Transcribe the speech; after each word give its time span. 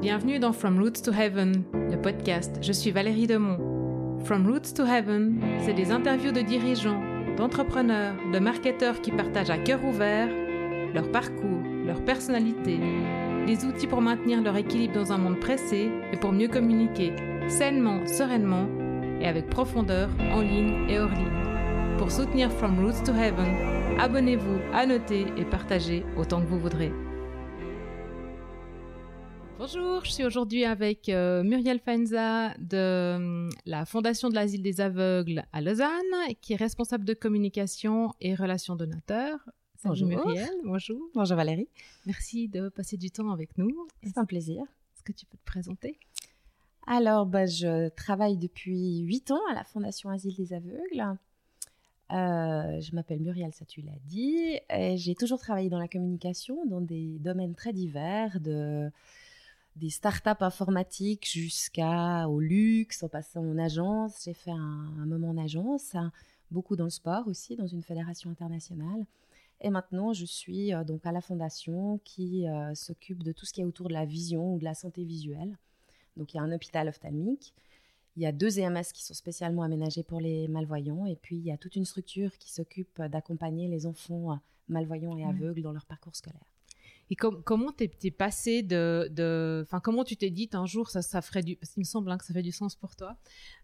Bienvenue 0.00 0.38
dans 0.38 0.54
From 0.54 0.78
Roots 0.78 1.02
to 1.04 1.12
Heaven, 1.12 1.62
le 1.74 2.00
podcast. 2.00 2.56
Je 2.62 2.72
suis 2.72 2.90
Valérie 2.90 3.26
Demont. 3.26 4.18
From 4.24 4.46
Roots 4.46 4.72
to 4.74 4.86
Heaven, 4.86 5.38
c'est 5.60 5.74
des 5.74 5.90
interviews 5.90 6.32
de 6.32 6.40
dirigeants, 6.40 7.02
d'entrepreneurs, 7.36 8.14
de 8.32 8.38
marketeurs 8.38 9.02
qui 9.02 9.10
partagent 9.10 9.50
à 9.50 9.58
cœur 9.58 9.84
ouvert 9.84 10.30
leur 10.94 11.12
parcours, 11.12 11.60
leur 11.84 12.02
personnalité, 12.02 12.80
les 13.46 13.66
outils 13.66 13.86
pour 13.86 14.00
maintenir 14.00 14.40
leur 14.40 14.56
équilibre 14.56 14.94
dans 14.94 15.12
un 15.12 15.18
monde 15.18 15.38
pressé 15.38 15.90
et 16.14 16.16
pour 16.16 16.32
mieux 16.32 16.48
communiquer 16.48 17.12
sainement, 17.48 18.06
sereinement 18.06 18.66
et 19.20 19.28
avec 19.28 19.50
profondeur 19.50 20.08
en 20.32 20.40
ligne 20.40 20.88
et 20.88 20.98
hors 20.98 21.10
ligne. 21.10 21.98
Pour 21.98 22.10
soutenir 22.10 22.50
From 22.50 22.82
Roots 22.82 23.04
to 23.04 23.12
Heaven, 23.12 23.98
abonnez-vous, 24.00 24.60
annotez 24.72 25.26
et 25.36 25.44
partagez 25.44 26.06
autant 26.16 26.40
que 26.40 26.46
vous 26.46 26.58
voudrez. 26.58 26.90
Bonjour, 29.60 30.02
je 30.06 30.12
suis 30.12 30.24
aujourd'hui 30.24 30.64
avec 30.64 31.10
euh, 31.10 31.42
Muriel 31.42 31.80
Fenza 31.80 32.54
de 32.56 32.78
euh, 32.78 33.50
la 33.66 33.84
Fondation 33.84 34.30
de 34.30 34.34
l'Asile 34.34 34.62
des 34.62 34.80
Aveugles 34.80 35.44
à 35.52 35.60
Lausanne, 35.60 35.90
qui 36.40 36.54
est 36.54 36.56
responsable 36.56 37.04
de 37.04 37.12
communication 37.12 38.14
et 38.22 38.34
relations 38.34 38.74
donateurs. 38.74 39.38
Bonjour 39.84 40.08
Muriel, 40.08 40.48
bonjour. 40.64 40.98
Bonjour 41.14 41.36
Valérie. 41.36 41.68
Merci 42.06 42.48
de 42.48 42.70
passer 42.70 42.96
du 42.96 43.10
temps 43.10 43.30
avec 43.32 43.58
nous. 43.58 43.86
C'est 44.02 44.16
un 44.16 44.24
plaisir. 44.24 44.62
Est-ce 44.94 45.02
que 45.02 45.12
tu 45.12 45.26
peux 45.26 45.36
te 45.36 45.44
présenter? 45.44 45.98
Alors, 46.86 47.26
bah, 47.26 47.44
je 47.44 47.90
travaille 47.90 48.38
depuis 48.38 49.00
8 49.00 49.30
ans 49.32 49.42
à 49.50 49.54
la 49.54 49.64
Fondation 49.64 50.08
Asile 50.08 50.36
des 50.36 50.54
Aveugles. 50.54 51.04
Euh, 52.12 52.80
je 52.80 52.94
m'appelle 52.94 53.20
Muriel, 53.20 53.52
ça 53.52 53.66
tu 53.66 53.82
l'as 53.82 53.92
dit. 54.06 54.58
J'ai 54.96 55.14
toujours 55.14 55.38
travaillé 55.38 55.68
dans 55.68 55.78
la 55.78 55.86
communication, 55.86 56.64
dans 56.64 56.80
des 56.80 57.18
domaines 57.18 57.54
très 57.54 57.74
divers, 57.74 58.40
de 58.40 58.90
des 59.80 59.88
startups 59.88 60.42
informatiques 60.42 61.26
jusqu'à 61.26 62.28
au 62.28 62.38
luxe, 62.38 63.02
en 63.02 63.08
passant 63.08 63.40
en 63.40 63.56
agence. 63.56 64.24
J'ai 64.24 64.34
fait 64.34 64.50
un, 64.50 65.06
moment 65.06 65.30
en 65.30 65.38
agence, 65.38 65.96
beaucoup 66.50 66.76
dans 66.76 66.84
le 66.84 66.90
sport 66.90 67.26
aussi, 67.26 67.56
dans 67.56 67.66
une 67.66 67.82
fédération 67.82 68.30
internationale. 68.30 69.06
Et 69.62 69.70
maintenant, 69.70 70.12
je 70.12 70.26
suis 70.26 70.74
euh, 70.74 70.84
donc 70.84 71.04
à 71.06 71.12
la 71.12 71.20
fondation 71.20 71.98
qui 72.04 72.46
euh, 72.46 72.74
s'occupe 72.74 73.22
de 73.22 73.32
tout 73.32 73.46
ce 73.46 73.52
qui 73.52 73.62
est 73.62 73.64
autour 73.64 73.88
de 73.88 73.94
la 73.94 74.04
vision 74.04 74.54
ou 74.54 74.58
de 74.58 74.64
la 74.64 74.74
santé 74.74 75.02
visuelle. 75.02 75.56
Donc, 76.16 76.32
il 76.32 76.36
y 76.36 76.40
a 76.40 76.42
un 76.42 76.52
hôpital 76.52 76.88
ophtalmique. 76.88 77.54
Il 78.16 78.22
y 78.22 78.26
a 78.26 78.32
deux 78.32 78.58
EMS 78.58 78.84
qui 78.92 79.04
sont 79.04 79.14
spécialement 79.14 79.62
aménagés 79.62 80.02
pour 80.02 80.20
les 80.20 80.48
malvoyants. 80.48 81.06
Et 81.06 81.16
puis, 81.16 81.36
il 81.36 81.44
y 81.44 81.52
a 81.52 81.56
toute 81.56 81.76
une 81.76 81.84
structure 81.86 82.36
qui 82.38 82.52
s'occupe 82.52 83.00
d'accompagner 83.02 83.68
les 83.68 83.86
enfants 83.86 84.32
euh, 84.32 84.36
malvoyants 84.68 85.16
et 85.16 85.24
aveugles 85.24 85.62
dans 85.62 85.72
leur 85.72 85.86
parcours 85.86 86.16
scolaire. 86.16 86.50
Et 87.12 87.16
comment 87.16 87.72
t'es 87.72 87.90
es 88.04 88.10
passé 88.12 88.62
de, 88.62 89.64
enfin 89.66 89.80
comment 89.80 90.04
tu 90.04 90.16
t'es 90.16 90.30
dit 90.30 90.48
un 90.52 90.64
jour 90.64 90.90
ça, 90.90 91.02
ça 91.02 91.20
ferait 91.20 91.42
du, 91.42 91.56
parce 91.56 91.72
qu'il 91.72 91.80
me 91.80 91.84
semble 91.84 92.08
hein, 92.08 92.16
que 92.16 92.24
ça 92.24 92.32
fait 92.32 92.42
du 92.42 92.52
sens 92.52 92.76
pour 92.76 92.94
toi. 92.94 93.16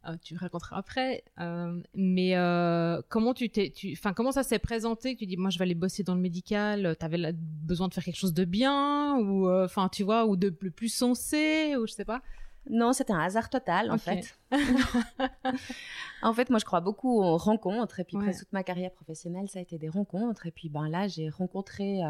Euh, 0.09 0.17
tu 0.21 0.37
raconteras 0.37 0.77
après. 0.77 1.23
Euh, 1.39 1.81
mais 1.95 2.37
euh, 2.37 3.01
comment 3.09 3.35
tu 3.35 3.49
t'es, 3.49 3.73
enfin 3.93 4.13
comment 4.15 4.33
ça 4.33 4.43
s'est 4.43 4.59
présenté 4.59 5.15
Tu 5.15 5.27
dis 5.27 5.37
moi 5.37 5.51
je 5.51 5.59
vais 5.59 5.63
aller 5.63 5.77
bosser 5.77 6.03
dans 6.03 6.17
le 6.17 6.21
médical. 6.21 6.97
T'avais 6.99 7.33
besoin 7.35 7.87
de 7.87 7.95
faire 7.95 8.03
quelque 8.03 8.19
chose 8.19 8.35
de 8.35 8.45
bien 8.45 9.17
ou 9.19 9.49
enfin 9.49 9.89
tu 9.91 10.03
vois 10.03 10.27
ou 10.27 10.35
de 10.35 10.51
plus, 10.51 10.73
plus 10.73 10.89
sensé 10.89 11.77
ou 11.77 11.87
je 11.87 11.93
sais 11.93 12.05
pas? 12.05 12.23
Non, 12.69 12.93
c'était 12.93 13.13
un 13.13 13.21
hasard 13.21 13.49
total 13.49 13.93
en 13.93 13.99
fait. 13.99 14.37
en 16.23 16.35
fait, 16.35 16.51
moi 16.51 16.59
je 16.59 16.65
crois 16.65 16.81
beaucoup 16.81 17.21
aux 17.23 17.37
rencontres 17.37 18.01
et 18.01 18.05
puis 18.05 18.17
presque 18.17 18.41
toute 18.41 18.53
ma 18.53 18.65
carrière 18.65 18.91
professionnelle 18.91 19.49
ça 19.49 19.61
a 19.61 19.63
été 19.63 19.79
des 19.79 19.89
rencontres 19.89 20.47
et 20.47 20.51
puis 20.51 20.69
ben 20.69 20.89
là 20.89 21.07
j'ai 21.07 21.29
rencontré 21.29 22.03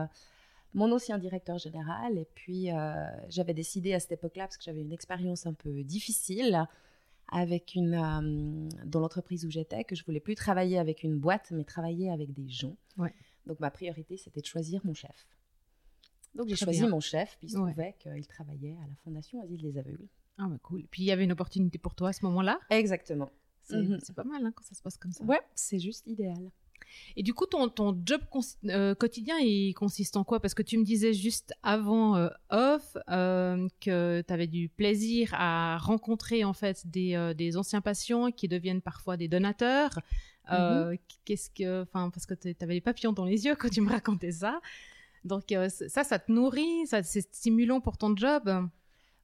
mon 0.76 0.92
ancien 0.92 1.18
directeur 1.18 1.58
général. 1.58 2.18
Et 2.18 2.28
puis, 2.34 2.70
euh, 2.70 2.94
j'avais 3.28 3.54
décidé 3.54 3.94
à 3.94 3.98
cette 3.98 4.12
époque-là, 4.12 4.44
parce 4.44 4.58
que 4.58 4.62
j'avais 4.62 4.82
une 4.82 4.92
expérience 4.92 5.46
un 5.46 5.54
peu 5.54 5.82
difficile 5.82 6.68
avec 7.28 7.74
une, 7.74 7.94
euh, 7.94 8.68
dans 8.84 9.00
l'entreprise 9.00 9.44
où 9.44 9.50
j'étais, 9.50 9.82
que 9.82 9.96
je 9.96 10.04
voulais 10.04 10.20
plus 10.20 10.36
travailler 10.36 10.78
avec 10.78 11.02
une 11.02 11.18
boîte, 11.18 11.50
mais 11.50 11.64
travailler 11.64 12.10
avec 12.12 12.32
des 12.32 12.48
gens. 12.48 12.76
Donc, 13.46 13.58
ma 13.58 13.70
priorité, 13.70 14.16
c'était 14.16 14.40
de 14.40 14.46
choisir 14.46 14.80
mon 14.84 14.94
chef. 14.94 15.26
Donc, 16.34 16.48
j'ai 16.48 16.56
choisi 16.56 16.86
mon 16.86 17.00
chef, 17.00 17.36
puis 17.38 17.48
il 17.48 17.50
se 17.50 17.56
trouvait 17.56 17.96
qu'il 17.98 18.26
travaillait 18.26 18.76
à 18.84 18.86
la 18.86 18.94
Fondation 19.02 19.42
Asile 19.42 19.62
des 19.62 19.78
Aveugles. 19.78 20.08
Ah, 20.38 20.46
bah 20.46 20.58
cool. 20.62 20.84
Puis, 20.90 21.04
il 21.04 21.06
y 21.06 21.12
avait 21.12 21.24
une 21.24 21.32
opportunité 21.32 21.78
pour 21.78 21.94
toi 21.94 22.10
à 22.10 22.12
ce 22.12 22.24
moment-là? 22.26 22.60
Exactement. 22.68 23.30
C'est 23.62 23.78
mhm. 23.78 23.98
pas 24.14 24.24
mal 24.24 24.44
hein, 24.44 24.52
quand 24.54 24.64
ça 24.64 24.74
se 24.74 24.82
passe 24.82 24.98
comme 24.98 25.12
ça. 25.12 25.24
Ouais, 25.24 25.40
c'est 25.54 25.78
juste 25.78 26.06
idéal. 26.06 26.50
Et 27.16 27.22
du 27.22 27.34
coup, 27.34 27.46
ton, 27.46 27.68
ton 27.68 27.98
job 28.04 28.20
euh, 28.66 28.94
quotidien, 28.94 29.38
il 29.38 29.72
consiste 29.74 30.16
en 30.16 30.24
quoi? 30.24 30.40
Parce 30.40 30.54
que 30.54 30.62
tu 30.62 30.78
me 30.78 30.84
disais 30.84 31.12
juste 31.12 31.54
avant 31.62 32.16
euh, 32.16 32.28
off 32.50 32.96
euh, 33.08 33.68
que 33.80 34.22
tu 34.26 34.32
avais 34.32 34.46
du 34.46 34.68
plaisir 34.68 35.30
à 35.34 35.78
rencontrer 35.78 36.44
en 36.44 36.52
fait 36.52 36.86
des, 36.86 37.32
des, 37.36 37.56
anciens 37.56 37.80
patients 37.80 38.30
qui 38.30 38.48
deviennent 38.48 38.82
parfois 38.82 39.16
des 39.16 39.28
donateurs. 39.28 39.98
Mm-hmm. 40.50 40.98
Qu'est-ce 41.24 41.50
que, 41.50 41.82
enfin, 41.82 42.10
parce 42.10 42.26
que 42.26 42.34
tu 42.34 42.54
avais 42.60 42.74
les 42.74 42.80
papillons 42.80 43.12
dans 43.12 43.24
les 43.24 43.46
yeux 43.46 43.56
quand 43.56 43.68
tu 43.68 43.80
me 43.80 43.90
racontais 43.90 44.32
ça. 44.32 44.60
Donc 45.24 45.52
ça, 45.88 46.04
ça 46.04 46.18
te 46.18 46.30
nourrit, 46.30 46.86
ça 46.86 47.02
c'est 47.02 47.22
stimulant 47.34 47.80
pour 47.80 47.98
ton 47.98 48.14
job? 48.14 48.68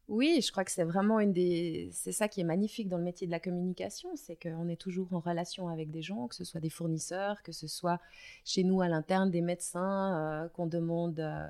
Oui, 0.08 0.40
je 0.44 0.50
crois 0.50 0.64
que 0.64 0.70
c'est 0.70 0.84
vraiment 0.84 1.20
une 1.20 1.32
des. 1.32 1.88
C'est 1.92 2.12
ça 2.12 2.28
qui 2.28 2.40
est 2.40 2.44
magnifique 2.44 2.88
dans 2.88 2.98
le 2.98 3.04
métier 3.04 3.26
de 3.26 3.32
la 3.32 3.38
communication, 3.38 4.10
c'est 4.16 4.36
qu'on 4.36 4.68
est 4.68 4.76
toujours 4.76 5.12
en 5.12 5.20
relation 5.20 5.68
avec 5.68 5.90
des 5.90 6.02
gens, 6.02 6.26
que 6.26 6.34
ce 6.34 6.44
soit 6.44 6.60
des 6.60 6.70
fournisseurs, 6.70 7.42
que 7.42 7.52
ce 7.52 7.68
soit 7.68 8.00
chez 8.44 8.64
nous 8.64 8.82
à 8.82 8.88
l'interne 8.88 9.30
des 9.30 9.40
médecins 9.40 10.16
euh, 10.16 10.48
qu'on 10.48 10.66
demande 10.66 11.20
euh, 11.20 11.46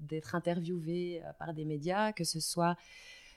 d'être 0.00 0.34
interviewés 0.34 1.22
euh, 1.24 1.32
par 1.38 1.54
des 1.54 1.64
médias, 1.64 2.12
que 2.12 2.24
ce 2.24 2.40
soit 2.40 2.76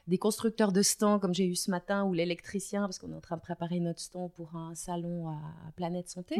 des 0.07 0.17
constructeurs 0.17 0.71
de 0.71 0.81
stands 0.81 1.19
comme 1.19 1.35
j'ai 1.35 1.45
eu 1.45 1.55
ce 1.55 1.69
matin 1.69 2.03
ou 2.05 2.13
l'électricien 2.13 2.81
parce 2.81 2.97
qu'on 2.97 3.11
est 3.11 3.15
en 3.15 3.21
train 3.21 3.37
de 3.37 3.41
préparer 3.41 3.79
notre 3.79 3.99
stand 3.99 4.31
pour 4.31 4.55
un 4.55 4.73
salon 4.73 5.29
à, 5.29 5.39
Planète 5.75 6.09
Santé. 6.09 6.37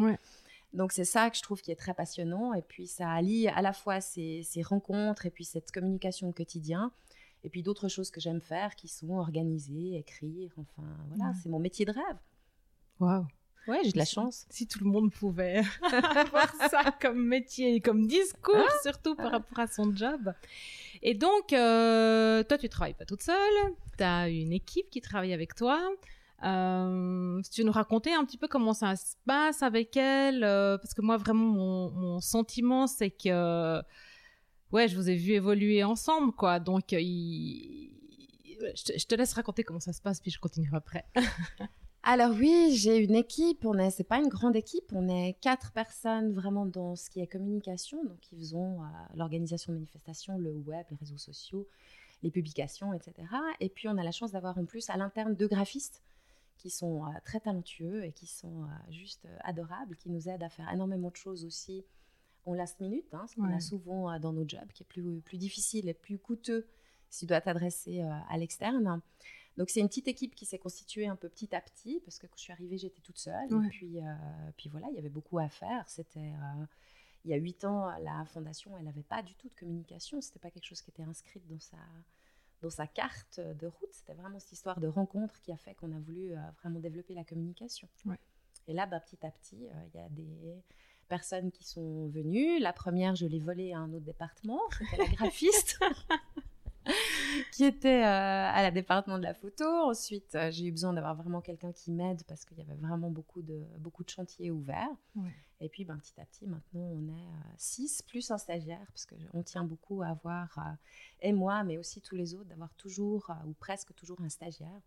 Donc 0.74 0.90
c'est 0.90 1.04
ça 1.04 1.30
que 1.30 1.36
je 1.36 1.42
trouve 1.42 1.62
qui 1.62 1.70
est 1.70 1.76
très 1.76 1.94
passionnant 1.94 2.52
et 2.54 2.62
puis 2.62 2.88
ça 2.88 3.08
allie 3.10 3.46
à 3.46 3.62
la 3.62 3.72
fois 3.72 4.00
ces, 4.00 4.42
ces 4.42 4.62
rencontres 4.62 5.26
et 5.26 5.30
puis 5.30 5.44
cette 5.44 5.70
communication 5.70 6.30
au 6.30 6.32
quotidien 6.32 6.90
et 7.44 7.48
puis 7.48 7.62
d'autres 7.62 7.88
choses 7.88 8.10
que 8.10 8.20
j'aime 8.20 8.40
faire 8.40 8.76
qui 8.76 8.88
sont 8.88 9.10
organiser, 9.16 9.96
écrire, 9.96 10.52
enfin 10.56 10.86
voilà, 11.08 11.32
c'est 11.42 11.48
mon 11.48 11.58
métier 11.58 11.84
de 11.84 11.92
rêve. 11.92 12.18
Waouh. 13.00 13.26
Ouais, 13.68 13.80
j'ai 13.84 13.92
de 13.92 13.98
la 13.98 14.04
chance. 14.04 14.44
Si 14.50 14.66
tout 14.66 14.82
le 14.82 14.90
monde 14.90 15.12
pouvait 15.12 15.62
avoir 16.16 16.52
ça 16.68 16.92
comme 17.00 17.24
métier, 17.24 17.80
comme 17.80 18.06
discours, 18.06 18.56
ah. 18.56 18.72
surtout 18.82 19.14
par 19.14 19.30
rapport 19.30 19.60
à 19.60 19.66
son 19.68 19.94
job. 19.94 20.32
Et 21.00 21.14
donc, 21.14 21.52
euh, 21.52 22.42
toi, 22.42 22.58
tu 22.58 22.68
travailles 22.68 22.94
pas 22.94 23.04
toute 23.04 23.22
seule. 23.22 23.74
Tu 23.96 24.04
as 24.04 24.28
une 24.28 24.52
équipe 24.52 24.90
qui 24.90 25.00
travaille 25.00 25.32
avec 25.32 25.54
toi. 25.54 25.80
Euh, 26.44 27.40
si 27.44 27.50
tu 27.50 27.64
nous 27.64 27.70
raconter 27.70 28.12
un 28.12 28.24
petit 28.24 28.36
peu 28.36 28.48
comment 28.48 28.74
ça 28.74 28.96
se 28.96 29.14
passe 29.26 29.62
avec 29.62 29.96
elle, 29.96 30.42
euh, 30.42 30.76
parce 30.76 30.92
que 30.92 31.00
moi, 31.00 31.16
vraiment, 31.16 31.46
mon, 31.46 31.90
mon 31.90 32.20
sentiment, 32.20 32.88
c'est 32.88 33.10
que 33.10 33.80
ouais, 34.72 34.88
je 34.88 34.96
vous 34.96 35.08
ai 35.08 35.14
vu 35.14 35.32
évoluer 35.32 35.84
ensemble, 35.84 36.32
quoi. 36.32 36.58
Donc, 36.58 36.92
euh, 36.92 36.98
je, 36.98 39.06
te, 39.06 39.14
laisse 39.14 39.34
raconter 39.34 39.62
comment 39.62 39.80
ça 39.80 39.92
se 39.92 40.00
passe, 40.00 40.20
puis 40.20 40.30
je 40.30 40.40
continuerai 40.40 40.76
après. 40.76 41.04
Alors 42.04 42.34
oui, 42.36 42.74
j'ai 42.74 42.96
une 42.96 43.14
équipe. 43.14 43.64
On 43.64 43.78
est, 43.78 43.90
c'est 43.90 44.02
pas 44.02 44.18
une 44.18 44.28
grande 44.28 44.56
équipe. 44.56 44.92
On 44.92 45.08
est 45.08 45.36
quatre 45.40 45.70
personnes 45.70 46.32
vraiment 46.32 46.66
dans 46.66 46.96
ce 46.96 47.08
qui 47.08 47.20
est 47.20 47.28
communication. 47.28 48.02
Donc, 48.04 48.32
ils 48.32 48.38
faisons 48.38 48.82
euh, 48.82 48.86
l'organisation 49.14 49.72
de 49.72 49.78
manifestations, 49.78 50.36
le 50.36 50.50
web, 50.50 50.84
les 50.90 50.96
réseaux 50.96 51.18
sociaux, 51.18 51.68
les 52.24 52.32
publications, 52.32 52.92
etc. 52.92 53.14
Et 53.60 53.68
puis, 53.68 53.88
on 53.88 53.96
a 53.98 54.02
la 54.02 54.10
chance 54.10 54.32
d'avoir 54.32 54.58
en 54.58 54.64
plus 54.64 54.90
à 54.90 54.96
l'interne 54.96 55.36
deux 55.36 55.46
graphistes 55.46 56.02
qui 56.58 56.70
sont 56.70 57.04
euh, 57.04 57.08
très 57.24 57.38
talentueux 57.38 58.04
et 58.04 58.10
qui 58.10 58.26
sont 58.26 58.66
juste 58.90 59.28
adorables, 59.44 59.96
qui 59.96 60.10
nous 60.10 60.28
aident 60.28 60.42
à 60.42 60.48
faire 60.48 60.68
énormément 60.72 61.10
de 61.10 61.16
choses 61.16 61.44
aussi 61.44 61.84
on 62.44 62.54
last 62.54 62.80
minute, 62.80 63.12
hein, 63.14 63.26
ce 63.28 63.36
qu'on 63.36 63.52
a 63.52 63.60
souvent 63.60 64.10
euh, 64.10 64.18
dans 64.18 64.32
nos 64.32 64.46
jobs, 64.46 64.70
qui 64.72 64.82
est 64.82 64.86
plus, 64.86 65.20
plus 65.20 65.38
difficile 65.38 65.88
et 65.88 65.94
plus 65.94 66.18
coûteux 66.18 66.66
si 67.10 67.20
tu 67.20 67.26
dois 67.26 67.40
t'adresser 67.40 68.02
euh, 68.02 68.10
à 68.28 68.38
l'externe. 68.38 69.00
Donc 69.56 69.68
c'est 69.68 69.80
une 69.80 69.88
petite 69.88 70.08
équipe 70.08 70.34
qui 70.34 70.46
s'est 70.46 70.58
constituée 70.58 71.06
un 71.06 71.16
peu 71.16 71.28
petit 71.28 71.54
à 71.54 71.60
petit, 71.60 72.00
parce 72.00 72.18
que 72.18 72.26
quand 72.26 72.36
je 72.36 72.42
suis 72.42 72.52
arrivée, 72.52 72.78
j'étais 72.78 73.02
toute 73.02 73.18
seule. 73.18 73.52
Et 73.52 73.68
puis, 73.68 74.00
euh, 74.00 74.14
puis 74.56 74.70
voilà, 74.70 74.88
il 74.90 74.94
y 74.94 74.98
avait 74.98 75.10
beaucoup 75.10 75.38
à 75.38 75.48
faire. 75.48 75.88
C'était 75.88 76.32
il 77.24 77.30
y 77.30 77.34
a 77.34 77.36
huit 77.36 77.64
ans, 77.64 77.92
la 78.00 78.24
fondation, 78.24 78.76
elle 78.78 78.84
n'avait 78.86 79.02
pas 79.02 79.22
du 79.22 79.34
tout 79.34 79.48
de 79.48 79.54
communication. 79.54 80.20
C'était 80.20 80.40
pas 80.40 80.50
quelque 80.50 80.64
chose 80.64 80.80
qui 80.80 80.90
était 80.90 81.02
inscrit 81.02 81.42
dans 81.48 81.60
sa 81.60 81.76
dans 82.62 82.70
sa 82.70 82.86
carte 82.86 83.40
de 83.40 83.66
route. 83.66 83.92
C'était 83.92 84.14
vraiment 84.14 84.38
cette 84.38 84.52
histoire 84.52 84.80
de 84.80 84.86
rencontre 84.86 85.38
qui 85.42 85.52
a 85.52 85.56
fait 85.56 85.74
qu'on 85.74 85.92
a 85.92 85.98
voulu 85.98 86.32
vraiment 86.62 86.80
développer 86.80 87.12
la 87.12 87.24
communication. 87.24 87.88
Et 88.68 88.72
là, 88.72 88.86
bah, 88.86 89.00
petit 89.00 89.24
à 89.26 89.30
petit, 89.30 89.68
il 89.92 90.00
y 90.00 90.02
a 90.02 90.08
des 90.08 90.56
personnes 91.12 91.50
qui 91.50 91.62
sont 91.64 92.06
venues. 92.08 92.58
La 92.58 92.72
première, 92.72 93.14
je 93.14 93.26
l'ai 93.26 93.38
volée 93.38 93.74
à 93.74 93.80
un 93.80 93.92
autre 93.92 94.06
département, 94.06 94.60
c'était 94.78 94.96
la 94.96 95.08
graphiste. 95.08 95.78
qui 97.52 97.64
était 97.64 98.02
à 98.02 98.62
la 98.62 98.70
département 98.70 99.18
de 99.18 99.24
la 99.24 99.34
photo. 99.34 99.66
Ensuite, 99.90 100.36
j'ai 100.50 100.64
eu 100.64 100.70
besoin 100.70 100.94
d'avoir 100.94 101.14
vraiment 101.14 101.42
quelqu'un 101.42 101.70
qui 101.70 101.92
m'aide 101.92 102.22
parce 102.26 102.46
qu'il 102.46 102.56
y 102.56 102.62
avait 102.62 102.74
vraiment 102.74 103.10
beaucoup 103.10 103.42
de, 103.42 103.60
beaucoup 103.78 104.04
de 104.04 104.08
chantiers 104.08 104.50
ouverts. 104.50 104.96
Et 105.60 105.68
puis, 105.68 105.84
ben, 105.84 105.98
petit 105.98 106.18
à 106.18 106.24
petit, 106.24 106.46
maintenant, 106.46 106.80
on 106.80 107.06
est 107.08 107.28
six 107.58 108.00
plus 108.00 108.30
un 108.30 108.38
stagiaire 108.38 108.86
parce 108.88 109.04
qu'on 109.04 109.42
tient 109.42 109.64
beaucoup 109.64 110.00
à 110.00 110.08
avoir, 110.08 110.58
et 111.20 111.32
moi, 111.34 111.62
mais 111.62 111.76
aussi 111.76 112.00
tous 112.00 112.16
les 112.16 112.34
autres, 112.34 112.48
d'avoir 112.48 112.72
toujours 112.74 113.30
ou 113.46 113.52
presque 113.52 113.94
toujours 113.94 114.20
un 114.22 114.30
stagiaire. 114.30 114.80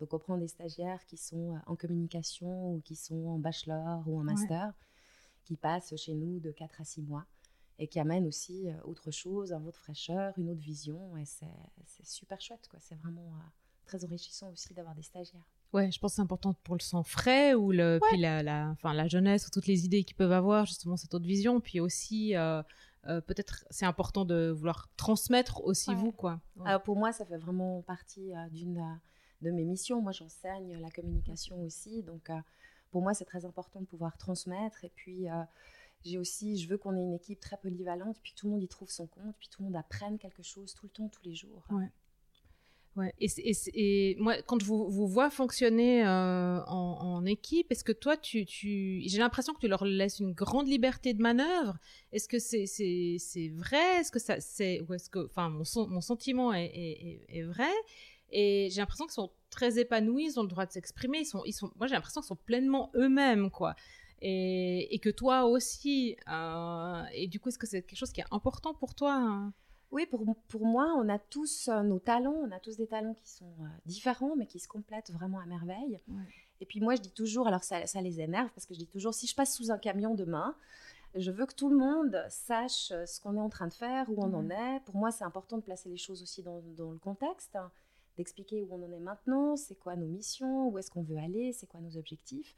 Donc, 0.00 0.14
on 0.14 0.18
prend 0.18 0.38
des 0.38 0.48
stagiaires 0.48 1.04
qui 1.04 1.18
sont 1.18 1.60
en 1.66 1.76
communication 1.76 2.72
ou 2.72 2.80
qui 2.80 2.96
sont 2.96 3.26
en 3.26 3.38
bachelor 3.38 4.02
ou 4.08 4.18
en 4.18 4.24
master, 4.24 4.72
qui 5.48 5.56
passent 5.56 5.96
chez 5.96 6.12
nous 6.12 6.40
de 6.40 6.50
4 6.50 6.82
à 6.82 6.84
6 6.84 7.02
mois 7.02 7.24
et 7.78 7.88
qui 7.88 7.98
amènent 7.98 8.26
aussi 8.26 8.68
autre 8.84 9.10
chose, 9.10 9.52
un 9.52 9.64
autre 9.64 9.78
fraîcheur, 9.78 10.34
une 10.36 10.50
autre 10.50 10.60
vision. 10.60 11.16
Et 11.16 11.24
c'est 11.24 12.04
super 12.04 12.38
chouette, 12.40 12.68
quoi. 12.68 12.78
C'est 12.82 12.96
vraiment 12.96 13.32
très 13.86 14.04
enrichissant 14.04 14.50
aussi 14.50 14.74
d'avoir 14.74 14.94
des 14.94 15.02
stagiaires. 15.02 15.48
Ouais, 15.72 15.90
je 15.90 15.98
pense 15.98 16.12
que 16.12 16.16
c'est 16.16 16.22
important 16.22 16.54
pour 16.64 16.74
le 16.74 16.80
sang 16.80 17.02
frais 17.02 17.54
ou 17.54 17.72
le, 17.72 17.98
puis 18.10 18.20
la, 18.20 18.42
la, 18.42 18.68
enfin, 18.70 18.92
la 18.92 19.08
jeunesse 19.08 19.46
ou 19.46 19.50
toutes 19.50 19.66
les 19.66 19.84
idées 19.84 20.04
qu'ils 20.04 20.16
peuvent 20.16 20.32
avoir, 20.32 20.66
justement, 20.66 20.96
cette 20.96 21.14
autre 21.14 21.26
vision. 21.26 21.60
Puis 21.60 21.80
aussi, 21.80 22.34
peut-être, 23.04 23.64
c'est 23.70 23.86
important 23.86 24.24
de 24.26 24.50
vouloir 24.50 24.90
transmettre 24.96 25.64
aussi 25.64 25.94
vous, 25.94 26.12
quoi. 26.12 26.40
Alors 26.64 26.82
pour 26.82 26.96
moi, 26.96 27.12
ça 27.12 27.24
fait 27.24 27.38
vraiment 27.38 27.80
partie 27.82 28.32
d'une 28.50 29.00
de 29.42 29.50
mes 29.50 29.64
missions. 29.64 30.00
Moi, 30.02 30.12
j'enseigne 30.12 30.78
la 30.80 30.90
communication 30.90 31.60
aussi. 31.62 32.02
Donc, 32.02 32.30
euh, 32.30 32.40
pour 32.90 33.02
moi, 33.02 33.14
c'est 33.14 33.24
très 33.24 33.44
important 33.44 33.80
de 33.80 33.86
pouvoir 33.86 34.16
transmettre. 34.16 34.84
Et 34.84 34.92
puis, 34.94 35.28
euh, 35.28 35.42
j'ai 36.04 36.18
aussi, 36.18 36.58
je 36.58 36.68
veux 36.68 36.78
qu'on 36.78 36.96
ait 36.96 37.02
une 37.02 37.14
équipe 37.14 37.40
très 37.40 37.56
polyvalente, 37.56 38.18
puis 38.22 38.32
tout 38.36 38.46
le 38.46 38.52
monde 38.52 38.62
y 38.62 38.68
trouve 38.68 38.90
son 38.90 39.06
compte, 39.06 39.34
puis 39.38 39.48
tout 39.48 39.62
le 39.62 39.66
monde 39.66 39.76
apprenne 39.76 40.18
quelque 40.18 40.42
chose 40.42 40.74
tout 40.74 40.86
le 40.86 40.90
temps, 40.90 41.08
tous 41.08 41.22
les 41.24 41.34
jours. 41.34 41.64
Ouais. 41.70 41.90
Ouais. 42.96 43.14
Et, 43.20 43.28
et, 43.74 44.16
moi, 44.18 44.42
quand 44.42 44.60
je 44.60 44.66
vous, 44.66 44.90
vous 44.90 45.06
vois 45.06 45.30
fonctionner 45.30 46.04
euh, 46.04 46.60
en, 46.64 47.24
équipe, 47.26 47.70
est-ce 47.70 47.84
que 47.84 47.92
toi, 47.92 48.16
tu, 48.16 48.44
tu... 48.44 49.02
j'ai 49.06 49.18
l'impression 49.18 49.54
que 49.54 49.60
tu 49.60 49.68
leur 49.68 49.84
laisses 49.84 50.18
une 50.18 50.32
grande 50.32 50.66
liberté 50.66 51.14
de 51.14 51.22
manœuvre. 51.22 51.78
Est-ce 52.10 52.28
que 52.28 52.40
c'est, 52.40 52.66
c'est, 52.66 53.48
vrai? 53.54 54.00
Est-ce 54.00 54.10
que 54.10 54.18
ça, 54.18 54.40
c'est, 54.40 54.80
ou 54.80 54.94
est-ce 54.94 55.10
que, 55.10 55.26
enfin, 55.26 55.48
mon, 55.48 55.64
mon 55.88 56.00
sentiment 56.00 56.52
est, 56.52 56.72
est, 56.74 57.26
est 57.28 57.42
vrai? 57.42 57.70
Et 58.30 58.68
j'ai 58.70 58.80
l'impression 58.80 59.04
qu'ils 59.04 59.12
sont 59.12 59.30
très 59.50 59.78
épanouis, 59.78 60.26
ils 60.26 60.38
ont 60.38 60.42
le 60.42 60.48
droit 60.48 60.66
de 60.66 60.72
s'exprimer. 60.72 61.18
Ils 61.20 61.26
sont, 61.26 61.42
ils 61.44 61.52
sont, 61.52 61.70
moi, 61.76 61.86
j'ai 61.86 61.94
l'impression 61.94 62.20
qu'ils 62.20 62.28
sont 62.28 62.36
pleinement 62.36 62.90
eux-mêmes, 62.94 63.50
quoi. 63.50 63.74
Et, 64.20 64.94
et, 64.94 64.98
que 64.98 65.10
toi 65.10 65.46
aussi. 65.46 66.16
Euh, 66.28 67.02
et 67.12 67.28
du 67.28 67.38
coup, 67.38 67.50
est-ce 67.50 67.58
que 67.58 67.66
c'est 67.66 67.82
quelque 67.82 67.98
chose 67.98 68.12
qui 68.12 68.20
est 68.20 68.26
important 68.30 68.74
pour 68.74 68.94
toi 68.94 69.14
hein? 69.14 69.52
Oui, 69.90 70.04
pour, 70.04 70.22
pour, 70.48 70.66
moi, 70.66 70.92
on 70.98 71.08
a 71.08 71.18
tous 71.18 71.68
euh, 71.68 71.82
nos 71.82 71.98
talents. 71.98 72.36
On 72.44 72.50
a 72.50 72.60
tous 72.60 72.76
des 72.76 72.86
talents 72.86 73.14
qui 73.14 73.28
sont 73.30 73.54
euh, 73.60 73.66
différents, 73.86 74.36
mais 74.36 74.46
qui 74.46 74.58
se 74.58 74.68
complètent 74.68 75.10
vraiment 75.12 75.38
à 75.38 75.46
merveille. 75.46 75.98
Et 76.60 76.66
puis 76.66 76.80
moi, 76.80 76.94
je 76.96 77.00
dis 77.00 77.12
toujours, 77.12 77.46
alors 77.46 77.64
ça, 77.64 77.86
ça, 77.86 78.02
les 78.02 78.20
énerve, 78.20 78.50
parce 78.54 78.66
que 78.66 78.74
je 78.74 78.80
dis 78.80 78.86
toujours, 78.86 79.14
si 79.14 79.26
je 79.26 79.34
passe 79.34 79.56
sous 79.56 79.70
un 79.70 79.78
camion 79.78 80.14
demain, 80.14 80.56
je 81.14 81.30
veux 81.30 81.46
que 81.46 81.54
tout 81.54 81.70
le 81.70 81.76
monde 81.76 82.22
sache 82.28 82.88
ce 82.88 83.20
qu'on 83.20 83.36
est 83.36 83.40
en 83.40 83.48
train 83.48 83.68
de 83.68 83.72
faire, 83.72 84.10
où 84.10 84.22
on 84.22 84.34
en 84.34 84.50
est. 84.50 84.80
Pour 84.84 84.96
moi, 84.96 85.10
c'est 85.10 85.24
important 85.24 85.56
de 85.56 85.62
placer 85.62 85.88
les 85.88 85.96
choses 85.96 86.22
aussi 86.22 86.42
dans, 86.42 86.60
dans 86.76 86.90
le 86.90 86.98
contexte 86.98 87.56
d'expliquer 88.18 88.62
où 88.62 88.68
on 88.74 88.84
en 88.84 88.92
est 88.92 89.00
maintenant, 89.00 89.56
c'est 89.56 89.76
quoi 89.76 89.96
nos 89.96 90.06
missions, 90.06 90.68
où 90.68 90.76
est-ce 90.78 90.90
qu'on 90.90 91.02
veut 91.02 91.16
aller, 91.16 91.52
c'est 91.54 91.66
quoi 91.66 91.80
nos 91.80 91.96
objectifs. 91.96 92.54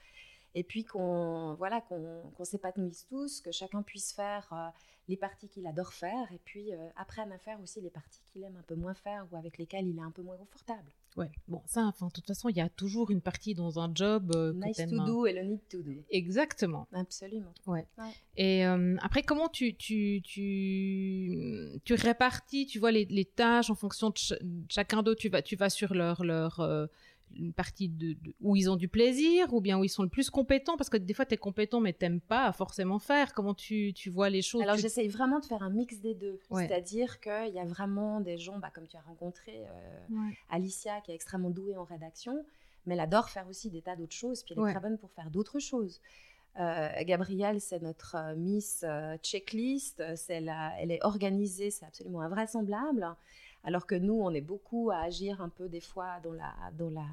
Et 0.57 0.65
puis 0.65 0.85
qu'on 0.85 1.55
voilà, 1.55 1.81
qu'on 1.83 2.45
s'épanouisse 2.45 3.07
tous, 3.07 3.41
que 3.41 3.53
chacun 3.53 3.83
puisse 3.83 4.13
faire 4.13 4.53
euh, 4.53 4.69
les 5.07 5.17
parties 5.17 5.49
qu'il 5.49 5.67
adore 5.67 5.93
faire, 5.93 6.33
et 6.33 6.41
puis 6.45 6.75
euh, 6.75 6.89
apprenne 6.97 7.31
à 7.31 7.39
faire 7.39 7.61
aussi 7.61 7.81
les 7.81 7.91
parties 7.91 8.23
qu'il 8.25 8.43
aime 8.43 8.57
un 8.57 8.63
peu 8.63 8.75
moins 8.75 8.95
faire 8.95 9.29
ou 9.31 9.37
avec 9.37 9.59
lesquelles 9.59 9.87
il 9.87 9.97
est 9.97 10.03
un 10.03 10.11
peu 10.11 10.23
moins 10.23 10.37
confortable. 10.37 10.91
Ouais, 11.17 11.31
bon, 11.49 11.61
ça, 11.67 11.83
enfin, 11.83 12.07
de 12.07 12.13
toute 12.13 12.27
façon, 12.27 12.49
il 12.49 12.57
y 12.57 12.61
a 12.61 12.69
toujours 12.69 13.11
une 13.11 13.21
partie 13.21 13.55
dans 13.55 13.81
un 13.81 13.91
job. 13.95 14.33
Euh, 14.37 14.53
nice 14.55 14.77
to 14.77 15.05
do 15.05 15.27
et 15.27 15.33
le 15.33 15.43
need 15.43 15.61
to 15.69 15.83
do. 15.83 15.91
Exactement. 16.11 16.87
Absolument. 16.93 17.53
Ouais. 17.67 17.87
Et 18.37 18.65
euh, 18.65 18.97
après, 19.03 19.23
comment 19.23 19.49
tu, 19.49 19.75
tu, 19.75 20.23
tu, 20.25 21.81
tu 21.85 21.95
répartis, 21.95 22.67
tu 22.67 22.79
vois, 22.79 22.93
les, 22.93 23.07
les 23.07 23.25
tâches 23.25 23.71
en 23.71 23.75
fonction 23.75 24.11
de 24.11 24.15
chacun 24.69 25.03
d'eux 25.03 25.17
tu 25.17 25.29
vas, 25.29 25.43
tu 25.43 25.57
vas 25.57 25.69
sur 25.69 25.95
leur, 25.95 26.23
leur, 26.23 26.61
euh, 26.61 26.87
une 27.37 27.53
partie 27.53 27.89
de, 27.89 28.17
où 28.41 28.57
ils 28.57 28.71
ont 28.71 28.77
du 28.77 28.89
plaisir 28.89 29.53
ou 29.53 29.61
bien 29.61 29.79
où 29.79 29.85
ils 29.85 29.89
sont 29.89 30.03
le 30.03 30.09
plus 30.09 30.31
compétents 30.31 30.77
parce 30.77 30.91
que 30.91 30.97
des 30.97 31.15
fois 31.15 31.25
tu 31.25 31.35
es 31.35 31.37
compétent 31.37 31.81
mais 31.81 31.93
t'aimes 31.93 32.21
pas 32.21 32.53
forcément 32.53 32.99
faire. 32.99 33.35
Comment 33.35 33.55
tu, 33.55 33.93
tu 33.95 34.11
vois 34.11 34.31
les 34.31 34.43
choses? 34.43 34.63
Alors 34.63 34.77
j'essaye 34.77 35.09
vraiment 35.09 35.41
de 35.41 35.45
faire 35.45 35.63
un 35.63 35.71
mix 35.71 36.01
des 36.01 36.15
deux. 36.15 36.39
C'est-à-dire 36.51 37.21
qu'il 37.21 37.53
y 37.55 37.59
a 37.59 37.65
vraiment 37.65 38.21
des 38.21 38.39
gens 38.39 38.59
bah, 38.59 38.71
comme 38.75 38.87
tu 38.87 38.97
as 38.97 39.03
rencontré 39.03 39.65
euh, 39.67 40.31
Alicia 40.51 41.01
qui 41.01 41.13
est 41.13 41.15
extrêmement 41.15 41.51
douée 41.51 41.77
en 41.77 41.85
rédaction 41.85 42.45
mais 42.87 42.95
elle 42.95 43.01
adore 43.01 43.29
faire 43.29 43.47
aussi 43.49 43.71
des 43.71 43.83
tas 43.83 43.97
d'autres 43.97 44.15
choses 44.15 44.43
puis 44.43 44.55
elle 44.57 44.69
est 44.69 44.73
très 44.73 44.81
bonne 44.81 44.99
pour 44.99 45.11
faire 45.13 45.31
d'autres 45.31 45.59
choses. 45.59 46.01
Euh, 46.59 46.89
Gabrielle, 47.03 47.61
c'est 47.61 47.81
notre 47.81 48.17
euh, 48.17 48.35
Miss 48.35 48.85
Checklist, 49.23 50.03
c'est 50.17 50.45
elle 50.45 50.91
est 50.91 51.03
organisée, 51.05 51.71
c'est 51.71 51.87
absolument 51.87 52.23
invraisemblable. 52.23 53.07
Alors 53.65 53.87
que 53.87 53.95
nous, 53.95 54.15
on 54.15 54.31
est 54.33 54.41
beaucoup 54.41 54.91
à 54.91 54.99
agir 54.99 55.41
un 55.41 55.49
peu 55.49 55.69
des 55.69 55.81
fois 55.81 56.21
dans 56.21 56.33
la, 56.33 56.55
dans 56.77 56.91
la 56.91 57.07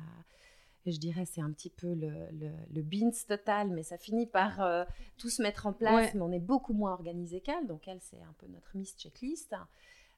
je 0.91 0.99
dirais, 0.99 1.25
c'est 1.25 1.41
un 1.41 1.51
petit 1.51 1.69
peu 1.69 1.93
le, 1.93 2.29
le, 2.73 2.81
beans 2.81 3.11
total, 3.27 3.69
mais 3.69 3.83
ça 3.83 3.97
finit 3.97 4.25
par 4.25 4.61
euh, 4.61 4.85
tout 5.17 5.29
se 5.29 5.41
mettre 5.41 5.65
en 5.65 5.73
place, 5.73 6.13
mais 6.13 6.21
on 6.21 6.31
est 6.31 6.39
beaucoup 6.39 6.73
moins 6.73 6.93
organisé 6.93 7.41
qu'elle. 7.41 7.67
Donc 7.67 7.87
elle, 7.87 7.99
c'est 8.01 8.21
un 8.21 8.33
peu 8.37 8.47
notre 8.47 8.75
Miss 8.75 8.95
Checklist. 8.97 9.53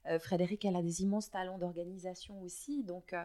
Euh, 0.05 0.19
Frédéric, 0.19 0.65
elle 0.65 0.75
a 0.75 0.81
des 0.81 1.01
immenses 1.01 1.29
talents 1.29 1.57
d'organisation 1.57 2.41
aussi. 2.41 2.83
Donc 2.83 3.13
euh, 3.13 3.23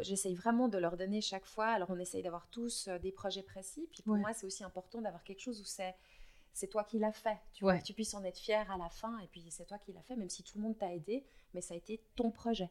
j'essaye 0.00 0.34
vraiment 0.34 0.68
de 0.68 0.78
leur 0.78 0.96
donner 0.96 1.20
chaque 1.20 1.46
fois. 1.46 1.66
Alors 1.66 1.90
on 1.90 1.98
essaye 1.98 2.22
d'avoir 2.22 2.46
tous 2.48 2.88
des 3.02 3.12
projets 3.12 3.42
précis. 3.42 3.88
Puis 3.90 4.02
pour 4.02 4.16
moi, 4.16 4.32
c'est 4.32 4.46
aussi 4.46 4.64
important 4.64 5.00
d'avoir 5.00 5.22
quelque 5.24 5.40
chose 5.40 5.60
où 5.60 5.64
c'est 5.64 5.94
c'est 6.52 6.68
toi 6.68 6.84
qui 6.84 6.98
l'as 6.98 7.12
fait. 7.12 7.38
Tu 7.52 7.64
vois, 7.64 7.78
que 7.78 7.84
tu 7.84 7.94
puisses 7.94 8.14
en 8.14 8.24
être 8.24 8.38
fier 8.38 8.70
à 8.70 8.76
la 8.76 8.88
fin. 8.88 9.18
Et 9.20 9.26
puis 9.28 9.44
c'est 9.50 9.66
toi 9.66 9.78
qui 9.78 9.92
l'as 9.92 10.02
fait, 10.02 10.16
même 10.16 10.30
si 10.30 10.42
tout 10.42 10.58
le 10.58 10.62
monde 10.62 10.78
t'a 10.78 10.92
aidé 10.92 11.24
mais 11.54 11.60
ça 11.60 11.74
a 11.74 11.76
été 11.76 12.02
ton 12.16 12.30
projet. 12.30 12.70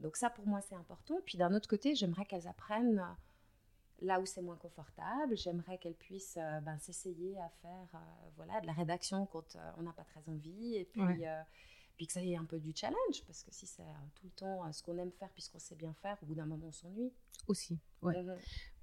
Donc 0.00 0.16
ça, 0.16 0.30
pour 0.30 0.46
moi, 0.46 0.60
c'est 0.60 0.74
important. 0.74 1.16
Puis 1.24 1.38
d'un 1.38 1.54
autre 1.54 1.68
côté, 1.68 1.94
j'aimerais 1.94 2.26
qu'elles 2.26 2.48
apprennent 2.48 2.98
euh, 2.98 4.04
là 4.06 4.20
où 4.20 4.26
c'est 4.26 4.42
moins 4.42 4.56
confortable. 4.56 5.36
J'aimerais 5.36 5.78
qu'elles 5.78 5.94
puissent 5.94 6.38
euh, 6.38 6.60
ben, 6.60 6.78
s'essayer 6.78 7.38
à 7.40 7.48
faire 7.62 7.88
euh, 7.94 8.28
voilà, 8.36 8.60
de 8.60 8.66
la 8.66 8.72
rédaction 8.72 9.26
quand 9.26 9.56
on 9.78 9.82
n'a 9.82 9.92
pas 9.92 10.04
très 10.04 10.28
envie. 10.28 10.76
Et 10.76 10.84
puis, 10.84 11.24
puis 11.96 12.06
que 12.06 12.12
ça 12.12 12.22
ait 12.22 12.36
un 12.36 12.44
peu 12.44 12.58
du 12.58 12.72
challenge. 12.74 13.22
Parce 13.26 13.42
que 13.42 13.50
si 13.52 13.66
c'est 13.66 13.82
tout 14.14 14.26
le 14.26 14.30
temps 14.30 14.72
ce 14.72 14.82
qu'on 14.82 14.96
aime 14.98 15.12
faire 15.12 15.30
puisqu'on 15.30 15.58
sait 15.58 15.74
bien 15.74 15.94
faire, 15.94 16.16
au 16.22 16.26
bout 16.26 16.34
d'un 16.34 16.46
moment, 16.46 16.66
on 16.68 16.72
s'ennuie. 16.72 17.12
Aussi, 17.48 17.78
ouais. 18.02 18.24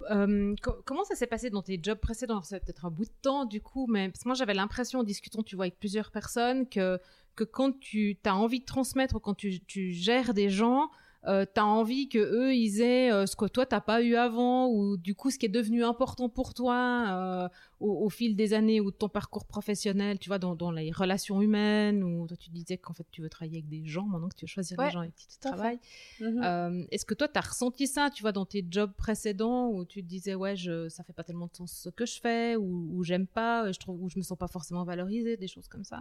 Mhm. 0.09 0.55
comment 0.85 1.03
ça 1.03 1.15
s'est 1.15 1.27
passé 1.27 1.49
dans 1.49 1.61
tes 1.61 1.79
jobs 1.81 1.99
précédents? 1.99 2.41
C'est 2.41 2.61
peut-être 2.61 2.85
un 2.85 2.91
bout 2.91 3.05
de 3.05 3.13
temps, 3.21 3.45
du 3.45 3.59
coup, 3.59 3.87
mais 3.87 4.09
parce 4.09 4.23
que 4.23 4.29
moi, 4.29 4.35
j'avais 4.35 4.53
l'impression, 4.53 4.99
en 4.99 5.03
discutant, 5.03 5.43
tu 5.43 5.57
vois, 5.57 5.65
avec 5.65 5.79
plusieurs 5.79 6.11
personnes, 6.11 6.69
que 6.69 6.97
que 7.35 7.43
quand 7.43 7.79
tu 7.79 8.17
as 8.25 8.35
envie 8.35 8.59
de 8.59 8.65
transmettre, 8.65 9.19
quand 9.19 9.33
tu, 9.33 9.91
gères 9.91 10.33
des 10.33 10.49
gens, 10.49 10.89
euh, 11.25 11.45
tu 11.45 11.61
as 11.61 11.65
envie 11.65 12.09
que 12.09 12.17
eux 12.19 12.53
ils 12.53 12.81
aient 12.81 13.11
euh, 13.11 13.25
ce 13.25 13.37
que 13.37 13.45
toi 13.45 13.65
t'as 13.65 13.79
pas 13.79 14.01
eu 14.01 14.15
avant 14.15 14.67
ou 14.67 14.97
du 14.97 15.15
coup 15.15 15.31
ce 15.31 15.39
qui 15.39 15.45
est 15.45 15.49
devenu 15.49 15.83
important 15.83 16.27
pour 16.27 16.53
toi 16.53 17.05
euh, 17.09 17.49
au, 17.79 18.09
fil 18.09 18.35
des 18.35 18.53
années 18.53 18.81
ou 18.81 18.91
de 18.91 18.95
ton 18.95 19.09
parcours 19.09 19.45
professionnel, 19.45 20.17
tu 20.17 20.29
vois, 20.29 20.39
dans, 20.39 20.71
les 20.71 20.91
relations 20.91 21.41
humaines 21.41 22.03
ou 22.03 22.27
toi 22.27 22.37
tu 22.37 22.49
disais 22.49 22.77
qu'en 22.77 22.93
fait 22.93 23.05
tu 23.11 23.21
veux 23.21 23.29
travailler 23.29 23.57
avec 23.57 23.69
des 23.69 23.85
gens 23.85 24.05
maintenant 24.05 24.29
que 24.29 24.35
tu 24.35 24.45
veux 24.45 24.49
choisir 24.49 24.77
des 24.77 24.89
gens 24.89 24.99
avec 24.99 25.15
qui 25.15 25.27
tu 25.27 25.37
travailles. 25.37 25.79
Mhm. 26.19 26.87
Est-ce 26.91 27.05
que 27.05 27.13
toi 27.13 27.27
tu 27.27 27.37
as 27.37 27.41
ressenti 27.41 27.87
ça, 27.87 28.09
tu 28.09 28.21
vois, 28.21 28.31
dans 28.31 28.45
tes 28.45 28.65
jobs 28.69 28.93
précédents 28.93 29.69
où 29.69 29.85
tu 29.85 30.01
te 30.01 30.07
disais 30.07 30.35
ouais 30.35 30.55
je, 30.55 30.89
ça 30.89 31.03
fait 31.03 31.13
pas 31.13 31.23
tellement 31.23 31.47
de 31.47 31.55
sens 31.55 31.73
ce 31.73 31.89
que 31.89 32.05
je 32.05 32.19
fais 32.19 32.55
ou, 32.55 33.03
j'aime 33.03 33.27
pas, 33.27 33.71
je 33.71 33.79
trouve 33.79 34.01
ou 34.01 34.09
je 34.09 34.17
me 34.17 34.23
sens 34.23 34.37
pas 34.37 34.47
forcément 34.47 34.83
valorisée, 34.83 35.37
des 35.37 35.47
choses 35.47 35.67
comme 35.67 35.83
ça? 35.83 35.99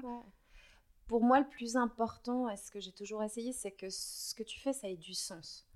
Pour 1.07 1.23
moi, 1.23 1.41
le 1.41 1.49
plus 1.49 1.77
important, 1.77 2.49
et 2.49 2.57
ce 2.57 2.71
que 2.71 2.81
j'ai 2.81 2.93
toujours 2.93 3.23
essayé, 3.23 3.53
c'est 3.53 3.73
que 3.73 3.91
ce 3.91 4.35
que 4.35 4.43
tu 4.43 4.61
fais, 4.61 4.73
ça 4.73 4.89
ait 4.89 4.97
du 4.97 5.15
sens. 5.15 5.67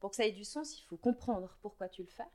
Pour 0.00 0.10
que 0.10 0.16
ça 0.16 0.26
ait 0.26 0.32
du 0.32 0.44
sens, 0.44 0.78
il 0.78 0.82
faut 0.84 0.96
comprendre 0.96 1.56
pourquoi 1.62 1.88
tu 1.88 2.02
le 2.02 2.08
fais. 2.08 2.28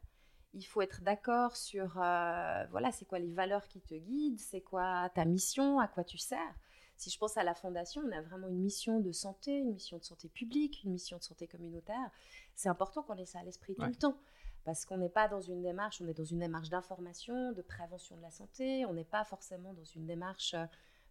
Il 0.53 0.63
faut 0.63 0.81
être 0.81 1.01
d'accord 1.01 1.55
sur, 1.57 1.99
euh, 2.01 2.65
voilà, 2.71 2.91
c'est 2.91 3.05
quoi 3.05 3.19
les 3.19 3.31
valeurs 3.31 3.67
qui 3.67 3.81
te 3.81 3.95
guident, 3.95 4.39
c'est 4.39 4.61
quoi 4.61 5.09
ta 5.09 5.25
mission, 5.25 5.79
à 5.79 5.87
quoi 5.87 6.03
tu 6.03 6.17
sers. 6.17 6.55
Si 6.95 7.09
je 7.09 7.17
pense 7.17 7.35
à 7.35 7.43
la 7.43 7.53
fondation, 7.53 8.01
on 8.05 8.11
a 8.11 8.21
vraiment 8.21 8.47
une 8.47 8.61
mission 8.61 9.01
de 9.01 9.11
santé, 9.11 9.57
une 9.57 9.73
mission 9.73 9.97
de 9.97 10.03
santé 10.03 10.29
publique, 10.29 10.81
une 10.85 10.91
mission 10.91 11.17
de 11.17 11.23
santé 11.23 11.45
communautaire. 11.45 12.09
C'est 12.55 12.69
important 12.69 13.03
qu'on 13.03 13.17
ait 13.17 13.25
ça 13.25 13.39
à 13.39 13.43
l'esprit 13.43 13.75
tout 13.75 13.85
le 13.85 13.95
temps 13.95 14.17
parce 14.65 14.83
qu'on 14.83 14.97
n'est 14.97 15.09
pas 15.09 15.27
dans 15.27 15.41
une 15.41 15.61
démarche, 15.61 16.01
on 16.01 16.07
est 16.07 16.13
dans 16.13 16.25
une 16.25 16.39
démarche 16.39 16.69
d'information, 16.69 17.51
de 17.51 17.61
prévention 17.61 18.17
de 18.17 18.21
la 18.23 18.31
santé, 18.31 18.85
on 18.87 18.93
n'est 18.93 19.05
pas 19.05 19.23
forcément 19.23 19.73
dans 19.73 19.83
une 19.83 20.07
démarche 20.07 20.55
euh, 20.55 20.65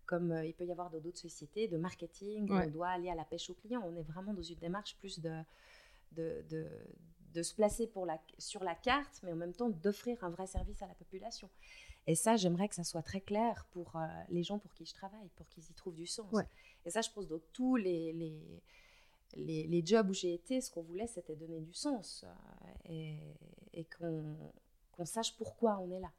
comme 0.06 0.32
euh, 0.32 0.44
il 0.44 0.54
peut 0.54 0.64
y 0.64 0.72
avoir 0.72 0.90
dans 0.90 0.98
d'autres 0.98 1.18
sociétés, 1.18 1.68
de 1.68 1.76
marketing, 1.76 2.50
on 2.50 2.66
doit 2.68 2.88
aller 2.88 3.10
à 3.10 3.14
la 3.14 3.24
pêche 3.24 3.50
aux 3.50 3.54
clients. 3.54 3.82
On 3.84 3.96
est 3.96 4.02
vraiment 4.02 4.34
dans 4.34 4.42
une 4.42 4.58
démarche 4.58 4.96
plus 4.98 5.20
de, 5.20 5.42
de, 6.12 6.44
de, 7.32 7.42
se 7.42 7.54
placer 7.54 7.86
pour 7.86 8.06
la, 8.06 8.20
sur 8.38 8.62
la 8.62 8.74
carte, 8.74 9.20
mais 9.22 9.32
en 9.32 9.36
même 9.36 9.52
temps 9.52 9.70
d'offrir 9.70 10.22
un 10.22 10.30
vrai 10.30 10.46
service 10.46 10.80
à 10.82 10.86
la 10.86 10.94
population. 10.94 11.48
Et 12.06 12.14
ça, 12.14 12.36
j'aimerais 12.36 12.68
que 12.68 12.74
ça 12.74 12.84
soit 12.84 13.02
très 13.02 13.20
clair 13.20 13.66
pour 13.72 13.96
euh, 13.96 14.06
les 14.28 14.42
gens 14.42 14.58
pour 14.58 14.72
qui 14.74 14.84
je 14.84 14.92
travaille, 14.92 15.28
pour 15.36 15.48
qu'ils 15.48 15.64
y 15.64 15.74
trouvent 15.74 15.94
du 15.94 16.06
sens. 16.06 16.32
Et 16.84 16.90
ça, 16.90 17.00
je 17.00 17.10
pense 17.10 17.26
dans 17.26 17.40
tous 17.52 17.76
les, 17.76 18.12
les, 18.12 19.66
les, 19.66 19.86
jobs 19.86 20.10
où 20.10 20.12
j'ai 20.12 20.34
été, 20.34 20.60
ce 20.60 20.70
qu'on 20.70 20.82
voulait, 20.82 21.06
c'était 21.06 21.34
donner 21.34 21.60
du 21.60 21.72
sens 21.72 22.26
et, 22.84 23.16
qu'on 23.98 25.06
sache 25.06 25.34
pourquoi 25.36 25.78
on 25.78 25.90
est 25.90 26.00
là. 26.00 26.12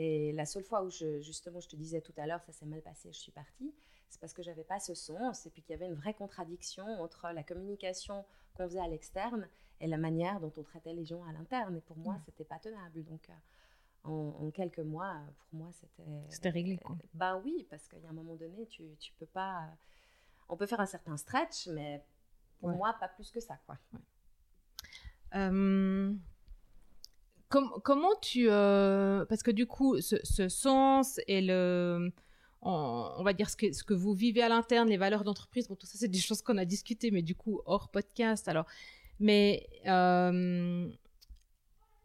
Et 0.00 0.30
la 0.30 0.46
seule 0.46 0.62
fois 0.62 0.84
où, 0.84 0.90
je, 0.90 1.20
justement, 1.22 1.58
je 1.58 1.68
te 1.68 1.74
disais 1.74 2.00
tout 2.00 2.12
à 2.18 2.26
l'heure, 2.28 2.40
ça 2.44 2.52
s'est 2.52 2.66
mal 2.66 2.80
passé, 2.82 3.12
je 3.12 3.18
suis 3.18 3.32
partie, 3.32 3.74
c'est 4.08 4.20
parce 4.20 4.32
que 4.32 4.44
j'avais 4.44 4.62
pas 4.62 4.78
ce 4.78 4.94
sens 4.94 5.44
et 5.44 5.50
puis 5.50 5.60
qu'il 5.60 5.72
y 5.72 5.74
avait 5.74 5.88
une 5.88 5.96
vraie 5.96 6.14
contradiction 6.14 6.86
entre 7.02 7.28
la 7.34 7.42
communication 7.42 8.24
qu'on 8.54 8.68
faisait 8.68 8.78
à 8.78 8.86
l'externe 8.86 9.48
et 9.80 9.88
la 9.88 9.96
manière 9.96 10.38
dont 10.38 10.52
on 10.56 10.62
traitait 10.62 10.92
les 10.92 11.04
gens 11.04 11.24
à 11.24 11.32
l'interne. 11.32 11.76
Et 11.76 11.80
pour 11.80 11.96
moi, 11.96 12.16
ce 12.20 12.26
c'était 12.26 12.44
pas 12.44 12.60
tenable. 12.60 13.02
Donc, 13.06 13.28
euh, 13.28 13.32
en, 14.04 14.52
quelques 14.52 14.78
mois, 14.78 15.16
pour 15.50 15.58
moi, 15.58 15.72
c'était. 15.72 16.22
C'était 16.28 16.50
réglé, 16.50 16.78
quoi. 16.78 16.96
ben 17.14 17.42
oui, 17.44 17.66
parce 17.68 17.88
qu'il 17.88 18.00
y 18.00 18.06
a 18.06 18.10
un 18.10 18.12
moment 18.12 18.36
donné, 18.36 18.66
tu, 18.66 18.84
tu 19.00 19.12
peux 19.14 19.26
pas. 19.26 19.68
On 20.48 20.56
peut 20.56 20.66
faire 20.66 20.80
un 20.80 20.86
certain 20.86 21.16
stretch, 21.16 21.66
mais 21.66 22.04
pour 22.60 22.70
moi, 22.70 22.94
pas 23.00 23.08
plus 23.08 23.32
que 23.32 23.40
ça, 23.40 23.58
quoi. 23.66 23.76
Euh, 25.34 26.14
comment 27.48 28.14
tu. 28.20 28.46
Euh, 28.48 29.24
parce 29.26 29.42
que 29.42 29.50
du 29.50 29.66
coup, 29.66 30.00
ce, 30.00 30.48
sens 30.48 31.20
et 31.26 31.40
le 31.40 32.10
on, 32.60 33.22
va 33.22 33.32
dire 33.32 33.48
ce 33.48 33.56
que, 33.56 33.72
ce 33.72 33.84
que 33.84 33.94
vous 33.94 34.14
vivez 34.14 34.42
à 34.42 34.48
l'interne, 34.48 34.88
les 34.88 34.96
valeurs 34.96 35.24
d'entreprise. 35.24 35.68
Bon, 35.68 35.76
tout 35.76 35.86
ça, 35.86 35.98
c'est 35.98 36.08
des 36.08 36.18
choses 36.18 36.42
qu'on 36.42 36.58
a 36.58 36.64
discutées, 36.64 37.10
mais 37.10 37.22
du 37.22 37.34
coup, 37.34 37.60
hors 37.66 37.90
podcast. 37.90 38.48
Alors, 38.48 38.66
mais 39.20 39.66
euh, 39.86 40.88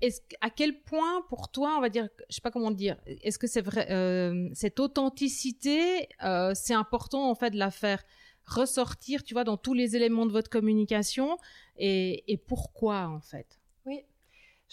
est 0.02 0.24
à 0.42 0.50
quel 0.50 0.82
point, 0.82 1.24
pour 1.30 1.50
toi, 1.50 1.76
on 1.78 1.82
va 1.82 1.90
dire, 1.90 2.08
je 2.30 2.36
sais 2.36 2.42
pas 2.42 2.52
comment 2.52 2.72
dire, 2.72 2.98
est-ce 3.06 3.40
que 3.40 3.48
c'est 3.48 3.62
vrai, 3.62 3.92
euh, 3.92 4.50
cette 4.54 4.80
authenticité, 4.80 6.08
c'est 6.54 6.74
important 6.74 7.30
en 7.30 7.36
fait 7.36 7.52
de 7.52 7.58
la 7.58 7.72
faire 7.72 8.04
ressortir, 8.46 9.24
tu 9.24 9.34
vois, 9.34 9.44
dans 9.44 9.58
tous 9.58 9.74
les 9.74 9.96
éléments 9.96 10.26
de 10.26 10.32
votre 10.32 10.50
communication, 10.50 11.38
et, 11.78 12.42
pourquoi 12.48 13.08
en 13.08 13.22
fait? 13.22 13.60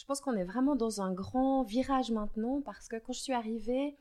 Je 0.01 0.07
pense 0.07 0.23
qu'on 0.23 0.35
est 0.35 0.45
vraiment 0.45 0.77
dans 0.77 1.03
un 1.03 1.13
grand 1.13 1.63
virage 1.63 2.11
maintenant 2.11 2.63
parce 2.63 2.89
que 2.89 2.97
quand 2.97 3.13
je 3.13 3.21
suis 3.21 3.35
arrivée 3.35 3.99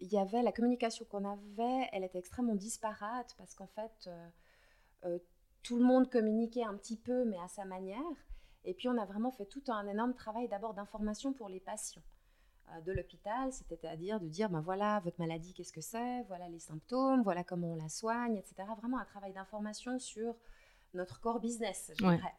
il 0.00 0.08
y 0.08 0.18
avait 0.18 0.42
la 0.42 0.52
communication 0.52 1.04
qu'on 1.04 1.24
avait, 1.24 1.88
elle 1.92 2.04
était 2.04 2.18
extrêmement 2.18 2.54
disparate 2.54 3.34
parce 3.36 3.54
qu'en 3.54 3.66
fait, 3.66 4.06
euh, 4.06 4.28
euh, 5.04 5.18
tout 5.62 5.76
le 5.76 5.84
monde 5.84 6.10
communiquait 6.10 6.64
un 6.64 6.74
petit 6.74 6.96
peu, 6.96 7.24
mais 7.26 7.38
à 7.38 7.48
sa 7.48 7.64
manière. 7.66 8.00
Et 8.64 8.74
puis, 8.74 8.88
on 8.88 8.96
a 8.96 9.04
vraiment 9.04 9.30
fait 9.30 9.44
tout 9.44 9.62
un 9.68 9.86
énorme 9.86 10.14
travail 10.14 10.48
d'abord 10.48 10.74
d'information 10.74 11.32
pour 11.34 11.48
les 11.50 11.60
patients 11.60 12.02
euh, 12.70 12.80
de 12.80 12.92
l'hôpital, 12.92 13.52
c'est-à-dire 13.52 14.20
de 14.20 14.28
dire, 14.28 14.48
ben 14.48 14.62
voilà, 14.62 15.00
votre 15.00 15.18
maladie, 15.20 15.52
qu'est-ce 15.52 15.72
que 15.72 15.82
c'est, 15.82 16.22
voilà 16.28 16.48
les 16.48 16.60
symptômes, 16.60 17.22
voilà 17.22 17.44
comment 17.44 17.72
on 17.72 17.76
la 17.76 17.90
soigne, 17.90 18.36
etc. 18.36 18.56
Vraiment 18.78 18.98
un 18.98 19.04
travail 19.04 19.34
d'information 19.34 19.98
sur 19.98 20.34
notre 20.94 21.20
core 21.20 21.40
business, 21.40 21.92
je 21.94 22.04
dirais. 22.04 22.34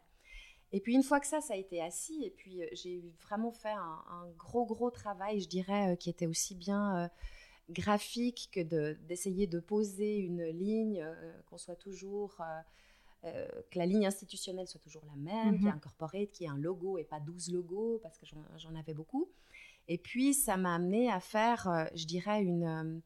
Et 0.72 0.80
puis 0.80 0.94
une 0.94 1.02
fois 1.02 1.20
que 1.20 1.26
ça, 1.26 1.40
ça 1.40 1.54
a 1.54 1.56
été 1.56 1.82
assis, 1.82 2.24
et 2.24 2.30
puis 2.30 2.62
j'ai 2.72 3.04
vraiment 3.20 3.52
fait 3.52 3.70
un, 3.70 4.02
un, 4.10 4.28
gros, 4.38 4.64
gros 4.64 4.90
travail, 4.90 5.40
je 5.40 5.48
dirais, 5.48 5.96
qui 5.98 6.08
était 6.08 6.26
aussi 6.26 6.54
bien 6.54 7.10
graphique 7.70 8.48
que 8.52 8.60
d'essayer 8.60 9.46
de, 9.46 9.60
poser 9.60 10.18
une 10.18 10.44
ligne, 10.44 11.02
euh, 11.02 11.32
qu'on 11.46 11.58
soit 11.58 11.76
toujours, 11.76 12.36
euh, 12.40 12.44
euh, 13.24 13.48
que 13.70 13.78
la 13.78 13.86
ligne 13.86 14.06
institutionnelle 14.06 14.68
soit 14.68 14.80
toujours 14.80 15.04
la 15.06 15.16
même, 15.16 15.56
qu'il 15.56 15.64
y 15.64 15.68
ait 15.68 15.72
un 15.72 15.78
corporate, 15.78 16.30
qu'il 16.30 16.46
y 16.46 16.48
ait 16.48 16.52
un 16.52 16.58
logo 16.58 16.98
et 16.98 17.04
pas 17.04 17.20
12 17.20 17.52
logos, 17.52 18.00
parce 18.02 18.18
que 18.18 18.26
j'en 18.56 18.74
avais 18.74 18.94
beaucoup. 18.94 19.30
Et 19.88 19.98
puis, 19.98 20.34
ça 20.34 20.56
m'a 20.56 20.74
amené 20.74 21.10
à 21.10 21.20
faire, 21.20 21.88
je 21.94 22.06
dirais, 22.06 22.42
une, 22.42 23.02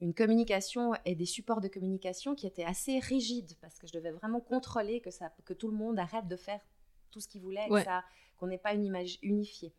une 0.00 0.14
communication 0.14 0.92
et 1.04 1.14
des 1.14 1.26
supports 1.26 1.60
de 1.60 1.68
communication 1.68 2.34
qui 2.34 2.46
étaient 2.46 2.64
assez 2.64 2.98
rigides, 2.98 3.56
parce 3.60 3.78
que 3.78 3.86
je 3.86 3.92
devais 3.92 4.12
vraiment 4.12 4.40
contrôler 4.40 5.00
que, 5.00 5.10
ça, 5.10 5.32
que 5.44 5.54
tout 5.54 5.68
le 5.68 5.76
monde 5.76 5.98
arrête 5.98 6.28
de 6.28 6.36
faire 6.36 6.60
tout 7.10 7.20
ce 7.20 7.28
qu'il 7.28 7.42
voulait, 7.42 7.68
qu'on 8.38 8.46
n'ait 8.46 8.58
pas 8.58 8.74
une 8.74 8.84
image 8.84 9.18
unifiée. 9.22 9.72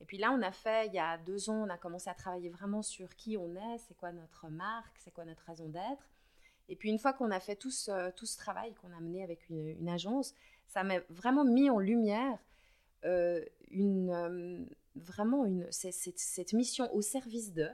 Et 0.00 0.04
puis 0.04 0.18
là, 0.18 0.32
on 0.32 0.42
a 0.42 0.50
fait, 0.50 0.86
il 0.86 0.94
y 0.94 0.98
a 0.98 1.18
deux 1.18 1.50
ans, 1.50 1.66
on 1.66 1.68
a 1.68 1.76
commencé 1.76 2.08
à 2.08 2.14
travailler 2.14 2.48
vraiment 2.48 2.82
sur 2.82 3.14
qui 3.16 3.36
on 3.36 3.54
est, 3.54 3.78
c'est 3.78 3.96
quoi 3.96 4.12
notre 4.12 4.48
marque, 4.48 4.98
c'est 4.98 5.12
quoi 5.12 5.24
notre 5.24 5.44
raison 5.44 5.68
d'être. 5.68 6.08
Et 6.68 6.76
puis 6.76 6.88
une 6.88 6.98
fois 6.98 7.12
qu'on 7.12 7.30
a 7.30 7.40
fait 7.40 7.56
tout 7.56 7.70
ce, 7.70 8.10
tout 8.12 8.26
ce 8.26 8.38
travail 8.38 8.72
qu'on 8.74 8.92
a 8.92 9.00
mené 9.00 9.22
avec 9.22 9.48
une, 9.50 9.88
agence, 9.88 10.34
ça 10.68 10.84
m'a 10.84 11.00
vraiment 11.10 11.44
mis 11.44 11.68
en 11.68 11.78
lumière 11.78 12.38
euh, 13.04 13.44
une, 13.70 14.10
euh, 14.10 14.64
vraiment 14.94 15.44
une, 15.44 15.66
cette 15.70 16.52
mission 16.52 16.92
au 16.94 17.02
service 17.02 17.52
d'eux. 17.52 17.72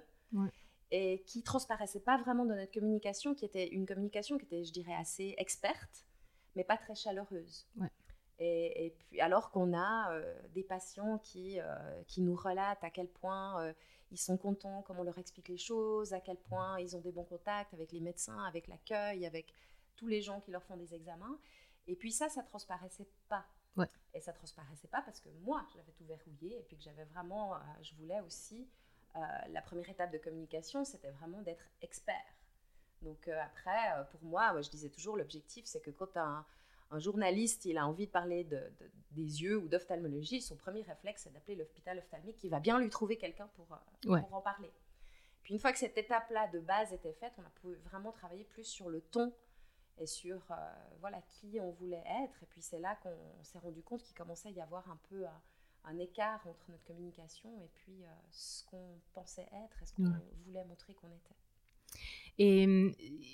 Et 0.92 1.24
qui 1.26 1.42
transparaissait 1.42 2.00
pas 2.00 2.16
vraiment 2.16 2.44
dans 2.44 2.54
notre 2.54 2.72
communication, 2.72 3.34
qui 3.34 3.44
était 3.44 3.68
une 3.68 3.86
communication 3.86 4.38
qui 4.38 4.44
était, 4.44 4.64
je 4.64 4.72
dirais, 4.72 4.94
assez 4.94 5.34
experte, 5.36 6.06
mais 6.54 6.62
pas 6.62 6.76
très 6.76 6.94
chaleureuse. 6.94 7.66
Ouais. 7.76 7.90
Et, 8.38 8.94
puis, 8.98 9.20
alors 9.20 9.50
qu'on 9.50 9.72
a 9.72 10.12
euh, 10.12 10.34
des 10.50 10.62
patients 10.62 11.18
qui, 11.18 11.58
euh, 11.58 12.02
qui 12.06 12.20
nous 12.20 12.36
relatent 12.36 12.84
à 12.84 12.90
quel 12.90 13.08
point 13.08 13.62
euh, 13.62 13.72
ils 14.10 14.18
sont 14.18 14.36
contents, 14.36 14.82
comment 14.82 15.00
on 15.00 15.04
leur 15.04 15.18
explique 15.18 15.48
les 15.48 15.56
choses, 15.56 16.12
à 16.12 16.20
quel 16.20 16.36
point 16.36 16.78
ils 16.78 16.94
ont 16.96 17.00
des 17.00 17.12
bons 17.12 17.24
contacts 17.24 17.72
avec 17.72 17.92
les 17.92 18.00
médecins, 18.00 18.44
avec 18.44 18.68
l'accueil, 18.68 19.24
avec 19.24 19.54
tous 19.96 20.06
les 20.06 20.20
gens 20.20 20.40
qui 20.40 20.50
leur 20.50 20.62
font 20.62 20.76
des 20.76 20.94
examens. 20.94 21.38
Et 21.86 21.96
puis 21.96 22.12
ça, 22.12 22.28
ça 22.28 22.42
transparaissait 22.42 23.08
pas. 23.28 23.46
Ouais. 23.76 23.88
Et 24.12 24.20
ça 24.20 24.32
transparaissait 24.32 24.88
pas 24.88 25.00
parce 25.02 25.20
que 25.20 25.30
moi, 25.42 25.64
j'avais 25.74 25.92
tout 25.92 26.04
verrouillé 26.04 26.58
et 26.58 26.62
puis 26.62 26.76
que 26.76 26.82
j'avais 26.82 27.04
vraiment, 27.04 27.54
je 27.82 27.94
voulais 27.94 28.20
aussi, 28.20 28.68
la 29.48 29.62
première 29.62 29.88
étape 29.88 30.12
de 30.12 30.18
communication, 30.18 30.84
c'était 30.84 31.10
vraiment 31.10 31.40
d'être 31.42 31.64
expert. 31.82 32.14
Donc 33.02 33.28
après, 33.28 34.06
pour 34.10 34.22
moi, 34.24 34.60
je 34.62 34.70
disais 34.70 34.88
toujours, 34.88 35.16
l'objectif, 35.16 35.66
c'est 35.66 35.80
que 35.80 35.90
quand 35.90 36.06
tu 36.06 36.18
as 36.18 36.24
un 36.24 36.46
un 36.90 36.98
journaliste, 36.98 37.64
il 37.64 37.78
a 37.78 37.86
envie 37.86 38.06
de 38.06 38.12
parler 38.12 38.44
de, 38.44 38.62
des 39.10 39.42
yeux 39.42 39.58
ou 39.58 39.68
d'ophtalmologie, 39.68 40.40
son 40.40 40.56
premier 40.56 40.82
réflexe, 40.82 41.22
c'est 41.24 41.32
d'appeler 41.32 41.56
l'hôpital 41.56 41.98
ophtalmique 41.98 42.36
qui 42.36 42.48
va 42.48 42.60
bien 42.60 42.78
lui 42.78 42.90
trouver 42.90 43.16
quelqu'un 43.16 43.48
pour, 43.54 43.66
euh, 43.72 44.20
pour 44.20 44.34
en 44.34 44.40
parler. 44.40 44.72
Puis 45.42 45.54
une 45.54 45.60
fois 45.60 45.72
que 45.72 45.78
cette 45.78 45.96
étape-là 45.96 46.48
de 46.48 46.60
base 46.60 46.92
était 46.92 47.12
faite, 47.12 47.32
on 47.38 47.42
a 47.42 47.50
pu 47.50 47.74
vraiment 47.88 48.12
travailler 48.12 48.44
plus 48.44 48.64
sur 48.64 48.88
le 48.88 49.00
ton 49.00 49.32
et 49.98 50.06
sur 50.06 50.42
euh, 50.50 50.54
voilà 51.00 51.22
qui 51.22 51.58
on 51.60 51.70
voulait 51.72 52.04
être. 52.24 52.42
Et 52.42 52.46
puis 52.46 52.62
c'est 52.62 52.80
là 52.80 52.96
qu'on 53.02 53.44
s'est 53.44 53.58
rendu 53.58 53.82
compte 53.82 54.02
qu'il 54.02 54.16
commençait 54.16 54.48
à 54.48 54.52
y 54.52 54.60
avoir 54.60 54.88
un 54.90 54.98
peu 55.08 55.24
euh, 55.24 55.30
un 55.84 55.98
écart 55.98 56.46
entre 56.46 56.70
notre 56.70 56.84
communication 56.84 57.60
et 57.62 57.70
puis 57.74 58.04
ce 58.30 58.64
qu'on 58.64 59.00
pensait 59.14 59.48
être 59.64 59.82
et 59.82 59.86
ce 59.86 59.94
qu'on 59.94 60.10
voulait 60.44 60.64
montrer 60.64 60.94
qu'on 60.94 61.08
était. 61.08 61.36
Et 62.38 62.66
euh, 62.66 62.90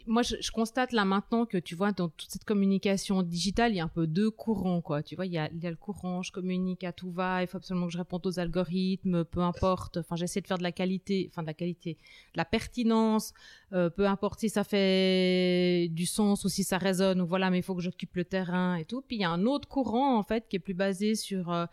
moi, 0.06 0.22
je, 0.22 0.50
constate 0.52 0.92
là 0.92 1.04
maintenant 1.04 1.44
que 1.44 1.58
tu 1.58 1.74
vois, 1.74 1.90
dans 1.90 2.08
toute 2.08 2.30
cette 2.30 2.44
communication 2.44 3.22
digitale, 3.22 3.72
il 3.72 3.76
y 3.76 3.80
a 3.80 3.84
un 3.84 3.88
peu 3.88 4.06
deux 4.06 4.30
courants, 4.30 4.80
quoi. 4.80 5.02
Tu 5.02 5.16
vois, 5.16 5.26
il 5.26 5.32
y 5.32 5.38
a, 5.38 5.50
il 5.52 5.62
y 5.62 5.66
a 5.66 5.70
le 5.70 5.76
courant, 5.76 6.22
je 6.22 6.30
communique 6.30 6.84
à 6.84 6.92
tout 6.92 7.10
va, 7.10 7.42
il 7.42 7.48
faut 7.48 7.56
absolument 7.56 7.86
que 7.86 7.92
je 7.92 7.98
réponde 7.98 8.24
aux 8.26 8.38
algorithmes, 8.38 9.24
peu 9.24 9.40
importe. 9.40 9.96
Enfin, 9.96 10.14
j'essaie 10.14 10.40
de 10.40 10.46
faire 10.46 10.58
de 10.58 10.62
la 10.62 10.72
qualité, 10.72 11.28
enfin 11.30 11.42
de 11.42 11.48
la 11.48 11.54
qualité, 11.54 11.94
de 11.94 12.38
la 12.38 12.44
pertinence, 12.44 13.32
euh, 13.72 13.90
peu 13.90 14.06
importe 14.06 14.40
si 14.40 14.48
ça 14.48 14.62
fait 14.62 15.88
du 15.90 16.06
sens 16.06 16.44
ou 16.44 16.48
si 16.48 16.62
ça 16.62 16.78
résonne 16.78 17.20
ou 17.20 17.26
voilà, 17.26 17.50
mais 17.50 17.58
il 17.58 17.62
faut 17.62 17.74
que 17.74 17.82
j'occupe 17.82 18.14
le 18.16 18.24
terrain 18.24 18.76
et 18.76 18.84
tout. 18.84 19.02
Puis 19.02 19.16
il 19.16 19.20
y 19.22 19.24
a 19.24 19.30
un 19.30 19.46
autre 19.46 19.68
courant 19.68 20.16
en 20.16 20.22
fait 20.22 20.46
qui 20.48 20.56
est 20.56 20.60
plus 20.60 20.74
basé 20.74 21.16
sur 21.16 21.50
euh, 21.50 21.66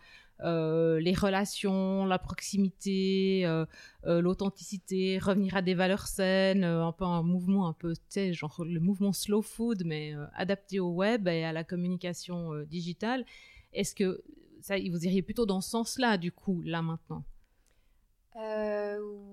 euh, 0.44 1.00
les 1.00 1.14
relations, 1.14 2.04
la 2.06 2.18
proximité, 2.18 3.42
euh, 3.44 3.66
euh, 4.06 4.20
l'authenticité, 4.20 5.18
revenir 5.18 5.56
à 5.56 5.62
des 5.62 5.74
valeurs 5.74 6.06
saines, 6.06 6.64
un 6.64 6.92
peu 6.92 7.04
un 7.04 7.22
mouvement 7.22 7.68
un 7.68 7.72
peu, 7.72 7.94
tu 7.94 8.00
sais, 8.08 8.32
genre 8.32 8.64
le 8.64 8.80
mouvement 8.80 9.12
slow 9.12 9.42
food, 9.42 9.82
mais 9.84 10.14
adapté 10.34 10.80
au 10.80 10.90
web 10.90 11.28
et 11.28 11.44
à 11.44 11.52
la 11.52 11.64
communication 11.64 12.62
digitale. 12.64 13.24
Est-ce 13.72 13.94
que 13.94 14.22
ça, 14.60 14.76
vous 14.76 15.04
iriez 15.04 15.22
plutôt 15.22 15.46
dans 15.46 15.60
ce 15.60 15.70
sens-là, 15.70 16.18
du 16.18 16.32
coup, 16.32 16.62
là 16.62 16.82
maintenant? 16.82 17.24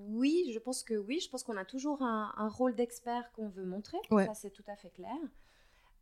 Oui, 0.10 0.50
je 0.54 0.60
pense 0.60 0.84
que 0.84 0.96
oui. 0.96 1.20
Je 1.20 1.30
pense 1.30 1.44
qu'on 1.44 1.58
a 1.58 1.66
toujours 1.66 2.02
un, 2.02 2.50
rôle 2.50 2.76
d'expert 2.76 3.32
qu'on 3.34 3.50
veut 3.50 3.66
montrer. 3.66 3.98
Ça, 4.10 4.34
c'est 4.34 4.50
tout 4.50 4.64
à 4.68 4.76
fait 4.76 4.90
clair. 4.90 5.16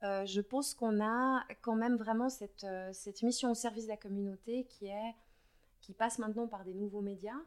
Euh, 0.03 0.25
je 0.25 0.41
pense 0.41 0.73
qu'on 0.73 1.03
a 1.03 1.43
quand 1.61 1.75
même 1.75 1.95
vraiment 1.95 2.29
cette, 2.29 2.63
euh, 2.63 2.91
cette, 2.93 3.23
mission 3.23 3.51
au 3.51 3.53
service 3.55 3.85
de 3.85 3.89
la 3.89 3.97
communauté 3.97 4.65
qui, 4.65 4.87
est, 4.87 5.15
qui 5.81 5.93
passe 5.93 6.19
maintenant 6.19 6.47
par 6.47 6.63
des 6.63 6.73
nouveaux 6.73 7.01
médias. 7.01 7.39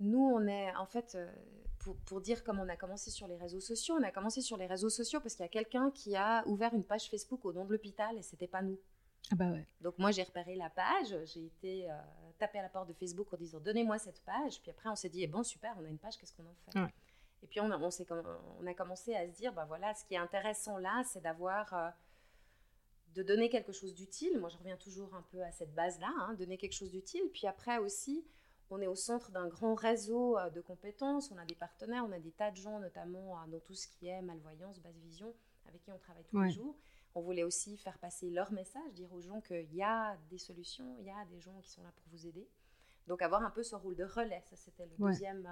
Nous, 0.00 0.20
on 0.20 0.46
est 0.46 0.74
en 0.76 0.86
fait, 0.86 1.14
euh, 1.14 1.30
pour, 1.80 1.96
pour, 1.96 2.20
dire 2.20 2.44
comme 2.44 2.60
on 2.60 2.68
a 2.68 2.76
commencé 2.76 3.10
sur 3.10 3.26
les 3.26 3.36
réseaux 3.36 3.60
sociaux, 3.60 3.96
on 3.98 4.02
a 4.04 4.10
commencé 4.10 4.40
sur 4.40 4.56
les 4.56 4.66
réseaux 4.66 4.88
sociaux 4.88 5.20
parce 5.20 5.34
qu'il 5.34 5.44
y 5.44 5.46
a 5.46 5.50
quelqu'un 5.50 5.90
qui 5.90 6.16
a 6.16 6.46
ouvert 6.46 6.72
une 6.72 6.84
page 6.84 7.10
Facebook 7.10 7.44
au 7.44 7.52
nom 7.52 7.64
de 7.64 7.72
l'hôpital 7.72 8.16
et 8.16 8.22
c'était 8.22 8.46
pas 8.46 8.62
nous. 8.62 8.78
Ah 9.30 9.36
bah 9.36 9.50
ouais. 9.50 9.66
Donc 9.80 9.98
moi 9.98 10.10
j'ai 10.10 10.24
repéré 10.24 10.56
la 10.56 10.68
page, 10.68 11.14
j'ai 11.26 11.46
été 11.46 11.88
taper 12.38 12.58
à 12.58 12.62
la 12.62 12.68
porte 12.68 12.88
de 12.88 12.92
Facebook 12.92 13.32
en 13.32 13.36
disant 13.36 13.60
donnez-moi 13.60 13.98
cette 13.98 14.20
page, 14.22 14.60
puis 14.60 14.72
après 14.72 14.88
on 14.88 14.96
s'est 14.96 15.08
dit 15.08 15.22
eh 15.22 15.28
bon 15.28 15.44
super, 15.44 15.76
on 15.80 15.84
a 15.84 15.88
une 15.88 15.98
page, 15.98 16.16
qu'est-ce 16.18 16.32
qu'on 16.32 16.42
en 16.42 16.54
fait? 16.72 16.92
Et 17.42 17.46
puis 17.46 17.60
on 17.60 17.70
a, 17.70 17.78
on, 17.78 18.66
a 18.66 18.74
commencé 18.74 19.14
à 19.14 19.26
se 19.26 19.32
dire, 19.32 19.52
bah 19.52 19.64
voilà, 19.66 19.94
ce 19.94 20.04
qui 20.04 20.14
est 20.14 20.18
intéressant 20.18 20.78
là, 20.78 21.02
c'est 21.04 21.20
d'avoir, 21.20 21.74
euh, 21.74 21.90
de 23.14 23.22
donner 23.22 23.48
quelque 23.50 23.72
chose 23.72 23.94
d'utile. 23.94 24.38
Moi, 24.38 24.48
je 24.48 24.56
reviens 24.56 24.76
toujours 24.76 25.14
un 25.14 25.22
peu 25.30 25.42
à 25.42 25.50
cette 25.50 25.74
base-là, 25.74 26.12
hein, 26.20 26.34
donner 26.34 26.56
quelque 26.56 26.74
chose 26.74 26.92
d'utile. 26.92 27.22
Puis 27.32 27.46
après 27.46 27.78
aussi, 27.78 28.24
on 28.70 28.80
est 28.80 28.86
au 28.86 28.94
centre 28.94 29.32
d'un 29.32 29.48
grand 29.48 29.74
réseau 29.74 30.38
euh, 30.38 30.50
de 30.50 30.60
compétences. 30.60 31.32
On 31.32 31.38
a 31.38 31.44
des 31.44 31.56
partenaires, 31.56 32.04
on 32.08 32.12
a 32.12 32.20
des 32.20 32.30
tas 32.30 32.52
de 32.52 32.56
gens, 32.56 32.78
notamment 32.78 33.36
euh, 33.36 33.46
dans 33.48 33.60
tout 33.60 33.74
ce 33.74 33.88
qui 33.88 34.06
est 34.06 34.22
malvoyance, 34.22 34.80
basse 34.80 34.98
vision, 34.98 35.34
avec 35.66 35.82
qui 35.82 35.90
on 35.90 35.98
travaille 35.98 36.24
tous 36.24 36.40
les 36.40 36.50
jours. 36.50 36.76
On 37.14 37.20
voulait 37.20 37.44
aussi 37.44 37.76
faire 37.76 37.98
passer 37.98 38.30
leur 38.30 38.52
message, 38.52 38.94
dire 38.94 39.12
aux 39.12 39.20
gens 39.20 39.40
qu'il 39.40 39.74
y 39.74 39.82
a 39.82 40.16
des 40.30 40.38
solutions, 40.38 40.96
il 41.00 41.06
y 41.06 41.10
a 41.10 41.24
des 41.26 41.40
gens 41.40 41.60
qui 41.60 41.70
sont 41.70 41.82
là 41.82 41.92
pour 41.94 42.04
vous 42.10 42.26
aider. 42.26 42.48
Donc 43.08 43.20
avoir 43.20 43.42
un 43.42 43.50
peu 43.50 43.62
ce 43.62 43.74
rôle 43.74 43.96
de 43.96 44.04
relais, 44.04 44.42
ça 44.46 44.56
c'était 44.56 44.86
deuxième, 44.98 45.46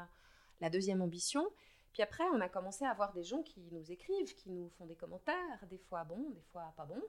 la 0.60 0.70
deuxième 0.70 1.02
ambition. 1.02 1.44
Puis 1.92 2.02
après, 2.02 2.24
on 2.32 2.40
a 2.40 2.48
commencé 2.48 2.84
à 2.84 2.90
avoir 2.90 3.12
des 3.12 3.24
gens 3.24 3.42
qui 3.42 3.60
nous 3.72 3.90
écrivent, 3.90 4.34
qui 4.34 4.50
nous 4.50 4.68
font 4.78 4.86
des 4.86 4.94
commentaires, 4.94 5.66
des 5.68 5.78
fois 5.78 6.04
bons, 6.04 6.30
des 6.30 6.42
fois 6.52 6.72
pas 6.76 6.86
bons. 6.86 7.02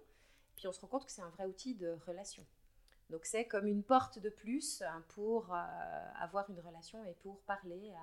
Puis 0.56 0.68
on 0.68 0.72
se 0.72 0.80
rend 0.82 0.88
compte 0.88 1.06
que 1.06 1.12
c'est 1.12 1.22
un 1.22 1.30
vrai 1.30 1.46
outil 1.46 1.76
de 1.76 1.98
relation. 2.08 2.46
Donc 3.10 3.26
c'est 3.26 3.46
comme 3.46 3.68
une 3.68 3.84
porte 3.84 4.20
de 4.20 4.30
plus 4.30 4.82
hein, 4.82 5.04
pour 5.10 5.54
euh, 5.54 5.58
avoir 6.20 6.50
une 6.50 6.60
relation 6.60 7.04
et 7.06 7.14
pour 7.22 7.42
parler 7.42 7.94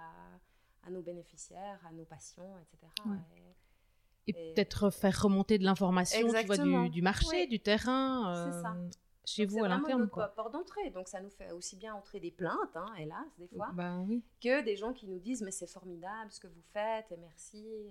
à, 0.85 0.91
nos 0.91 1.03
bénéficiaires, 1.03 1.81
à 1.87 1.93
nos 1.93 2.05
patients, 2.05 2.57
etc. 2.59 2.93
Et, 4.27 4.55
peut-être 4.55 4.91
faire 4.91 5.23
remonter 5.23 5.59
de 5.59 5.65
l'information 5.65 6.29
du, 6.29 6.91
du, 6.91 7.03
marché, 7.03 7.47
du 7.47 7.61
terrain. 7.61 8.53
c'est 8.53 8.63
ça. 8.63 8.77
Chez 9.25 9.45
vous 9.45 9.63
à 9.63 9.69
l'interne. 9.69 10.09
C'est 10.15 10.35
porte 10.35 10.53
d'entrée. 10.53 10.91
Donc 10.91 11.09
ça 11.09 11.21
nous 11.21 11.31
fait 11.31 11.53
aussi 11.53 11.77
bien 11.77 11.95
entrer 11.95 12.21
des 12.21 12.31
plaintes, 12.31 12.77
hein, 12.77 12.93
hélas, 12.99 13.27
des 13.39 13.49
fois, 13.49 13.71
bah, 13.75 13.99
oui. 14.07 14.23
que 14.41 14.63
des 14.63 14.77
gens 14.77 14.93
qui 14.93 15.07
nous 15.07 15.19
disent 15.19 15.43
mais 15.43 15.51
c'est 15.51 15.67
formidable 15.67 16.31
ce 16.31 16.41
que 16.41 16.47
vous 16.47 16.63
faites 16.73 17.11
et 17.13 17.17
merci. 17.17 17.91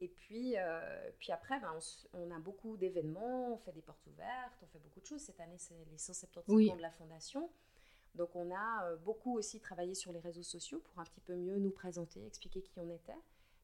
Et, 0.00 0.08
puis, 0.08 0.54
euh, 0.56 1.10
puis 1.18 1.32
après, 1.32 1.58
ben, 1.58 1.76
on, 2.12 2.30
a 2.30 2.38
beaucoup 2.38 2.76
d'événements, 2.76 3.54
on 3.54 3.58
fait 3.58 3.72
des 3.72 3.82
portes 3.82 4.06
ouvertes, 4.06 4.54
on 4.62 4.66
fait 4.66 4.78
beaucoup 4.78 5.00
de 5.00 5.06
choses. 5.06 5.22
Cette 5.22 5.40
année, 5.40 5.58
c'est 5.58 5.74
les 5.90 5.98
175 5.98 6.70
ans 6.70 6.76
de 6.76 6.82
la 6.82 6.92
fondation. 6.92 7.50
Donc 8.14 8.34
on 8.34 8.50
a 8.50 8.84
euh, 8.84 8.96
beaucoup 8.96 9.36
aussi 9.36 9.60
travaillé 9.60 9.94
sur 9.94 10.12
les 10.12 10.20
réseaux 10.20 10.42
sociaux 10.42 10.80
pour 10.80 10.98
un 10.98 11.04
petit 11.04 11.20
peu 11.20 11.34
mieux 11.34 11.58
nous 11.58 11.70
présenter, 11.70 12.24
expliquer 12.26 12.62
qui 12.62 12.78
on 12.78 12.90
était. 12.90 13.12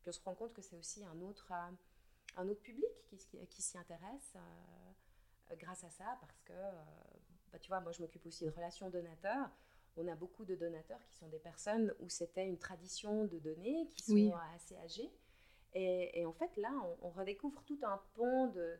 Puis 0.00 0.08
on 0.08 0.12
se 0.12 0.20
rend 0.20 0.34
compte 0.34 0.52
que 0.52 0.62
c'est 0.62 0.76
aussi 0.76 1.04
un 1.04 1.20
autre, 1.22 1.50
euh, 1.50 2.40
un 2.40 2.48
autre 2.48 2.60
public 2.60 2.88
qui, 3.06 3.18
qui 3.48 3.62
s'y 3.62 3.76
intéresse. 3.78 4.32
Euh, 4.36 4.40
grâce 5.58 5.84
à 5.84 5.90
ça, 5.90 6.16
parce 6.20 6.40
que, 6.42 6.52
euh, 6.52 6.70
bah, 7.52 7.58
tu 7.58 7.68
vois, 7.68 7.80
moi 7.80 7.92
je 7.92 8.02
m'occupe 8.02 8.24
aussi 8.26 8.44
de 8.44 8.50
relations 8.50 8.90
donateurs. 8.90 9.50
On 9.96 10.08
a 10.08 10.16
beaucoup 10.16 10.44
de 10.44 10.56
donateurs 10.56 11.04
qui 11.04 11.14
sont 11.14 11.28
des 11.28 11.38
personnes 11.38 11.94
où 12.00 12.08
c'était 12.08 12.46
une 12.46 12.58
tradition 12.58 13.26
de 13.26 13.38
donner, 13.38 13.88
qui 13.94 14.02
sont 14.02 14.34
assez 14.54 14.76
âgés. 14.78 15.10
Et, 15.76 16.24
en 16.24 16.32
fait, 16.32 16.56
là, 16.56 16.70
on, 17.02 17.10
redécouvre 17.10 17.60
tout 17.64 17.78
un 17.82 18.00
pont 18.14 18.46
de, 18.48 18.78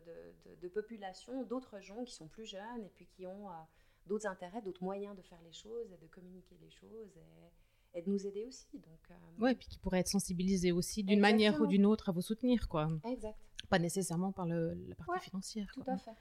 de, 0.61 0.67
population, 0.69 1.43
d'autres 1.43 1.81
gens 1.81 2.05
qui 2.05 2.13
sont 2.13 2.27
plus 2.27 2.45
jeunes 2.45 2.85
et 2.85 2.89
puis 2.95 3.05
qui 3.05 3.25
ont 3.25 3.49
euh, 3.49 3.53
d'autres 4.07 4.27
intérêts, 4.27 4.61
d'autres 4.61 4.83
moyens 4.83 5.15
de 5.17 5.21
faire 5.21 5.41
les 5.43 5.51
choses 5.51 5.91
et 5.91 5.97
de 5.97 6.07
communiquer 6.07 6.55
les 6.61 6.69
choses 6.69 7.11
et, 7.93 8.01
de 8.01 8.09
nous 8.09 8.25
aider 8.25 8.45
aussi. 8.45 8.67
Donc, 8.73 9.09
ouais, 9.39 9.51
et 9.51 9.55
puis 9.55 9.67
qui 9.67 9.77
pourraient 9.79 9.99
être 9.99 10.07
sensibilisés 10.07 10.71
aussi 10.71 11.03
d'une 11.03 11.19
manière 11.19 11.59
ou 11.61 11.67
d'une 11.67 11.85
autre 11.85 12.09
à 12.09 12.11
vous 12.13 12.21
soutenir, 12.21 12.69
quoi. 12.69 12.89
Exact. 13.05 13.37
Pas 13.69 13.79
nécessairement 13.79 14.31
par 14.31 14.45
le, 14.45 14.73
la 14.87 14.95
partie 14.95 15.29
financière. 15.29 15.69
Tout 15.73 15.83
à 15.87 15.97
fait. 15.97 16.11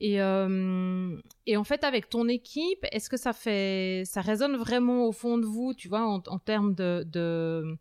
Et, 0.00 0.20
euh, 0.22 1.20
et, 1.46 1.58
en 1.58 1.64
fait, 1.64 1.84
avec 1.84 2.08
ton 2.08 2.26
équipe, 2.26 2.86
est-ce 2.90 3.10
que 3.10 3.18
ça 3.18 3.34
fait, 3.34 4.02
ça 4.06 4.22
résonne 4.22 4.56
vraiment 4.56 5.06
au 5.06 5.12
fond 5.12 5.36
de 5.36 5.44
vous, 5.44 5.74
tu 5.74 5.88
vois, 5.88 6.02
en, 6.02 6.38
termes 6.38 6.74
de, 6.74 7.76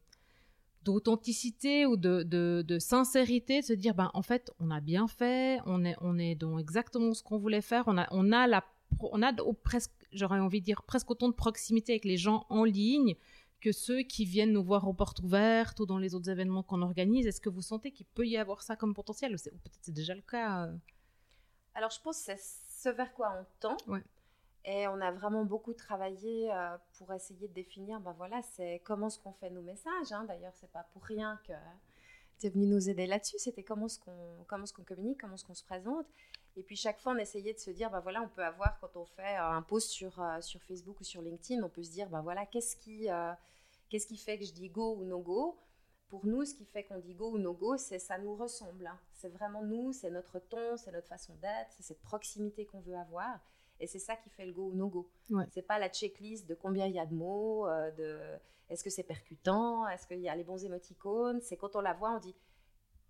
d'authenticité 0.84 1.86
ou 1.86 1.96
de, 1.96 2.24
de, 2.24 2.80
sincérité, 2.80 3.62
de 3.62 3.66
se 3.66 3.74
dire, 3.74 3.96
ben, 3.96 4.12
en 4.14 4.22
fait, 4.22 4.52
on 4.60 4.70
a 4.70 4.82
bien 4.82 5.08
fait, 5.08 5.60
on 5.66 5.86
est, 5.86 5.96
on 6.02 6.20
est 6.20 6.36
dans 6.36 6.60
exactement 6.60 7.14
ce 7.14 7.24
qu'on 7.24 7.38
voulait 7.38 7.62
faire, 7.62 7.86
on 7.88 7.98
a, 7.98 8.06
on 8.12 8.34
a 8.34 8.48
la, 8.48 8.66
on 9.00 9.22
a 9.24 9.32
presque, 9.64 9.92
j'aurais 10.12 10.40
envie 10.40 10.60
de 10.60 10.66
dire, 10.66 10.84
presque 10.84 11.10
autant 11.10 11.30
de 11.30 11.36
proximité 11.36 11.94
avec 11.94 12.04
les 12.04 12.18
gens 12.18 12.46
en 12.50 12.66
ligne 12.66 13.16
que 13.62 13.72
ceux 13.72 14.02
qui 14.02 14.26
viennent 14.26 14.54
nous 14.54 14.64
voir 14.64 14.88
aux 14.88 14.94
portes 14.94 15.20
ouvertes 15.22 15.80
ou 15.80 15.86
dans 15.86 15.98
les 15.98 16.16
autres 16.16 16.30
événements 16.30 16.64
qu'on 16.64 16.82
organise. 16.82 17.28
Est-ce 17.28 17.42
que 17.42 17.50
vous 17.50 17.62
sentez 17.62 17.92
qu'il 17.92 18.06
peut 18.06 18.26
y 18.26 18.38
avoir 18.38 18.62
ça 18.62 18.76
comme 18.76 18.94
potentiel? 18.94 19.34
Ou, 19.34 19.36
ou 19.36 19.58
peut-être 19.58 19.80
c'est 19.82 19.94
déjà 19.94 20.16
le 20.16 20.22
cas 20.22 20.68
euh? 20.68 20.78
Alors, 21.79 21.91
je 21.91 22.01
pense 22.01 22.17
que 22.17 22.36
c'est 22.36 22.41
ce 22.83 22.89
vers 22.89 23.13
quoi 23.13 23.33
on 23.39 23.45
tend. 23.62 23.77
Et 24.65 24.86
on 24.89 25.00
a 25.00 25.13
vraiment 25.13 25.45
beaucoup 25.45 25.74
travaillé 25.74 26.51
euh, 26.51 26.75
pour 26.98 27.13
essayer 27.13 27.48
de 27.48 27.53
définir, 27.53 28.01
ben 28.01 28.12
voilà, 28.17 28.41
c'est 28.41 28.81
comment 28.83 29.07
est-ce 29.07 29.17
qu'on 29.17 29.31
fait 29.31 29.50
nos 29.50 29.62
messages. 29.62 30.12
Hein. 30.12 30.25
D'ailleurs, 30.25 30.51
c'est 30.59 30.69
pas 30.74 30.86
pour 30.91 31.01
rien 31.05 31.39
que 31.48 31.53
tu 32.38 32.48
es 32.48 32.50
venu 32.50 32.65
nous 32.65 32.89
aider 32.89 33.07
là-dessus. 33.07 33.39
C'était 33.39 33.63
comment 33.63 33.86
est-ce 33.86 33.98
qu'on 33.98 34.43
comment 34.45 34.65
ce 34.65 34.74
qu'on 34.74 34.83
communique, 34.83 35.21
comment 35.21 35.36
est-ce 35.36 35.45
qu'on 35.45 35.53
se 35.53 35.63
présente. 35.63 36.05
Et 36.57 36.63
puis 36.63 36.75
chaque 36.75 37.00
fois, 37.00 37.13
on 37.13 37.17
essayait 37.17 37.53
de 37.53 37.59
se 37.59 37.72
dire, 37.72 37.89
ben 37.89 38.01
voilà, 38.01 38.22
on 38.24 38.27
peut 38.27 38.44
avoir 38.44 38.77
quand 38.81 38.98
on 38.98 39.05
fait 39.05 39.37
un 39.37 39.61
post 39.61 39.89
sur 39.89 40.22
euh, 40.22 40.42
sur 40.42 40.61
Facebook 40.63 41.00
ou 41.00 41.05
sur 41.05 41.22
LinkedIn, 41.22 41.63
on 41.63 41.70
peut 41.70 41.83
se 41.83 41.92
dire, 41.92 42.09
ben 42.09 42.22
voilà, 42.22 42.46
qu'est-ce 42.46 42.75
qui 42.75 43.09
euh, 43.09 43.31
qu'est-ce 43.87 44.05
qui 44.05 44.18
fait 44.18 44.37
que 44.37 44.44
je 44.44 44.51
dis 44.51 44.68
go 44.68 44.98
ou 44.98 45.05
no 45.05 45.20
go 45.20 45.57
pour 46.09 46.25
nous, 46.25 46.43
ce 46.43 46.55
qui 46.55 46.65
fait 46.65 46.83
qu'on 46.83 46.98
dit 47.00 47.13
go 47.13 47.31
ou 47.31 47.37
no 47.37 47.53
go, 47.53 47.77
c'est 47.77 48.00
ça 48.00 48.17
nous 48.17 48.35
ressemble. 48.35 48.87
Hein. 48.87 49.00
C'est 49.13 49.29
vraiment 49.29 49.63
nous, 49.63 49.93
c'est 49.93 50.09
notre 50.09 50.39
ton, 50.39 50.75
c'est 50.75 50.91
notre 50.91 51.07
façon 51.07 51.35
d'être, 51.35 51.72
c'est 51.72 51.83
cette 51.83 52.01
proximité 52.01 52.65
qu'on 52.65 52.81
veut 52.81 52.95
avoir. 52.95 53.39
Et 53.79 53.87
c'est 53.87 54.00
ça 54.00 54.15
qui 54.15 54.29
fait 54.29 54.45
le 54.45 54.51
go 54.51 54.69
ou 54.72 54.75
no 54.75 54.89
go. 54.89 55.09
Ouais. 55.29 55.45
C'est 55.51 55.61
pas 55.61 55.79
la 55.79 55.87
checklist 55.87 56.48
de 56.48 56.55
combien 56.55 56.87
il 56.87 56.93
y 56.93 57.00
a 57.00 57.05
de 57.05 57.13
mots, 57.13 57.67
euh, 57.67 57.91
de 57.91 58.19
est-ce 58.69 58.83
que 58.83 58.89
c'est 58.89 59.03
percutant, 59.03 59.87
est-ce 59.87 60.05
qu'il 60.05 60.19
y 60.19 60.29
a 60.29 60.35
les 60.35 60.43
bons 60.43 60.63
émoticônes. 60.63 61.41
C'est 61.41 61.57
quand 61.57 61.75
on 61.75 61.81
la 61.81 61.93
voit, 61.93 62.11
on 62.11 62.19
dit 62.19 62.35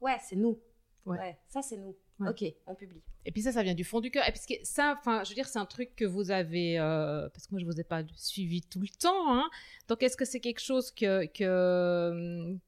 ouais, 0.01 0.17
c'est 0.21 0.35
nous. 0.35 0.59
Ouais. 1.05 1.39
ça 1.47 1.61
c'est 1.61 1.77
nous. 1.77 1.95
Ok, 2.27 2.43
on 2.67 2.75
publie. 2.75 3.01
Et 3.25 3.31
puis 3.31 3.41
ça, 3.41 3.53
ça 3.53 3.63
vient 3.63 3.73
du 3.73 3.85
fond 3.85 4.01
du 4.01 4.11
cœur. 4.11 4.27
Et 4.27 4.31
puis 4.31 4.59
ça, 4.63 4.95
enfin, 4.99 5.23
je 5.23 5.29
veux 5.29 5.35
dire, 5.35 5.47
c'est 5.47 5.57
un 5.57 5.65
truc 5.65 5.95
que 5.95 6.05
vous 6.05 6.31
avez, 6.31 6.77
euh, 6.77 7.29
parce 7.29 7.47
que 7.47 7.51
moi 7.53 7.61
je 7.61 7.65
vous 7.65 7.79
ai 7.79 7.83
pas 7.83 8.03
suivi 8.15 8.61
tout 8.61 8.81
le 8.81 8.89
temps. 8.89 9.33
Hein. 9.33 9.49
Donc 9.87 10.03
est-ce 10.03 10.17
que 10.17 10.25
c'est 10.25 10.41
quelque 10.41 10.59
chose 10.59 10.91
que, 10.91 11.25
que 11.27 12.59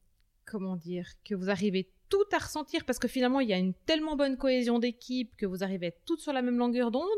comment 0.52 0.76
dire, 0.76 1.08
que 1.24 1.34
vous 1.34 1.48
arrivez 1.48 1.88
tout 2.10 2.28
à 2.30 2.36
ressentir 2.36 2.84
parce 2.84 2.98
que 2.98 3.08
finalement 3.08 3.40
il 3.40 3.48
y 3.48 3.54
a 3.54 3.58
une 3.58 3.72
tellement 3.72 4.16
bonne 4.16 4.36
cohésion 4.36 4.78
d'équipe 4.78 5.34
que 5.38 5.46
vous 5.46 5.64
arrivez 5.64 5.86
à 5.86 5.88
être 5.88 6.02
toutes 6.04 6.20
sur 6.20 6.34
la 6.34 6.42
même 6.42 6.58
longueur 6.58 6.90
d'onde, 6.90 7.08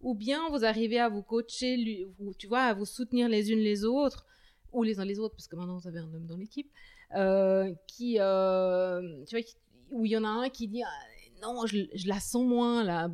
ou 0.00 0.16
bien 0.16 0.48
vous 0.50 0.64
arrivez 0.64 0.98
à 0.98 1.08
vous 1.08 1.22
coacher, 1.22 2.08
tu 2.36 2.48
vois, 2.48 2.62
à 2.62 2.74
vous 2.74 2.84
soutenir 2.84 3.28
les 3.28 3.52
unes 3.52 3.60
les 3.60 3.84
autres, 3.84 4.26
ou 4.72 4.82
les 4.82 4.98
uns 4.98 5.04
les 5.04 5.20
autres, 5.20 5.36
parce 5.36 5.46
que 5.46 5.54
maintenant 5.54 5.78
vous 5.78 5.86
avez 5.86 6.00
un 6.00 6.12
homme 6.12 6.26
dans 6.26 6.36
l'équipe, 6.36 6.68
euh, 7.14 7.72
qui, 7.86 8.16
euh, 8.18 9.24
tu 9.24 9.36
vois, 9.36 9.46
où 9.92 10.04
il 10.04 10.10
y 10.10 10.16
en 10.16 10.24
a 10.24 10.28
un 10.28 10.48
qui 10.48 10.66
dit 10.66 10.82
ah, 10.82 11.42
non, 11.42 11.66
je, 11.66 11.78
je, 11.94 12.08
la 12.08 12.18
sens 12.18 12.44
moins 12.44 12.82
là, 12.82 13.08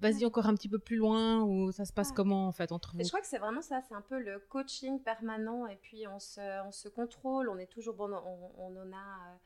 vas-y 0.00 0.24
encore 0.24 0.46
un 0.46 0.54
petit 0.54 0.68
peu 0.68 0.78
plus 0.78 0.96
loin 0.96 1.42
ou 1.42 1.72
ça 1.72 1.84
se 1.84 1.92
passe 1.92 2.12
comment 2.12 2.46
en 2.46 2.52
fait 2.52 2.72
entre 2.72 2.94
vous 2.94 3.02
Je 3.02 3.08
crois 3.08 3.20
que 3.20 3.26
c'est 3.26 3.38
vraiment 3.38 3.62
ça, 3.62 3.80
c'est 3.86 3.94
un 3.94 4.00
peu 4.00 4.18
le 4.18 4.38
coaching 4.38 5.00
permanent 5.02 5.66
et 5.66 5.76
puis 5.76 6.06
on 6.08 6.18
se, 6.18 6.66
on 6.66 6.72
se 6.72 6.88
contrôle, 6.88 7.48
on 7.48 7.58
est 7.58 7.66
toujours 7.66 7.94
bon, 7.94 8.12
on, 8.12 8.52
on 8.58 8.76
en 8.76 8.92
a, 8.92 8.96
euh, 8.96 9.36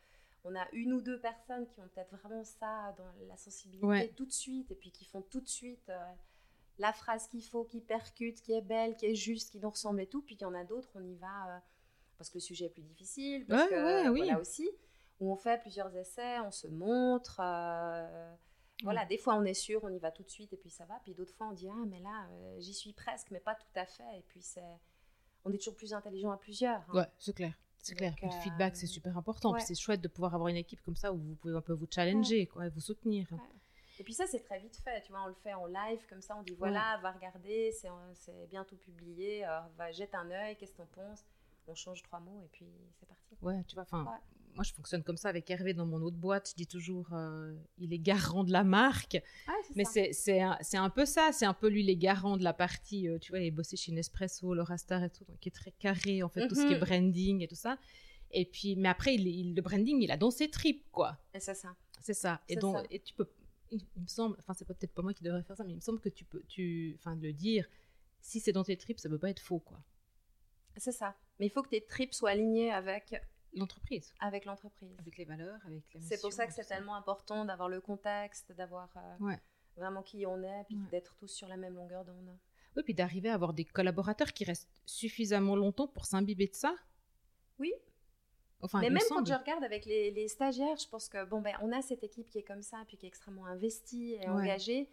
on 0.44 0.54
a 0.54 0.66
une 0.72 0.92
ou 0.92 1.00
deux 1.00 1.18
personnes 1.20 1.66
qui 1.66 1.80
ont 1.80 1.88
peut-être 1.88 2.16
vraiment 2.16 2.44
ça 2.44 2.94
dans 2.96 3.26
la 3.28 3.36
sensibilité 3.36 4.12
tout 4.16 4.26
de 4.26 4.32
suite 4.32 4.70
et 4.70 4.74
puis 4.74 4.90
qui 4.90 5.04
font 5.04 5.22
tout 5.22 5.40
de 5.40 5.48
suite 5.48 5.88
euh, 5.88 6.12
la 6.78 6.92
phrase 6.92 7.28
qu'il 7.28 7.44
faut, 7.44 7.64
qui 7.64 7.80
percute, 7.80 8.40
qui 8.40 8.52
est 8.52 8.62
belle, 8.62 8.96
qui 8.96 9.06
est 9.06 9.14
juste, 9.14 9.50
qui 9.50 9.60
nous 9.60 9.70
ressemble 9.70 10.00
et 10.00 10.06
tout. 10.06 10.22
Puis 10.22 10.36
il 10.36 10.42
y 10.42 10.44
en 10.44 10.54
a 10.54 10.64
d'autres, 10.64 10.90
on 10.94 11.04
y 11.04 11.16
va 11.16 11.48
euh, 11.48 11.58
parce 12.18 12.30
que 12.30 12.36
le 12.36 12.42
sujet 12.42 12.66
est 12.66 12.70
plus 12.70 12.82
difficile, 12.82 13.44
parce 13.46 13.68
que 13.68 14.08
oui. 14.10 14.20
voilà 14.20 14.40
aussi, 14.40 14.68
où 15.20 15.32
on 15.32 15.36
fait 15.36 15.60
plusieurs 15.60 15.94
essais, 15.96 16.38
on 16.40 16.50
se 16.50 16.68
montre. 16.68 17.40
Voilà, 18.82 19.04
des 19.04 19.18
fois 19.18 19.37
on 19.37 19.44
est 19.44 19.54
sûr, 19.54 19.82
on 19.84 19.88
y 19.88 19.98
va 19.98 20.10
tout 20.10 20.22
de 20.22 20.30
suite 20.30 20.52
et 20.52 20.56
puis 20.56 20.70
ça 20.70 20.84
va. 20.84 21.00
Puis 21.04 21.14
d'autres 21.14 21.34
fois 21.34 21.48
on 21.48 21.52
dit 21.52 21.68
ah 21.68 21.84
mais 21.87 22.00
là 22.00 22.26
euh, 22.30 22.60
j'y 22.60 22.74
suis 22.74 22.92
presque, 22.92 23.30
mais 23.30 23.40
pas 23.40 23.54
tout 23.54 23.66
à 23.76 23.87
fait. 23.87 24.18
Et 24.18 24.22
puis 24.26 24.42
c'est, 24.42 24.62
on 25.44 25.52
est 25.52 25.58
toujours 25.58 25.76
plus 25.76 25.94
intelligent 25.94 26.30
à 26.30 26.37
plusieurs. 26.37 26.80
Hein. 26.88 26.94
Ouais, 26.94 27.06
c'est 27.18 27.34
clair. 27.34 27.54
C'est 27.78 27.94
clair. 27.94 28.14
le 28.22 28.30
feedback 28.42 28.76
c'est 28.76 28.87
euh, 28.87 28.88
super 28.88 29.16
important. 29.16 29.52
Puis 29.52 29.62
c'est 29.62 29.74
chouette 29.74 30.00
de 30.00 30.08
pouvoir 30.08 30.34
avoir 30.34 30.48
une 30.48 30.56
équipe 30.56 30.82
comme 30.82 30.96
ça 30.96 31.12
où 31.12 31.18
vous 31.18 31.34
pouvez 31.37 31.54
un 31.54 31.60
peu 31.60 31.74
vous 31.74 31.87
challenger, 31.88 32.46
quoi, 32.46 32.66
et 32.66 32.70
vous 32.70 32.80
soutenir. 32.80 33.28
Et 34.00 34.02
puis 34.02 34.14
ça 34.14 34.26
c'est 34.26 34.40
très 34.40 34.58
vite 34.58 34.76
fait. 34.76 35.02
Tu 35.02 35.12
vois, 35.12 35.22
on 35.22 35.28
le 35.28 35.34
fait 35.34 35.54
en 35.54 35.66
live 35.66 36.04
comme 36.08 36.22
ça. 36.22 36.37
On 36.37 36.42
dit 36.42 36.54
voilà, 36.54 36.98
va 37.02 37.12
regarder, 37.12 37.70
c'est, 37.72 37.88
c'est 38.14 38.48
bientôt 38.48 38.76
publié. 38.76 39.46
Euh, 39.46 39.60
va 39.76 39.92
jette 39.92 40.14
un 40.14 40.30
œil, 40.30 40.56
qu'est-ce 40.56 40.72
que 40.72 40.78
t'en 40.78 40.87
penses? 40.87 41.24
On 41.66 41.74
change 41.74 42.02
trois 42.02 42.20
mots 42.20 42.42
et 42.44 42.48
puis 42.48 42.66
c'est 42.98 43.06
parti. 43.06 43.37
Ouais, 43.40 43.62
tu 43.64 43.74
vois, 43.74 43.84
enfin, 43.84 44.18
moi 44.54 44.64
je 44.64 44.72
fonctionne 44.72 45.02
comme 45.02 45.16
ça 45.16 45.28
avec 45.28 45.50
Hervé 45.50 45.74
dans 45.74 45.86
mon 45.86 46.00
autre 46.02 46.16
boîte. 46.16 46.50
Je 46.50 46.54
dis 46.54 46.66
toujours, 46.66 47.08
euh, 47.12 47.54
il 47.78 47.92
est 47.92 47.98
garant 47.98 48.44
de 48.44 48.52
la 48.52 48.64
marque. 48.64 49.22
mais 49.74 49.84
c'est 49.84 50.40
un, 50.40 50.58
un, 50.74 50.90
peu 50.90 51.04
ça, 51.04 51.30
c'est 51.32 51.46
un 51.46 51.54
peu 51.54 51.68
lui 51.68 51.82
les 51.82 51.96
garants 51.96 52.36
de 52.36 52.44
la 52.44 52.52
partie, 52.52 53.08
euh, 53.08 53.18
tu 53.18 53.32
vois, 53.32 53.40
il 53.40 53.46
est 53.46 53.50
bossé 53.50 53.76
chez 53.76 53.92
Nespresso, 53.92 54.54
Laura 54.54 54.78
Star 54.78 55.02
et 55.02 55.10
tout, 55.10 55.24
donc 55.24 55.38
qui 55.40 55.48
est 55.48 55.52
très 55.52 55.72
carré 55.72 56.22
en 56.22 56.28
fait, 56.28 56.48
tout 56.48 56.54
ce 56.54 56.66
qui 56.66 56.72
est 56.72 56.78
mhm. 56.78 56.84
branding 56.84 57.42
et 57.42 57.48
tout 57.48 57.54
ça. 57.54 57.78
Et 58.30 58.44
puis, 58.44 58.74
mais 58.76 58.88
après, 58.88 59.14
il, 59.14 59.54
le 59.54 59.62
branding, 59.62 60.02
il 60.02 60.10
a 60.10 60.16
dans 60.16 60.30
ses 60.30 60.50
tripes, 60.50 60.84
quoi. 60.90 61.16
C'est 61.32 61.54
ça. 61.54 61.76
C'est 62.00 62.14
ça. 62.14 62.40
Et 62.48 62.56
donc, 62.56 62.84
et 62.90 63.00
tu 63.00 63.14
peux, 63.14 63.28
il, 63.70 63.80
me 63.96 64.06
semble, 64.06 64.36
enfin, 64.40 64.54
c'est 64.54 64.66
peut-être 64.66 64.92
pas 64.92 65.02
moi 65.02 65.14
qui 65.14 65.22
devrais 65.22 65.42
faire 65.42 65.56
ça, 65.56 65.64
mais 65.64 65.72
il 65.72 65.76
me 65.76 65.80
semble 65.80 66.00
que 66.00 66.08
tu 66.08 66.24
peux, 66.24 66.42
tu, 66.48 66.96
enfin, 66.98 67.14
le 67.14 67.32
dire, 67.32 67.68
si 68.20 68.40
c'est 68.40 68.52
dans 68.52 68.64
tes 68.64 68.76
tripes, 68.76 68.98
ça 68.98 69.08
peut 69.08 69.18
pas 69.18 69.30
être 69.30 69.40
faux, 69.40 69.60
quoi. 69.60 69.78
C'est 70.76 70.92
ça. 70.92 71.16
Mais 71.38 71.46
il 71.46 71.50
faut 71.50 71.62
que 71.62 71.68
tes 71.68 71.84
tripes 71.84 72.12
soient 72.12 72.30
alignées 72.30 72.72
avec 72.72 73.14
l'entreprise. 73.54 74.12
Avec 74.20 74.44
l'entreprise. 74.44 74.94
Avec 74.98 75.16
les 75.16 75.24
valeurs, 75.24 75.58
avec 75.66 75.82
les 75.94 76.00
C'est 76.00 76.20
pour 76.20 76.32
ça 76.32 76.46
que 76.46 76.52
c'est 76.52 76.64
tellement 76.64 76.94
important 76.94 77.44
d'avoir 77.44 77.68
le 77.68 77.80
contexte, 77.80 78.52
d'avoir 78.52 78.88
euh, 78.96 79.36
vraiment 79.76 80.02
qui 80.02 80.26
on 80.26 80.42
est, 80.42 80.64
puis 80.64 80.76
d'être 80.90 81.14
tous 81.16 81.28
sur 81.28 81.48
la 81.48 81.56
même 81.56 81.74
longueur 81.74 82.04
d'onde. 82.04 82.36
Oui, 82.76 82.82
puis 82.82 82.94
d'arriver 82.94 83.30
à 83.30 83.34
avoir 83.34 83.52
des 83.52 83.64
collaborateurs 83.64 84.32
qui 84.32 84.44
restent 84.44 84.68
suffisamment 84.86 85.54
longtemps 85.56 85.86
pour 85.86 86.06
s'imbiber 86.06 86.48
de 86.48 86.54
ça. 86.54 86.74
Oui. 87.58 87.72
Enfin, 88.60 88.80
Mais 88.80 88.90
même 88.90 89.02
quand 89.08 89.24
je 89.26 89.34
regarde 89.34 89.62
avec 89.62 89.84
les, 89.84 90.10
les 90.10 90.26
stagiaires, 90.26 90.76
je 90.76 90.88
pense 90.88 91.08
que 91.08 91.24
bon 91.26 91.40
ben 91.42 91.54
on 91.60 91.70
a 91.70 91.82
cette 91.82 92.02
équipe 92.02 92.28
qui 92.30 92.38
est 92.38 92.42
comme 92.42 92.62
ça, 92.62 92.82
puis 92.88 92.96
qui 92.96 93.04
est 93.06 93.08
extrêmement 93.08 93.46
investie 93.46 94.14
et 94.14 94.20
Ouais. 94.20 94.28
engagée. 94.28 94.88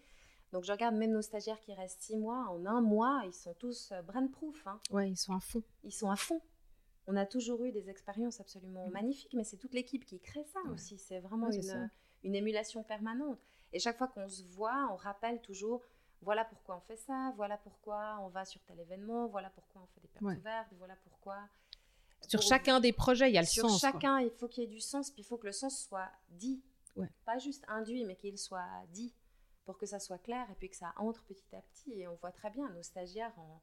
Donc 0.51 0.65
je 0.65 0.71
regarde 0.73 0.95
même 0.95 1.11
nos 1.11 1.21
stagiaires 1.21 1.59
qui 1.61 1.73
restent 1.73 2.01
six 2.01 2.17
mois, 2.17 2.45
en 2.49 2.65
un 2.65 2.81
mois, 2.81 3.23
ils 3.25 3.33
sont 3.33 3.53
tous 3.53 3.91
euh, 3.93 4.01
brand-proof. 4.01 4.67
hein. 4.67 4.79
Ouais, 4.91 5.09
ils 5.09 5.15
sont 5.17 5.33
à 5.33 5.39
fond. 5.39 5.63
Ils 5.85 5.93
sont 5.93 6.11
à 6.11 6.17
fond. 6.17 6.41
On 7.07 7.15
a 7.15 7.25
toujours 7.25 7.63
eu 7.65 7.71
des 7.71 7.89
expériences 7.89 8.39
absolument 8.39 8.87
Mm. 8.87 8.91
magnifiques, 8.91 9.33
mais 9.33 9.43
c'est 9.43 9.57
toute 9.57 9.73
l'équipe 9.73 10.05
qui 10.05 10.19
crée 10.19 10.43
ça 10.45 10.59
Ouais. 10.65 10.71
aussi. 10.73 10.97
C'est 10.97 11.19
vraiment 11.19 11.49
une, 11.49 11.89
une 12.23 12.35
émulation 12.35 12.83
permanente. 12.83 13.39
Et 13.73 13.79
chaque 13.79 13.97
fois 13.97 14.07
qu'on 14.07 14.27
se 14.29 14.43
voit, 14.43 14.89
on 14.91 14.95
rappelle 14.95 15.41
toujours 15.41 15.83
voilà 16.23 16.45
pourquoi 16.45 16.77
on 16.77 16.81
fait 16.81 16.97
ça, 16.97 17.33
voilà 17.35 17.57
pourquoi 17.57 18.19
on 18.21 18.27
va 18.27 18.45
sur 18.45 18.61
tel 18.65 18.79
événement, 18.79 19.25
voilà 19.27 19.49
pourquoi 19.49 19.81
on 19.81 19.87
fait 19.87 20.01
des 20.01 20.07
pertes 20.09 20.23
Ouais. 20.23 20.35
ouvertes, 20.37 20.67
voilà 20.77 20.95
pourquoi. 21.03 21.39
Sur 22.27 22.39
Pour- 22.39 22.47
chacun 22.47 22.79
des 22.79 22.93
projets, 22.93 23.29
il 23.31 23.33
y 23.33 23.37
a 23.39 23.41
le 23.41 23.47
sur 23.47 23.67
sens. 23.67 23.81
quoi. 23.81 23.91
chacun, 23.91 24.19
il 24.19 24.29
faut 24.29 24.47
qu'il 24.47 24.63
y 24.63 24.67
ait 24.67 24.69
du 24.69 24.79
sens, 24.81 25.09
puis 25.09 25.23
il 25.23 25.25
faut 25.25 25.37
que 25.37 25.47
le 25.47 25.51
sens 25.51 25.83
soit 25.87 26.11
dit. 26.29 26.61
Ouais. 26.95 27.09
Pas 27.25 27.39
juste 27.39 27.63
induit, 27.67 28.05
mais 28.05 28.15
qu'il 28.15 28.37
soit 28.37 28.67
dit 28.89 29.15
pour 29.65 29.79
que 29.79 29.87
ça 29.87 29.97
soit 29.99 30.19
clair 30.19 30.47
et 30.51 30.55
puis 30.55 30.69
que 30.69 30.75
ça 30.75 30.93
entre 30.97 31.23
petit 31.23 31.55
à 31.55 31.61
petit. 31.61 31.93
Et 31.93 32.07
on 32.07 32.13
voit 32.15 32.31
très 32.31 32.51
bien 32.51 32.69
nos 32.69 32.83
stagiaires 32.83 33.33
en, 33.39 33.59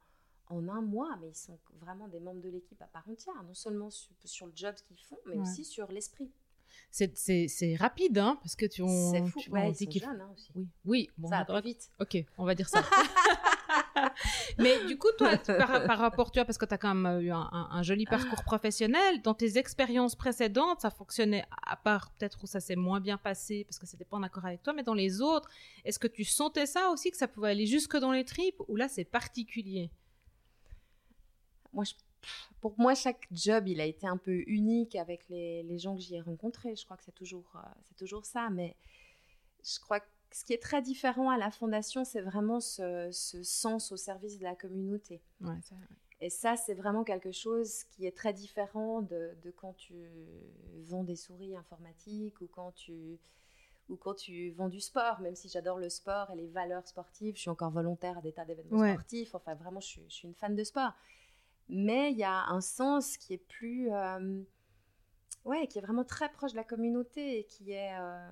en 0.50 0.68
un 0.68 0.80
mois, 0.80 1.16
mais 1.20 1.28
ils 1.28 1.34
sont 1.36 1.58
vraiment 1.80 2.08
des 2.08 2.20
membres 2.20 2.40
de 2.40 2.48
l'équipe 2.48 2.80
à 2.82 2.86
part 2.86 3.08
entière, 3.08 3.34
non 3.44 3.54
seulement 3.54 3.90
sur, 3.90 4.10
sur 4.24 4.46
le 4.46 4.52
job 4.54 4.74
qu'ils 4.86 4.98
font, 5.00 5.18
mais 5.26 5.34
Ouais. 5.36 5.42
aussi 5.42 5.64
sur 5.64 5.90
l'esprit. 5.92 6.30
C'est- 6.90 7.76
rapide, 7.76 8.18
hein, 8.18 8.38
parce 8.42 8.54
que 8.56 8.66
tu 8.66 8.82
on, 8.82 9.10
C'est 9.12 9.22
fou. 9.26 9.40
tu- 9.40 9.50
Ouais, 9.50 9.62
on 9.62 9.70
ils 9.72 9.76
dit 9.76 9.84
sont 10.00 10.06
jeunes 10.06 10.20
hein, 10.20 10.30
aussi. 10.34 10.50
Oui, 10.54 10.66
oui. 10.84 11.10
Bon, 11.18 11.28
ça 11.28 11.44
on 11.48 11.52
va 11.52 11.60
vite. 11.60 11.90
Ok, 12.00 12.16
on 12.38 12.44
va 12.44 12.54
dire 12.54 12.68
ça. 12.68 12.82
Mais 14.58 14.84
du 14.86 14.96
coup, 14.98 15.08
toi, 15.18 15.36
par, 15.36 15.84
par 15.86 15.98
rapport, 15.98 16.30
tu 16.30 16.38
vois, 16.38 16.44
parce 16.44 16.58
que 16.58 16.64
tu 16.64 16.74
as 16.74 16.78
quand 16.78 16.94
même 16.94 17.20
eu 17.20 17.30
un, 17.30 17.48
un- 17.52 17.68
un 17.72 17.82
joli 17.82 18.06
parcours 18.06 18.42
professionnel, 18.44 19.20
dans 19.22 19.34
tes 19.34 19.58
expériences 19.58 20.14
précédentes, 20.16 20.80
ça 20.80 20.90
fonctionnait, 20.90 21.44
à 21.66 21.76
part 21.76 22.10
peut-être 22.12 22.42
où 22.42 22.46
ça 22.46 22.60
s'est 22.60 22.76
moins 22.76 23.00
bien 23.00 23.18
passé, 23.18 23.64
parce 23.64 23.78
que 23.78 23.86
c'était 23.86 24.04
pas 24.04 24.16
en 24.16 24.22
accord 24.22 24.44
avec 24.46 24.62
toi, 24.62 24.72
mais 24.72 24.82
dans 24.82 24.94
les 24.94 25.20
autres, 25.20 25.48
est-ce 25.84 25.98
que 25.98 26.06
tu 26.08 26.24
sentais 26.24 26.66
ça 26.66 26.88
aussi, 26.90 27.10
que 27.10 27.16
ça 27.16 27.28
pouvait 27.28 27.50
aller 27.50 27.66
jusque 27.66 27.96
dans 27.96 28.12
les 28.12 28.24
tripes, 28.24 28.60
ou 28.68 28.76
là, 28.76 28.88
c'est 28.88 29.04
particulier? 29.04 29.90
Moi, 31.72 31.84
je- 31.84 31.94
pour 32.60 32.74
moi, 32.78 32.94
chaque 32.94 33.26
job, 33.30 33.68
il 33.68 33.80
a 33.80 33.84
été 33.84 34.06
un 34.06 34.16
peu 34.16 34.42
unique 34.46 34.96
avec 34.96 35.28
les, 35.28 35.62
les 35.62 35.78
gens 35.78 35.94
que 35.94 36.00
j'y 36.00 36.16
ai 36.16 36.20
rencontrés. 36.20 36.74
Je 36.76 36.84
crois 36.84 36.96
que 36.96 37.04
c'est 37.04 37.14
toujours, 37.14 37.50
euh, 37.56 37.60
c'est 37.84 37.96
toujours 37.96 38.26
ça. 38.26 38.50
Mais 38.50 38.74
je 39.64 39.78
crois 39.80 40.00
que 40.00 40.06
ce 40.32 40.44
qui 40.44 40.52
est 40.52 40.62
très 40.62 40.82
différent 40.82 41.30
à 41.30 41.38
la 41.38 41.50
fondation, 41.50 42.04
c'est 42.04 42.20
vraiment 42.20 42.60
ce, 42.60 43.08
ce 43.12 43.42
sens 43.42 43.92
au 43.92 43.96
service 43.96 44.38
de 44.38 44.44
la 44.44 44.54
communauté. 44.56 45.20
Ouais, 45.40 45.60
ça- 45.62 45.76
Et 46.20 46.30
ça, 46.30 46.56
c'est 46.56 46.74
vraiment 46.74 47.04
quelque 47.04 47.30
chose 47.30 47.84
qui 47.84 48.04
est 48.06 48.16
très 48.16 48.32
différent 48.32 49.02
de, 49.02 49.36
de 49.44 49.50
quand 49.52 49.74
tu 49.74 49.94
vends 50.80 51.04
des 51.04 51.14
souris 51.16 51.56
informatiques 51.56 52.40
ou 52.40 52.46
quand 52.48 52.72
tu 52.72 53.18
ou 53.88 53.96
quand 53.96 54.12
tu 54.14 54.50
vends 54.50 54.68
du 54.68 54.80
sport, 54.82 55.18
même 55.20 55.34
si 55.34 55.48
j'adore 55.48 55.78
le 55.78 55.88
sport 55.88 56.30
et 56.30 56.36
les 56.36 56.46
valeurs 56.48 56.86
sportives, 56.86 57.36
je 57.36 57.40
suis 57.40 57.48
encore 57.50 57.70
volontaire 57.70 58.18
à 58.18 58.20
des 58.20 58.32
tas 58.32 58.44
d'événements 58.44 58.76
Ouais. 58.80 58.92
sportifs, 58.92 59.34
enfin 59.34 59.54
vraiment, 59.54 59.80
je 59.80 60.00
suis 60.08 60.28
une 60.28 60.34
fan 60.34 60.54
de 60.54 60.62
sport. 60.62 60.92
Mais 61.68 62.12
il 62.12 62.18
y 62.18 62.24
a 62.24 62.46
un 62.46 62.60
sens 62.60 63.16
qui 63.16 63.34
est 63.34 63.38
plus... 63.38 63.92
euh, 63.92 64.42
ouais, 65.44 65.66
qui 65.66 65.78
est 65.78 65.82
vraiment 65.82 66.04
très 66.04 66.30
proche 66.30 66.52
de 66.52 66.56
la 66.56 66.64
communauté 66.64 67.38
et 67.40 67.44
qui 67.44 67.72
est, 67.72 67.94
euh, 67.98 68.30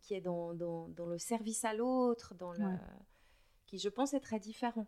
qui 0.00 0.14
est 0.14 0.20
dans, 0.20 0.54
dans, 0.54 0.88
dans 0.88 1.06
le 1.06 1.18
service 1.18 1.64
à 1.64 1.74
l'autre, 1.74 2.34
dans 2.34 2.52
le... 2.52 2.64
Ouais. 2.66 2.78
qui, 3.66 3.78
je 3.78 3.88
pense, 3.88 4.14
est 4.14 4.20
très 4.20 4.40
différent. 4.40 4.86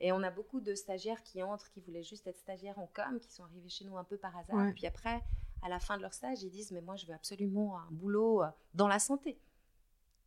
Et 0.00 0.12
on 0.12 0.22
a 0.22 0.30
beaucoup 0.30 0.60
de 0.60 0.74
stagiaires 0.74 1.22
qui 1.22 1.42
entrent, 1.42 1.70
qui 1.70 1.80
voulaient 1.80 2.02
juste 2.02 2.26
être 2.26 2.38
stagiaires 2.38 2.78
en 2.78 2.90
com, 2.92 3.18
qui 3.18 3.32
sont 3.32 3.44
arrivés 3.44 3.68
chez 3.70 3.84
nous 3.86 3.96
un 3.96 4.04
peu 4.04 4.18
par 4.18 4.36
hasard. 4.36 4.56
Ouais. 4.56 4.72
Puis 4.74 4.86
après, 4.86 5.22
à 5.62 5.68
la 5.68 5.78
fin 5.78 5.96
de 5.96 6.02
leur 6.02 6.12
stage, 6.12 6.42
ils 6.42 6.50
disent 6.50 6.70
Mais 6.72 6.82
moi, 6.82 6.96
je 6.96 7.06
veux 7.06 7.14
absolument 7.14 7.78
un 7.78 7.88
boulot 7.90 8.42
euh, 8.42 8.48
dans 8.74 8.88
la 8.88 8.98
santé. 8.98 9.38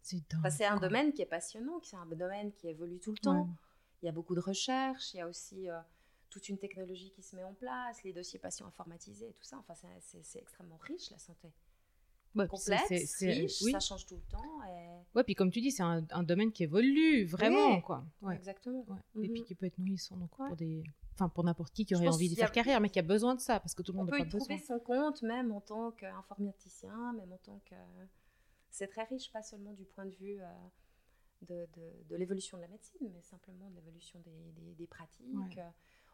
C'est 0.02 0.24
Enfin, 0.34 0.50
un 0.76 0.80
domaine 0.80 1.14
qui 1.14 1.22
est 1.22 1.28
passionnant, 1.28 1.78
qui 1.80 1.90
c'est 1.90 1.98
un 1.98 2.06
domaine 2.08 2.52
qui 2.54 2.68
évolue 2.68 3.00
tout 3.00 3.12
le 3.12 3.18
temps. 3.18 3.48
Il 4.02 4.06
y 4.06 4.10
a 4.10 4.12
beaucoup 4.12 4.34
de 4.34 4.40
recherches, 4.40 5.14
il 5.14 5.18
y 5.18 5.22
a 5.22 5.28
aussi 5.28 5.70
euh, 5.70 5.78
toute 6.30 6.48
une 6.50 6.58
technologie 6.58 7.12
qui 7.12 7.24
se 7.24 7.36
met 7.36 7.44
en 7.44 7.54
place, 7.54 8.04
les 8.04 8.14
dossiers 8.14 8.40
patients 8.40 8.68
informatisés 8.68 9.34
tout 9.34 9.44
ça. 9.44 9.58
Enfin, 9.68 9.74
c'est- 10.00 10.40
extrêmement 10.40 10.78
riche, 10.78 11.10
la 11.12 11.18
santé. 11.18 11.52
Ouais, 12.36 12.48
Complexe, 12.48 13.18
riche, 13.22 13.62
oui. 13.64 13.72
ça 13.72 13.80
change 13.80 14.06
tout 14.06 14.16
le 14.16 14.22
temps. 14.30 14.64
Et... 14.68 15.00
Ouais, 15.16 15.24
puis 15.24 15.34
comme 15.34 15.50
tu 15.50 15.62
dis, 15.62 15.72
c'est 15.72 15.82
un, 15.82 16.06
un 16.12 16.22
domaine 16.24 16.52
qui 16.52 16.62
évolue 16.64 17.26
vraiment, 17.26 17.76
Oui. 17.76 17.82
quoi. 17.82 18.06
Ouais. 18.22 18.36
Exactement. 18.36 18.86
Ouais. 18.88 19.24
Et 19.24 19.28
Mhm. 19.28 19.34
puis 19.34 19.44
qui 19.46 19.56
peut 19.56 19.66
être 19.66 19.80
nourrissant 19.80 20.16
donc 20.16 20.30
pour 20.36 20.56
des, 20.56 20.84
enfin 21.16 21.28
pour 21.28 21.44
n'importe 21.44 21.74
qui 21.74 21.86
qui 21.86 21.96
aurait 21.96 22.08
envie 22.08 22.28
de 22.30 22.34
y 22.34 22.36
faire 22.36 22.52
carrière, 22.52 22.80
mais 22.82 22.90
qui 22.92 23.00
a 23.00 23.04
besoin 23.04 23.34
de 23.34 23.40
ça 23.42 23.60
parce 23.60 23.74
que 23.74 23.82
tout 23.82 23.92
le 23.94 23.98
On 23.98 24.02
monde 24.02 24.12
peut 24.12 24.18
n'a 24.20 24.26
y 24.26 24.30
pas 24.30 24.38
besoin. 24.38 24.56
trouver 24.58 24.60
son 24.64 24.80
compte, 24.80 25.24
même 25.24 25.52
en 25.52 25.60
tant 25.62 25.90
qu'informaticien, 25.92 27.14
même 27.14 27.32
en 27.34 27.38
tant 27.40 27.60
que. 27.66 27.76
C'est 28.70 28.88
très 28.88 29.06
riche, 29.06 29.32
pas 29.32 29.42
seulement 29.42 29.74
du 29.74 29.86
point 29.86 30.06
de 30.06 30.14
vue 30.16 30.40
euh, 30.40 30.46
de, 31.42 31.68
de- 31.76 32.04
de 32.10 32.16
l'évolution 32.16 32.58
de 32.58 32.62
la 32.62 32.68
médecine, 32.68 33.10
mais 33.12 33.24
simplement 33.24 33.68
de 33.72 33.76
l'évolution 33.76 34.20
des, 34.20 34.52
des- 34.62 34.76
des 34.76 34.88
pratiques. 34.88 35.26
Ouais. 35.34 35.64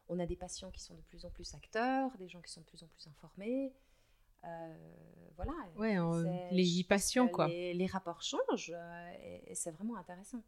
On 0.08 0.20
a 0.20 0.26
des 0.26 0.36
patients 0.36 0.72
qui 0.72 0.82
sont 0.82 0.96
de 0.96 1.02
plus 1.02 1.26
en 1.26 1.30
plus 1.32 1.54
acteurs, 1.56 2.16
des 2.18 2.28
gens 2.28 2.42
qui 2.42 2.52
sont 2.52 2.62
de 2.62 2.66
plus 2.66 2.84
en 2.84 2.88
plus 2.88 3.08
informés. 3.08 3.74
Euh, 4.44 4.94
voilà. 5.36 5.54
Ouais, 5.76 5.98
euh, 5.98 6.50
les 6.52 6.84
patients, 6.88 7.28
quoi. 7.28 7.48
Les, 7.48 7.74
les 7.74 7.86
rapports 7.88 8.22
changent 8.22 8.72
euh, 8.76 9.12
et, 9.20 9.52
et 9.52 9.56
c'est 9.56 9.72
vraiment 9.72 9.96
intéressant. 9.98 10.44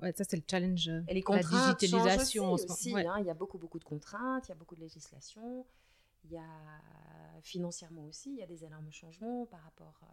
Ouais, 0.00 0.12
ça 0.12 0.24
c'est 0.24 0.36
le 0.36 0.42
challenge. 0.50 0.88
euh, 0.88 1.02
Et 1.08 1.14
les 1.14 1.20
la 1.20 1.24
contraintes 1.24 1.78
digitalisation 1.78 2.42
changent 2.44 2.50
en 2.50 2.54
aussi. 2.54 2.66
ce 2.66 2.72
aussi, 2.72 2.94
Ouais. 2.94 3.06
hein. 3.06 3.18
Il 3.20 3.26
y 3.26 3.30
a 3.30 3.34
beaucoup, 3.34 3.58
beaucoup 3.58 3.78
de 3.78 3.84
contraintes, 3.84 4.48
il 4.48 4.50
y 4.50 4.52
a 4.52 4.56
beaucoup 4.56 4.74
de 4.74 4.80
législation. 4.80 5.64
Il 6.24 6.32
y 6.32 6.36
a 6.38 6.80
financièrement 7.42 8.04
aussi, 8.06 8.30
il 8.30 8.36
y 8.38 8.42
a 8.42 8.46
des 8.46 8.64
énormes 8.64 8.90
changements 8.92 9.46
par 9.46 9.62
rapport, 9.62 9.98
euh, 10.02 10.06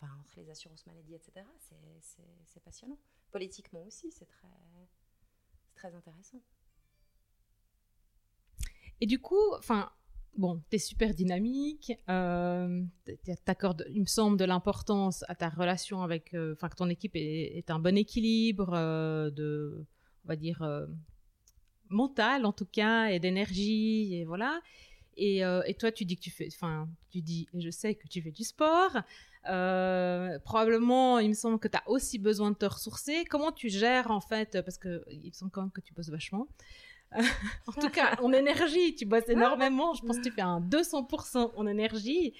enfin, 0.00 0.12
entre 0.20 0.40
les 0.40 0.50
assurances 0.50 0.84
maladie, 0.86 1.14
etc. 1.14 1.46
C'est- 1.60 2.60
passionnant. 2.64 2.98
Politiquement 3.30 3.82
aussi, 3.82 4.10
c'est 4.10 4.24
très, 4.26 4.48
c'est 4.48 5.74
très 5.74 5.94
intéressant. 5.94 6.40
Et 9.00 9.06
du 9.06 9.18
coup, 9.18 9.54
enfin, 9.58 9.90
bon, 10.36 10.62
t'es 10.70 10.78
super 10.78 11.14
dynamique, 11.14 11.92
euh, 12.08 12.82
t'accordes, 13.44 13.84
il 13.90 14.00
me 14.00 14.06
semble, 14.06 14.36
de 14.36 14.44
l'importance 14.44 15.24
à 15.28 15.34
ta 15.34 15.48
relation 15.48 16.02
avec, 16.02 16.34
euh, 16.34 16.54
enfin, 16.54 16.68
que 16.68 16.76
ton 16.76 16.88
équipe 16.88 17.12
est, 17.14 17.70
un 17.70 17.78
bon 17.78 17.96
équilibre 17.96 18.72
euh, 18.74 19.30
de, 19.30 19.84
on 20.24 20.28
va 20.28 20.36
dire, 20.36 20.62
euh, 20.62 20.86
mental 21.88 22.46
en 22.46 22.52
tout 22.52 22.66
cas, 22.66 23.08
et 23.08 23.20
d'énergie, 23.20 24.14
et 24.14 24.24
voilà. 24.24 24.60
Et, 25.16 25.42
toi, 25.78 25.92
tu 25.92 26.04
dis 26.04 26.16
que 26.16 26.22
tu 26.22 26.30
fais, 26.30 26.48
enfin, 26.52 26.88
tu 27.10 27.20
dis, 27.20 27.46
et 27.54 27.60
je 27.60 27.70
sais 27.70 27.94
que 27.94 28.08
tu 28.08 28.20
fais 28.20 28.32
du 28.32 28.42
sport. 28.42 29.00
Probablement, 29.44 31.20
il 31.20 31.28
me 31.28 31.34
semble 31.34 31.60
que 31.60 31.68
tu 31.68 31.76
as 31.76 31.88
aussi 31.88 32.18
besoin 32.18 32.50
de 32.50 32.56
te 32.56 32.64
ressourcer. 32.64 33.24
Comment 33.26 33.52
tu 33.52 33.68
gères 33.68 34.10
en 34.10 34.20
fait, 34.20 34.60
parce 34.62 34.76
que 34.76 35.04
il 35.08 35.28
me 35.28 35.32
semble 35.32 35.52
quand 35.52 35.62
même 35.62 35.70
que 35.70 35.80
tu 35.80 35.94
bosses 35.94 36.08
vachement. 36.08 36.48
en 37.66 37.72
tout 37.72 37.90
cas, 37.90 38.16
en 38.22 38.32
énergie, 38.32 38.94
tu 38.94 39.06
bosses 39.06 39.28
énormément. 39.28 39.94
Je 39.94 40.02
pense 40.02 40.18
que 40.18 40.22
tu 40.22 40.30
fais 40.30 40.42
un 40.42 40.60
200% 40.60 41.52
en 41.56 41.66
énergie. 41.66 42.34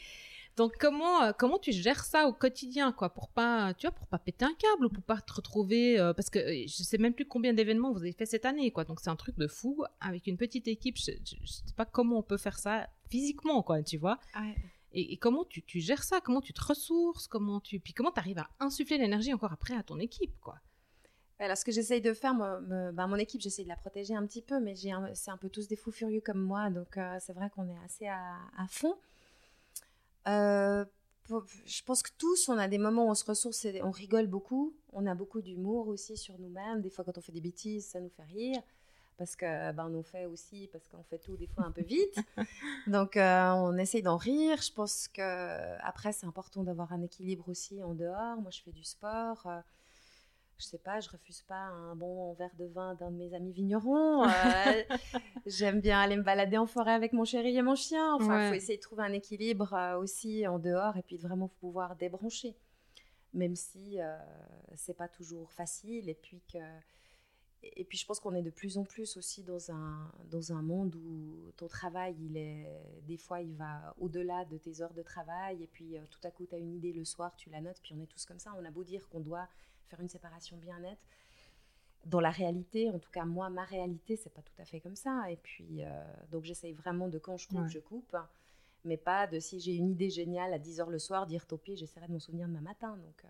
Donc 0.57 0.77
comment 0.79 1.23
euh, 1.23 1.33
comment 1.37 1.59
tu 1.59 1.73
gères 1.73 2.05
ça 2.05 2.29
au 2.29 2.33
quotidien 2.33 2.93
quoi 2.93 3.11
pour 3.11 3.29
pas 3.29 3.75
tu 3.75 3.87
vois 3.87 3.95
pour 3.95 4.07
pas 4.07 4.19
péter 4.19 4.45
un 4.45 4.55
câble 4.55 4.87
ou 4.87 4.89
pour 4.89 5.03
pas 5.03 5.21
te 5.21 5.33
retrouver 5.33 5.99
euh, 5.99 6.13
parce 6.13 6.31
que 6.31 6.39
euh, 6.39 6.65
je 6.69 6.83
sais 6.85 6.99
même 6.99 7.13
plus 7.13 7.27
combien 7.27 7.53
d'événements 7.53 7.93
vous 7.93 7.99
avez 7.99 8.13
fait 8.13 8.27
cette 8.27 8.45
année 8.45 8.71
quoi. 8.71 8.85
Donc 8.85 9.01
c'est 9.01 9.11
un 9.11 9.17
truc 9.17 9.37
de 9.37 9.49
fou. 9.49 9.85
Avec 10.01 10.27
une 10.29 10.37
petite 10.37 10.69
équipe 10.69 10.97
je, 10.97 11.11
je, 11.25 11.37
je 11.41 11.47
sais 11.47 11.75
pas 11.77 11.85
comment 11.85 12.19
on 12.19 12.23
peut 12.23 12.37
faire 12.37 12.59
ça 12.59 12.89
physiquement 13.11 13.63
quoi 13.63 13.83
tu 13.83 13.99
vois. 13.99 14.21
Et, 14.93 15.15
et 15.15 15.17
comment 15.17 15.45
tu, 15.45 15.61
tu 15.65 15.81
gères 15.81 16.05
ça? 16.05 16.21
Comment 16.21 16.41
tu 16.41 16.53
te 16.53 16.63
ressources? 16.63 17.27
Comment 17.27 17.59
tu 17.59 17.81
puis 17.81 17.93
comment 17.93 18.13
tu 18.13 18.21
arrives 18.21 18.39
à 18.39 18.49
insuffler 18.61 18.99
l'énergie 18.99 19.35
encore 19.35 19.53
après 19.53 19.75
à 19.75 19.83
ton 19.83 19.99
équipe 19.99 20.39
quoi? 20.41 20.61
Alors, 21.41 21.57
ce 21.57 21.65
que 21.65 21.73
j'essaye 21.73 22.01
de 22.01 22.13
faire, 22.15 22.33
moi, 22.35 22.61
me- 22.61 22.93
ben, 22.93 23.07
mon 23.07 23.17
équipe, 23.17 23.41
j'essaye 23.41 23.65
de 23.65 23.69
la 23.69 23.77
protéger 23.77 24.15
un 24.15 24.25
petit 24.27 24.43
peu, 24.43 24.61
mais 24.61 24.75
c'est 25.15 25.31
un 25.31 25.37
peu 25.37 25.49
tous 25.49 25.67
des 25.69 25.77
fous 25.77 25.91
furieux 25.91 26.21
comme 26.21 26.41
moi, 26.41 26.71
donc 26.71 26.97
euh, 26.97 27.17
c'est 27.21 27.33
vrai 27.33 27.51
qu'on 27.51 27.69
est 27.69 27.85
assez 27.85 28.07
à, 28.07 28.37
à 28.57 28.67
fond. 28.69 28.97
Euh, 30.29 30.85
pour- 31.25 31.45
je 31.67 31.83
pense 31.83 32.03
que 32.03 32.11
tous, 32.19 32.49
on 32.49 32.59
a 32.59 32.69
des 32.69 32.79
moments 32.79 33.07
où 33.07 33.11
on 33.11 33.15
se 33.15 33.25
ressource 33.25 33.65
et 33.65 33.83
on 33.83 33.91
rigole 33.91 34.27
beaucoup. 34.27 34.75
On 34.93 35.07
a 35.07 35.15
beaucoup 35.15 35.41
d'humour 35.43 35.89
aussi 35.89 36.17
sur 36.17 36.39
nous-mêmes. 36.39 36.81
Des 36.83 36.91
fois, 36.91 37.05
quand 37.05 37.17
on 37.19 37.21
fait 37.21 37.33
des 37.33 37.41
bêtises, 37.41 37.87
ça 37.87 38.01
nous 38.01 38.11
fait 38.11 38.25
rire. 38.25 38.63
Parce 39.17 39.37
que 39.37 39.73
ben, 39.73 39.89
on 39.95 40.03
fait 40.03 40.27
aussi, 40.27 40.69
parce 40.73 40.89
qu'on 40.89 41.03
fait 41.05 41.19
tout 41.19 41.37
des 41.37 41.47
fois 41.47 41.65
un 41.65 41.71
peu 41.71 41.83
vite. 41.83 42.17
Donc, 42.87 43.17
euh, 43.17 43.51
on 43.53 43.77
essaye 43.79 44.03
d'en 44.03 44.17
rire. 44.17 44.61
Je 44.61 44.73
pense 44.73 45.09
que 45.09 45.77
après, 45.83 46.13
c'est 46.13 46.27
important 46.27 46.63
d'avoir 46.65 46.93
un 46.93 47.01
équilibre 47.03 47.49
aussi 47.49 47.83
en 47.83 47.95
dehors. 47.95 48.37
Moi, 48.41 48.51
je 48.51 48.61
fais 48.61 48.73
du 48.73 48.83
sport. 48.85 49.47
Euh, 50.55 50.59
je 50.59 50.65
sais 50.65 50.79
pas, 50.79 51.01
je 51.01 51.09
refuse 51.11 51.43
pas 51.43 51.55
un 51.57 51.95
bon 51.97 52.33
verre 52.35 52.55
de 52.59 52.67
vin 52.67 52.95
d'un 52.95 53.11
de 53.11 53.17
mes 53.17 53.35
amis 53.35 53.53
vignerons. 53.53 54.25
euh, 54.25 54.29
J'aime 55.47 55.81
bien 55.81 56.01
aller 56.01 56.17
me 56.17 56.23
balader 56.23 56.57
en 56.59 56.67
forêt 56.67 56.93
avec 56.93 57.13
mon 57.13 57.25
chéri 57.25 57.57
et 57.57 57.63
mon 57.63 57.75
chien. 57.75 58.15
Enfin, 58.15 58.25
il 58.27 58.43
Ouais. 58.45 58.49
faut 58.51 58.55
essayer 58.55 58.77
de 58.79 58.83
trouver 58.83 59.03
un 59.03 59.13
équilibre 59.13 59.73
euh, 59.75 59.99
aussi 59.99 60.47
en 60.47 60.59
dehors 60.59 60.97
et 60.97 61.03
puis 61.03 61.17
de 61.17 61.23
vraiment 61.23 61.49
pouvoir 61.49 61.97
débrancher. 61.97 62.55
Même 63.33 63.57
si 63.57 64.01
euh, 64.01 64.17
c'est 64.77 64.97
pas 64.97 65.09
toujours 65.09 65.51
facile 65.53 66.09
et 66.09 66.15
puis 66.15 66.41
que 66.53 66.59
et 67.77 67.85
puis 67.85 67.97
je 67.97 68.05
pense 68.05 68.21
qu'on 68.21 68.35
est 68.35 68.43
de 68.43 68.51
plus 68.51 68.77
en 68.77 68.85
plus 68.85 69.17
aussi 69.17 69.43
dans 69.43 69.71
un, 69.71 70.13
dans 70.31 70.53
un 70.53 70.61
monde 70.61 70.95
où 70.97 71.51
ton 71.57 71.67
travail, 71.67 72.15
il 72.21 72.37
est, 72.37 72.71
des 73.07 73.17
fois, 73.17 73.41
il 73.41 73.55
va 73.55 73.95
au-delà 73.99 74.45
de 74.45 74.59
tes 74.59 74.83
heures 74.83 74.93
de 74.93 75.01
travail. 75.03 75.63
Et 75.63 75.67
puis 75.67 75.97
tout 76.11 76.21
à 76.25 76.31
coup, 76.31 76.45
tu 76.47 76.55
as 76.55 76.59
une 76.59 76.75
idée 76.75 76.93
le 76.93 77.07
soir, 77.07 77.35
tu 77.37 77.49
la 77.49 77.63
notes. 77.63 77.81
Puis 77.83 77.95
on 77.99 78.03
est 78.03 78.07
tous 78.07 78.27
comme 78.27 78.39
ça. 78.39 78.53
On 78.61 78.65
a 78.67 78.71
beau 78.71 78.85
dire 78.85 79.09
qu'on 79.09 79.21
doit 79.21 79.49
faire 79.89 80.01
une 80.01 80.09
séparation 80.09 80.57
bien 80.57 80.79
nette. 80.81 81.07
Dans 82.07 82.21
la 82.21 82.31
réalité, 82.31 82.91
en 82.91 82.99
tout 82.99 83.11
cas 83.11 83.25
moi, 83.25 83.49
ma 83.49 83.65
réalité, 83.65 84.17
c'est 84.17 84.33
pas 84.33 84.43
tout 84.43 84.61
à 84.61 84.65
fait 84.65 84.81
comme 84.81 84.97
ça. 84.97 85.31
Et 85.31 85.37
puis, 85.37 85.83
donc 86.31 86.45
j'essaye 86.45 86.75
vraiment 86.75 87.09
de 87.09 87.19
quand 87.19 87.39
je 87.39 87.49
coupe, 87.49 87.67
je 87.69 87.79
coupe 87.79 88.15
mais 88.85 88.97
pas 88.97 89.27
de 89.27 89.41
si 89.41 89.61
j'ai 89.61 89.75
une 89.75 89.91
idée 89.91 90.11
géniale 90.11 90.53
à 90.53 90.59
10h 90.59 90.89
le 90.91 90.99
soir, 90.99 91.27
dire 91.27 91.47
pis, 91.63 91.77
j'essaierai 91.77 92.07
de 92.07 92.13
m'en 92.13 92.21
souvenir 92.21 92.47
demain 92.47 92.61
matin. 92.61 92.97
Donc, 92.97 93.25
euh, 93.25 93.29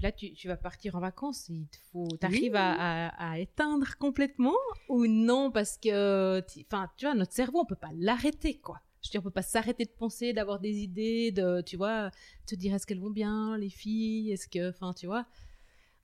Là, 0.00 0.10
tu, 0.10 0.32
tu, 0.32 0.48
vas 0.48 0.56
partir 0.56 0.96
en 0.96 1.00
vacances, 1.00 1.48
il 1.48 1.66
te 1.68 1.76
faut, 1.92 2.08
t'arrives 2.18 2.56
à, 2.56 3.08
à, 3.08 3.38
éteindre 3.38 3.96
complètement 3.98 4.56
ou 4.88 5.06
non? 5.06 5.52
Parce 5.52 5.78
que, 5.78 6.42
enfin, 6.66 6.90
tu 6.96 7.06
vois, 7.06 7.14
notre 7.14 7.32
cerveau, 7.32 7.60
on 7.60 7.64
peut 7.66 7.76
pas 7.76 7.90
l'arrêter, 7.94 8.58
quoi. 8.58 8.80
Je 9.02 9.08
veux 9.08 9.12
dire, 9.12 9.20
on 9.20 9.24
peut 9.24 9.30
pas 9.30 9.42
s'arrêter 9.42 9.84
de 9.84 9.90
penser, 9.90 10.32
d'avoir 10.32 10.58
des 10.58 10.78
idées, 10.78 11.30
de, 11.30 11.60
tu 11.60 11.76
vois, 11.76 12.10
te 12.46 12.54
dire 12.54 12.74
est-ce 12.74 12.86
qu'elles 12.86 13.00
vont 13.00 13.10
bien, 13.10 13.56
les 13.58 13.70
filles, 13.70 14.32
est-ce 14.32 14.48
que, 14.48 14.70
enfin, 14.70 14.92
tu 14.92 15.06
vois? 15.06 15.26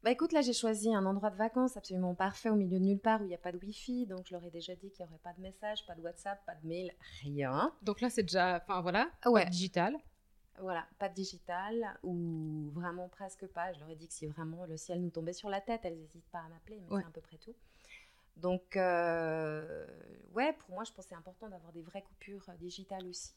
Bah 0.06 0.12
écoute, 0.12 0.30
là 0.30 0.40
j'ai 0.40 0.52
choisi 0.52 0.94
un 0.94 1.04
endroit 1.04 1.30
de 1.30 1.36
vacances 1.36 1.76
absolument 1.76 2.14
parfait 2.14 2.48
au 2.48 2.54
milieu 2.54 2.78
de 2.78 2.84
nulle 2.84 3.00
part 3.00 3.20
où 3.20 3.24
il 3.24 3.26
n'y 3.26 3.34
a 3.34 3.38
pas 3.38 3.50
de 3.50 3.58
Wi-Fi, 3.58 4.06
donc 4.06 4.24
je 4.24 4.34
leur 4.34 4.44
ai 4.44 4.50
déjà 4.50 4.76
dit 4.76 4.88
qu'il 4.92 5.04
n'y 5.04 5.10
aurait 5.10 5.18
pas 5.18 5.32
de 5.32 5.40
message, 5.40 5.84
pas 5.84 5.96
de 5.96 6.00
WhatsApp, 6.00 6.38
pas 6.46 6.54
de 6.54 6.64
mail, 6.64 6.94
rien. 7.22 7.74
Donc 7.82 8.00
là 8.00 8.08
c'est 8.08 8.22
déjà, 8.22 8.62
enfin 8.62 8.82
voilà, 8.82 9.10
ouais. 9.24 9.42
pas 9.42 9.50
digital. 9.50 9.96
Voilà, 10.60 10.86
pas 11.00 11.08
de 11.08 11.14
digital 11.14 11.98
ou 12.04 12.70
vraiment 12.72 13.08
presque 13.08 13.48
pas. 13.48 13.72
Je 13.72 13.80
leur 13.80 13.90
ai 13.90 13.96
dit 13.96 14.06
que 14.06 14.14
si 14.14 14.28
vraiment 14.28 14.64
le 14.64 14.76
ciel 14.76 15.02
nous 15.02 15.10
tombait 15.10 15.32
sur 15.32 15.48
la 15.48 15.60
tête, 15.60 15.80
elles 15.82 15.98
n'hésitent 15.98 16.30
pas 16.30 16.38
à 16.38 16.48
m'appeler, 16.50 16.78
mais 16.78 17.00
c'est 17.00 17.04
à 17.04 17.10
peu 17.10 17.20
près 17.20 17.38
tout. 17.38 17.56
Donc 18.36 18.76
euh, 18.76 19.88
ouais, 20.34 20.52
pour 20.52 20.70
moi 20.70 20.84
je 20.84 20.92
pense 20.92 21.06
que 21.06 21.08
c'est 21.08 21.16
important 21.16 21.48
d'avoir 21.48 21.72
des 21.72 21.82
vraies 21.82 22.02
coupures 22.02 22.46
digitales 22.60 23.08
aussi. 23.08 23.32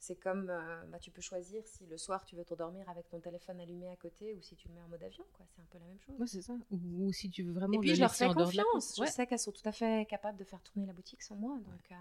C'est 0.00 0.14
comme, 0.14 0.48
euh, 0.48 0.84
bah, 0.92 0.98
tu 1.00 1.10
peux 1.10 1.20
choisir 1.20 1.66
si 1.66 1.84
le 1.86 1.98
soir 1.98 2.24
tu 2.24 2.36
veux 2.36 2.44
t'endormir 2.44 2.88
avec 2.88 3.08
ton 3.08 3.18
téléphone 3.18 3.60
allumé 3.60 3.90
à 3.90 3.96
côté 3.96 4.32
ou 4.34 4.42
si 4.42 4.54
tu 4.54 4.68
le 4.68 4.74
mets 4.74 4.82
en 4.82 4.88
mode 4.88 5.02
avion, 5.02 5.24
quoi. 5.32 5.44
C'est 5.54 5.60
un 5.60 5.66
peu 5.70 5.78
la 5.78 5.86
même 5.86 5.98
chose. 6.00 6.14
Ouais, 6.20 6.26
c'est 6.26 6.42
ça. 6.42 6.54
Ou, 6.70 7.12
si 7.12 7.28
tu 7.30 7.42
veux 7.42 7.52
vraiment. 7.52 7.74
Et 7.74 7.78
puis 7.78 7.94
je 7.96 8.00
leur 8.00 8.14
fais 8.14 8.32
confiance. 8.32 9.00
Je 9.00 9.10
sais 9.10 9.26
qu'elles 9.26 9.40
sont 9.40 9.50
tout 9.50 9.66
à 9.68 9.72
fait 9.72 10.06
capables 10.08 10.38
de 10.38 10.44
faire 10.44 10.62
tourner 10.62 10.86
la 10.86 10.92
boutique 10.92 11.22
sans 11.22 11.34
moi, 11.34 11.56
donc. 11.56 11.90
Euh. 11.90 11.94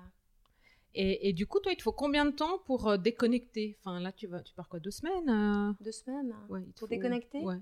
Et, 0.93 1.29
et, 1.29 1.33
du 1.33 1.45
coup, 1.45 1.59
toi, 1.59 1.71
il 1.71 1.75
te 1.75 1.83
faut 1.83 1.91
combien 1.91 2.25
de 2.25 2.31
temps 2.31 2.59
pour 2.65 2.87
euh, 2.87 2.97
déconnecter? 2.97 3.77
Enfin, 3.79 3.99
là, 3.99 4.11
tu 4.11 4.25
vas, 4.25 4.41
tu 4.41 4.53
pars 4.53 4.67
quoi, 4.69 4.79
deux 4.79 4.91
semaines 4.91 5.75
Deux 5.81 5.91
semaines. 5.91 6.33
Ouais. 6.49 6.63
pour 6.75 6.87
déconnecter? 6.87 7.39
Ouais. 7.39 7.59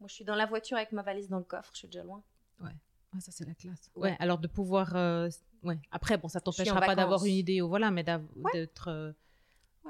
Moi, 0.00 0.08
je 0.08 0.14
suis 0.14 0.24
dans 0.24 0.34
la 0.34 0.46
voiture 0.46 0.76
avec 0.76 0.92
ma 0.92 1.02
valise 1.02 1.28
dans 1.28 1.38
le 1.38 1.44
coffre. 1.44 1.70
Je 1.72 1.78
suis 1.78 1.88
déjà 1.88 2.04
loin. 2.04 2.22
Ouais. 2.62 2.70
Ah, 3.14 3.20
ça 3.20 3.32
c'est 3.32 3.44
la 3.46 3.54
classe. 3.54 3.90
Ouais. 3.96 4.16
Alors 4.18 4.38
de 4.38 4.46
pouvoir. 4.46 4.94
Ouais. 5.62 5.78
Après, 5.90 6.18
bon, 6.18 6.28
ça 6.28 6.40
t'empêchera 6.40 6.80
pas 6.80 6.94
d'avoir 6.94 7.24
une 7.24 7.34
idée, 7.34 7.62
ou 7.62 7.68
voilà, 7.68 7.90
mais 7.90 8.04
d'être 8.04 9.14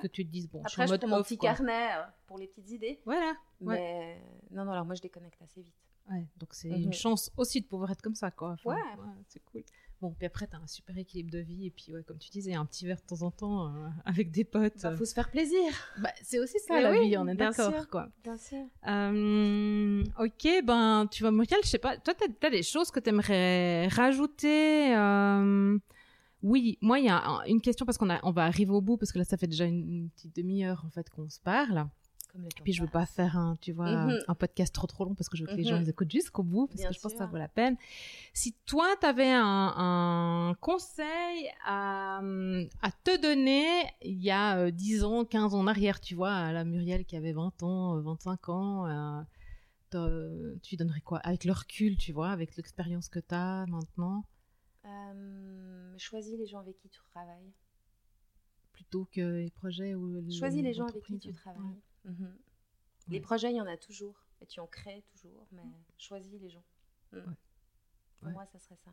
que 0.00 0.07
tu 0.07 0.24
te 0.26 0.30
dises 0.30 0.48
bon 0.48 0.61
après 0.61 0.70
je, 0.70 0.74
suis 0.74 0.83
en 0.83 1.09
mode 1.09 1.18
mon 1.18 1.22
petit 1.22 1.38
carnet 1.38 1.96
euh, 1.96 2.02
pour 2.26 2.38
les 2.38 2.46
petites 2.46 2.70
idées. 2.70 3.00
Voilà 3.04 3.35
mais 3.61 4.20
non 4.50 4.64
non 4.64 4.72
alors 4.72 4.85
moi 4.85 4.94
je 4.94 5.02
déconnecte 5.02 5.40
assez 5.42 5.62
vite. 5.62 5.74
Ouais 6.11 6.26
donc 6.37 6.50
c'est 6.52 6.68
une 6.68 6.87
mhm. 6.87 6.92
chance 6.92 7.30
aussi 7.37 7.61
de 7.61 7.66
pouvoir 7.66 7.90
être 7.90 8.02
comme 8.02 8.14
ça 8.14 8.30
quoi. 8.30 8.57
Ouais, 8.64 8.76
c'est 9.28 9.42
cool. 9.46 9.62
Bon 10.00 10.14
puis 10.18 10.26
après 10.26 10.46
t'as 10.46 10.59
un 10.59 10.66
super 10.66 10.98
équilibre 10.98 11.30
de 11.30 11.38
vie 11.38 11.66
et 11.66 11.70
puis 11.70 11.94
ouais 11.94 12.02
comme 12.02 12.18
tu 12.18 12.28
disais 12.28 12.54
un 12.54 12.66
petit 12.66 12.85
verre 12.87 13.00
de 13.00 13.07
temps 13.07 13.22
en 13.22 13.30
temps 13.30 13.68
euh, 13.68 13.88
avec 14.04 14.30
des 14.30 14.44
potes. 14.44 14.83
Bah, 14.83 14.96
faut 14.96 15.04
se 15.04 15.14
faire 15.14 15.30
plaisir. 15.30 15.72
Bah, 15.98 16.11
c'est 16.22 16.38
aussi 16.38 16.59
ça 16.59 16.80
la 16.80 16.92
vie 16.92 17.16
on 17.16 17.26
est 17.28 17.35
d'accord 17.35 17.88
quoi. 17.88 18.09
Bien 18.22 18.37
sûr. 18.37 18.66
Euh, 18.87 20.04
ok 20.18 20.64
ben 20.64 21.07
tu 21.11 21.22
vois 21.22 21.30
Muriel 21.30 21.61
je 21.62 21.68
sais 21.68 21.78
pas 21.78 21.96
toi 21.96 22.14
t'as 22.14 22.48
as 22.48 22.50
des 22.50 22.62
choses 22.62 22.90
que 22.90 23.00
t'aimerais 23.00 23.88
rajouter 23.88 24.94
oui, 26.44 26.76
moi, 26.83 26.98
il 26.98 27.07
y 27.07 27.09
a 27.09 27.40
une 27.46 27.62
question 27.62 27.87
parce 27.87 27.96
qu'on 27.96 28.09
on 28.22 28.30
va 28.30 28.44
arriver 28.44 28.70
au 28.70 28.83
bout 28.83 28.98
parce 28.98 29.12
que 29.12 29.18
là, 29.18 29.24
ça 29.24 29.38
fait 29.38 29.46
déjà 29.46 29.64
une, 29.64 30.11
petite 30.11 30.37
demi-heure 30.37 30.85
en 30.87 30.90
fait 30.90 31.09
qu'on 31.09 31.30
se 31.30 31.40
parle. 31.40 31.88
Comme 32.30 32.46
Puis 32.64 32.74
je 32.74 32.83
veux 32.83 32.88
pas 32.88 33.07
faire 33.07 33.38
un, 33.38 33.57
tu 33.57 33.72
vois, 33.72 33.90
mhm. 33.90 34.18
un 34.28 34.35
podcast 34.35 34.74
trop 34.74 34.87
trop 34.87 35.04
long 35.04 35.14
parce 35.14 35.30
que 35.30 35.38
je 35.38 35.44
veux 35.44 35.48
que 35.48 35.57
les 35.57 35.64
gens 35.64 35.76
mhm. 35.76 35.85
les 35.85 35.90
écoutent 35.90 36.11
jusqu'au 36.11 36.42
bout 36.42 36.66
parce 36.66 36.83
que 36.83 36.92
je 36.92 37.00
pense 37.00 37.12
que 37.12 37.18
ça 37.18 37.26
vaut 37.26 37.38
la 37.38 37.48
peine. 37.48 37.76
Si 38.35 38.54
toi, 38.66 38.87
tu 39.00 39.07
avais 39.07 39.33
un, 39.33 40.54
conseil 40.61 41.48
à, 41.64 42.18
à, 42.83 42.90
te 43.04 43.22
donner 43.22 43.64
il 44.02 44.22
y 44.22 44.30
a 44.30 44.70
10 44.70 45.02
euh, 45.02 45.07
ans, 45.07 45.24
15 45.24 45.54
ans 45.54 45.61
en 45.61 45.66
arrière, 45.66 45.98
tu 45.98 46.14
vois, 46.14 46.35
à 46.35 46.52
la 46.52 46.64
Muriel 46.64 47.07
qui 47.07 47.16
avait 47.16 47.33
20 47.33 47.62
ans, 47.62 48.00
25 48.02 48.48
euh, 48.48 48.52
ans, 48.52 49.24
euh, 49.94 50.54
tu 50.62 50.76
donnerais 50.76 51.00
quoi? 51.00 51.20
Avec 51.20 51.44
le 51.44 51.52
recul, 51.52 51.96
tu 51.96 52.12
vois, 52.12 52.30
avec 52.30 52.54
l'expérience 52.57 53.09
que 53.09 53.20
tu 53.20 53.35
as 53.35 53.64
maintenant? 53.66 54.24
Euh, 54.85 55.99
choisis 55.99 56.37
les 56.37 56.47
gens 56.47 56.61
avec 56.61 56.77
qui 56.79 56.88
tu 56.88 57.01
travailles. 57.03 57.53
Plutôt 58.73 59.07
que 59.12 59.20
les 59.20 59.51
projets 59.51 59.94
ou 59.94 60.31
Choisis 60.31 60.62
les 60.62 60.75
gens 60.75 60.87
avec 60.87 61.05
qui 61.05 61.18
tu 61.18 61.33
travailles. 61.33 61.81
Mhm. 62.05 62.37
Les 63.09 63.20
projets, 63.20 63.51
il 63.51 63.57
y 63.57 63.61
en 63.61 63.66
a 63.66 63.77
toujours. 63.77 64.27
Et 64.40 64.47
tu 64.47 64.61
en 64.61 64.66
crées 64.66 65.05
toujours. 65.12 65.47
Mais 65.53 65.62
choisis 65.99 66.40
les 66.40 66.51
gens. 66.51 66.64
Mhm. 67.12 67.37
Pour 68.20 68.31
moi, 68.31 68.47
ça 68.47 68.59
serait 68.59 68.79
ça. 68.85 68.90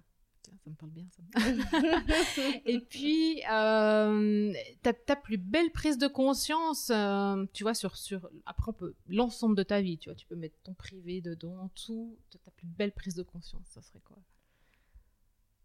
ça 0.64 0.70
me 0.70 0.76
parle 0.76 0.92
bien, 0.92 1.08
ça. 1.10 1.24
et 2.66 2.80
puis, 2.82 3.42
euh, 3.50 4.54
ta, 4.82 4.94
ta, 4.94 5.16
plus 5.16 5.38
belle 5.38 5.72
prise 5.72 5.98
de 5.98 6.08
conscience, 6.08 6.90
euh, 6.90 7.46
tu 7.54 7.64
vois, 7.64 7.74
sur, 7.74 7.96
sur 7.96 8.30
après, 8.46 8.72
l'ensemble 9.08 9.56
de 9.56 9.64
ta 9.64 9.82
vie, 9.82 9.98
tu 9.98 10.10
vois, 10.10 10.16
tu 10.16 10.26
peux 10.28 10.36
mettre 10.36 10.58
ton 10.64 10.74
privé 10.74 11.22
dedans, 11.22 11.72
dessous, 11.76 12.18
ta 12.44 12.52
plus 12.52 12.68
belle 12.68 12.92
prise 12.92 13.16
de 13.16 13.24
conscience, 13.24 13.66
ça 13.68 13.82
serait 13.82 14.02
quoi? 14.02 14.18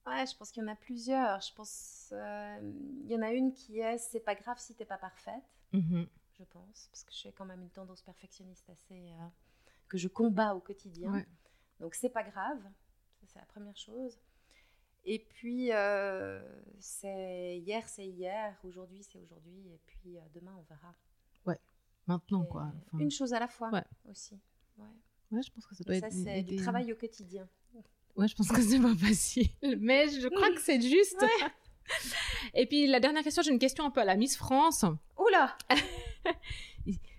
Ouais, 0.06 0.24
je 0.24 0.36
pense 0.36 0.52
qu'il 0.52 0.62
y 0.62 0.66
en 0.66 0.68
a 0.68 0.76
plusieurs. 0.76 1.40
Je 1.40 1.52
pense 1.52 2.10
euh, 2.12 2.72
il 3.02 3.10
y 3.10 3.16
en 3.16 3.22
a 3.22 3.32
une 3.32 3.52
qui 3.52 3.80
est 3.80 3.98
c'est 3.98 4.20
pas 4.20 4.34
grave 4.34 4.58
si 4.58 4.74
t'es 4.74 4.84
pas 4.84 4.98
parfaite. 4.98 5.42
Mm-hmm. 5.72 6.06
Je 6.38 6.44
pense 6.44 6.88
parce 6.90 7.02
que 7.02 7.12
je 7.12 7.16
suis 7.16 7.32
quand 7.32 7.44
même 7.44 7.62
une 7.62 7.70
tendance 7.70 8.02
perfectionniste 8.02 8.68
assez 8.70 8.94
euh, 8.94 9.26
que 9.88 9.98
je 9.98 10.06
combats 10.08 10.54
au 10.54 10.60
quotidien. 10.60 11.24
Donc 11.80 11.94
c'est 11.94 12.10
pas 12.10 12.22
grave. 12.22 12.62
c'est 13.26 13.38
la 13.38 13.46
première 13.46 13.76
chose. 13.76 14.18
Et 15.04 15.18
puis 15.18 15.72
euh, 15.72 16.40
c'est 16.78 17.58
hier 17.58 17.88
c'est 17.88 18.06
hier, 18.06 18.56
aujourd'hui 18.64 19.02
c'est 19.02 19.18
aujourd'hui 19.18 19.68
et 19.68 19.80
puis 19.86 20.18
demain 20.34 20.54
on 20.56 20.62
verra. 20.62 20.94
Ouais. 21.46 21.58
Maintenant 22.06 22.44
quoi. 22.44 22.72
Une 22.92 23.10
chose 23.10 23.34
à 23.34 23.40
la 23.40 23.48
fois 23.48 23.70
aussi. 24.08 24.38
Ouais. 24.78 24.84
Ouais, 25.32 25.42
je 25.42 25.50
pense 25.50 25.66
que 25.66 25.74
ça 25.74 25.82
doit 25.82 25.98
ça, 25.98 26.10
c'est 26.10 26.42
du 26.42 26.56
travail 26.56 26.92
au 26.92 26.96
quotidien. 26.96 27.48
Ouais, 28.16 28.28
je 28.28 28.34
pense 28.34 28.48
que 28.48 28.62
c'est 28.62 28.80
pas 28.80 28.94
facile, 28.94 29.48
mais 29.78 30.08
je 30.08 30.28
crois 30.28 30.50
que 30.50 30.60
c'est 30.60 30.80
juste. 30.80 31.24
Et 32.54 32.66
puis 32.66 32.86
la 32.86 33.00
dernière 33.00 33.22
question, 33.22 33.42
j'ai 33.42 33.52
une 33.52 33.58
question 33.58 33.84
un 33.84 33.90
peu 33.90 34.00
à 34.00 34.04
la 34.04 34.16
Miss 34.16 34.36
France. 34.36 34.84
Oula 35.18 35.56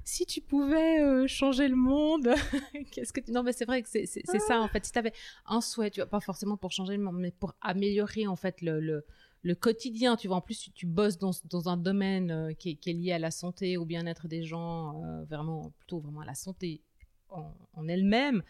Si 0.04 0.26
tu 0.26 0.40
pouvais 0.40 1.02
euh, 1.02 1.28
changer 1.28 1.68
le 1.68 1.76
monde, 1.76 2.30
qu'est-ce 2.92 3.12
que 3.12 3.20
tu... 3.20 3.34
Non, 3.34 3.44
mais 3.44 3.52
c'est 3.52 3.66
vrai 3.66 3.84
que 3.84 3.90
c'est 3.90 4.06
ça 4.06 4.62
en 4.62 4.70
fait. 4.70 4.86
Si 4.86 4.94
tu 4.94 5.00
avais 5.00 5.12
un 5.46 5.60
souhait, 5.60 5.92
tu 5.92 6.00
vois, 6.00 6.10
pas 6.10 6.22
forcément 6.22 6.56
pour 6.56 6.72
changer 6.72 6.96
le 6.96 7.04
monde, 7.04 7.18
mais 7.20 7.32
pour 7.32 7.56
améliorer 7.60 8.26
en 8.26 8.38
fait 8.38 8.62
le, 8.62 8.80
le, 8.80 9.06
le 9.44 9.56
quotidien, 9.56 10.16
tu 10.16 10.30
vois. 10.30 10.38
En 10.38 10.42
plus, 10.42 10.60
tu, 10.60 10.72
tu 10.72 10.86
bosses 10.86 11.18
dans, 11.18 11.32
dans 11.50 11.68
un 11.68 11.76
domaine 11.76 12.32
euh, 12.32 12.54
qui, 12.54 12.70
est, 12.70 12.76
qui, 12.76 12.92
est, 12.92 12.94
lié 12.94 13.12
à 13.12 13.20
la 13.20 13.32
santé, 13.32 13.76
au 13.76 13.84
bien-être 13.84 14.30
des 14.30 14.44
gens, 14.44 15.04
euh, 15.04 15.26
vraiment 15.26 15.74
plutôt 15.78 16.00
vraiment 16.00 16.22
à 16.22 16.26
la 16.26 16.36
santé 16.36 16.82
en, 17.30 17.54
en 17.74 17.88
elle-même. 17.90 18.44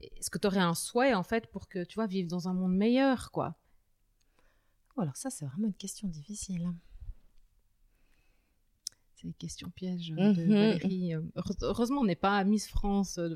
Est-ce 0.00 0.30
que 0.30 0.38
tu 0.38 0.46
aurais 0.46 0.60
un 0.60 0.74
souhait, 0.74 1.14
en 1.14 1.22
fait, 1.22 1.46
pour 1.48 1.68
que, 1.68 1.84
tu 1.84 1.96
vois, 1.96 2.06
vivre 2.06 2.28
dans 2.28 2.48
un 2.48 2.54
monde 2.54 2.74
meilleur, 2.74 3.30
quoi 3.30 3.56
oh, 4.96 5.02
Alors 5.02 5.16
ça, 5.16 5.30
c'est 5.30 5.44
vraiment 5.44 5.66
une 5.66 5.74
question 5.74 6.08
difficile. 6.08 6.72
C'est 9.18 9.26
une 9.26 9.34
question 9.34 9.68
piège 9.70 10.10
de 10.10 10.44
mhm. 10.44 10.52
Valérie. 10.52 11.14
Euh, 11.14 11.22
heureusement, 11.62 12.02
on 12.02 12.04
n'est 12.04 12.14
pas 12.14 12.36
à 12.36 12.44
Miss 12.44 12.68
France. 12.68 13.18
Euh, 13.18 13.34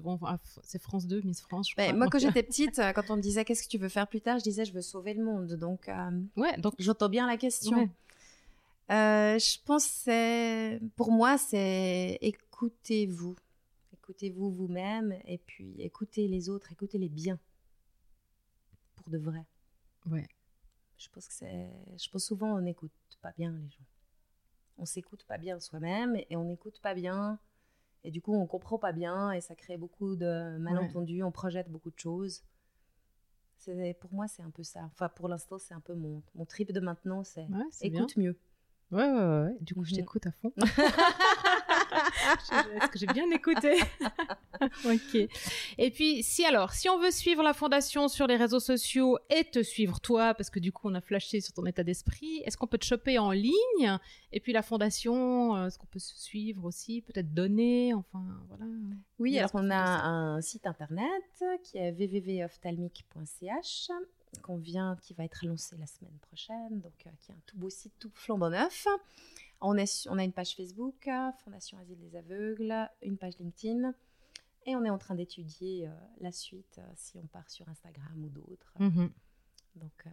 c'est 0.62 0.81
France 0.81 1.09
2, 1.09 1.22
Miss 1.22 1.40
France, 1.40 1.70
je 1.70 1.75
ben, 1.77 1.96
moi, 1.96 2.07
quand 2.09 2.20
j'étais 2.20 2.44
petite, 2.44 2.79
euh, 2.79 2.92
quand 2.92 3.11
on 3.11 3.16
me 3.16 3.20
disait 3.20 3.44
qu'est-ce 3.44 3.64
que 3.64 3.68
tu 3.68 3.79
veux 3.79 3.88
faire 3.88 4.07
plus 4.07 4.20
tard, 4.20 4.38
je 4.38 4.44
disais 4.44 4.64
je 4.64 4.72
veux 4.72 4.81
sauver 4.81 5.12
le 5.14 5.25
monde. 5.25 5.55
Donc, 5.55 5.90
ouais, 6.37 6.57
donc 6.59 6.75
j'entends 6.79 7.09
bien 7.09 7.27
la 7.27 7.37
question. 7.37 7.90
je 8.88 9.57
pense 9.64 10.09
pour 10.94 11.11
moi 11.11 11.37
c'est 11.38 12.18
écoutez-vous 12.20 13.35
écoutez-vous 14.12 14.51
vous-même 14.51 15.18
et 15.25 15.38
puis 15.38 15.75
écoutez 15.81 16.29
les 16.29 16.51
autres, 16.51 16.70
écoutez 16.70 16.98
les 16.98 17.09
bien. 17.09 17.38
Pour 18.94 19.09
de 19.09 19.16
vrai. 19.16 19.46
Ouais. 20.05 20.29
Je 20.98 21.09
pense 21.09 21.27
que 21.27 21.33
c'est. 21.33 21.70
Je 21.96 22.11
pense 22.11 22.27
souvent 22.27 22.55
on 22.55 22.61
n'écoute 22.61 22.92
pas 23.22 23.33
bien 23.33 23.53
les 23.53 23.70
gens. 23.70 23.87
On 24.77 24.85
s'écoute 24.85 25.25
pas 25.25 25.38
bien 25.38 25.59
soi-même 25.61 26.14
et 26.29 26.37
on 26.37 26.44
n'écoute 26.44 26.79
pas 26.83 26.94
bien. 26.94 27.38
Et 28.05 28.11
du 28.11 28.20
coup, 28.20 28.35
on 28.35 28.46
comprend 28.46 28.79
pas 28.79 28.92
bien 28.92 29.33
et 29.33 29.40
ça 29.40 29.55
crée 29.55 29.79
beaucoup 29.79 30.14
de 30.14 30.59
malentendus. 30.59 31.22
On 31.22 31.33
projette 31.33 31.70
beaucoup 31.70 31.90
de 31.90 31.98
choses. 31.98 32.42
C'est 33.57 33.96
pour 34.01 34.12
moi, 34.12 34.29
c'est 34.29 34.42
un 34.42 34.51
peu 34.51 34.62
ça. 34.62 34.83
Enfin, 34.92 35.09
pour 35.09 35.29
l'instant, 35.29 35.57
c'est 35.59 35.72
un 35.72 35.81
peu 35.81 35.94
mon, 35.94 36.22
mon 36.35 36.44
trip 36.44 36.72
de 36.72 36.81
maintenant. 36.81 37.25
C'est 37.25 37.46
écoute 37.81 38.16
mieux. 38.18 38.37
Ouais, 38.90 39.11
ouais, 39.11 39.42
ouais. 39.44 39.57
Du 39.62 39.75
coup, 39.75 39.85
je 39.85 39.92
mhm. 39.92 40.01
t'écoute 40.01 40.27
à 40.27 40.33
fond. 40.33 40.53
Est-ce 42.81 42.91
que 42.91 42.99
j'ai 42.99 43.07
bien 43.07 43.31
écouté 43.31 43.81
Ok. 44.85 45.29
Et 45.79 45.91
puis, 45.91 46.23
si 46.23 46.45
alors, 46.45 46.73
si 46.73 46.89
on 46.89 46.99
veut 46.99 47.11
suivre 47.11 47.43
la 47.43 47.53
fondation 47.53 48.09
sur 48.09 48.27
les 48.27 48.37
réseaux 48.37 48.61
sociaux 48.61 49.19
et 49.31 49.45
te 49.45 49.63
suivre 49.63 50.01
toi, 50.01 50.35
parce 50.35 50.51
que 50.51 50.59
du 50.61 50.73
coup, 50.73 50.89
on 50.89 50.95
a 50.95 51.01
flashé 51.01 51.41
sur 51.41 51.53
ton 51.53 51.67
état 51.67 51.83
d'esprit, 51.83 52.43
est-ce 52.45 52.57
qu'on 52.57 52.67
peut 52.67 52.79
te 52.79 52.87
choper 52.87 53.19
en 53.19 53.31
ligne? 53.31 53.99
Et 54.33 54.41
puis 54.41 54.53
la 54.53 54.63
fondation, 54.63 55.57
euh, 55.57 55.67
est-ce 55.67 55.79
qu'on 55.79 55.87
peut 55.87 55.99
se 55.99 56.17
suivre 56.17 56.65
aussi 56.65 57.03
Peut-être 57.03 57.33
donner 57.33 57.95
Enfin, 57.95 58.25
voilà. 58.49 58.65
Oui, 59.19 59.39
alors 59.39 59.51
on 59.55 59.71
a 59.71 60.05
un 60.05 60.41
site 60.41 60.67
internet 60.67 61.45
qui 61.65 61.79
est 61.79 61.93
www.ophthalmique.ch 61.93 63.91
qu'on 64.41 64.57
vient, 64.57 64.97
qui 65.03 65.15
va 65.15 65.25
être 65.25 65.45
lancé 65.45 65.77
la 65.79 65.87
semaine 65.87 66.17
prochaine, 66.23 66.81
donc 66.81 66.93
euh, 67.07 67.11
qui 67.21 67.31
est 67.31 67.35
un 67.35 67.41
tout 67.47 67.59
beau 67.59 67.69
site 67.69 67.93
tout 67.99 68.11
flambant 68.15 68.51
neuf. 68.51 68.87
On, 69.62 69.77
est, 69.77 70.07
on 70.11 70.18
a 70.18 70.25
une 70.25 70.33
page 70.33 70.55
Facebook, 70.57 71.09
Fondation 71.44 71.79
Asile 71.79 71.98
des 72.01 72.16
Aveugles, 72.16 72.90
une 73.01 73.16
page 73.16 73.38
LinkedIn, 73.38 73.94
et 74.66 74.77
on 74.77 74.85
est 74.85 74.90
en 74.90 74.98
train 74.98 75.14
d'étudier 75.14 75.87
euh, 75.87 75.90
la 76.20 76.33
suite 76.33 76.79
euh, 76.79 76.92
si 76.94 77.16
on 77.18 77.27
part 77.27 77.48
sur 77.48 77.68
Instagram 77.68 78.25
ou 78.25 78.29
d'autres. 78.29 78.75
Mhm. 78.79 79.11
Donc, 79.77 80.05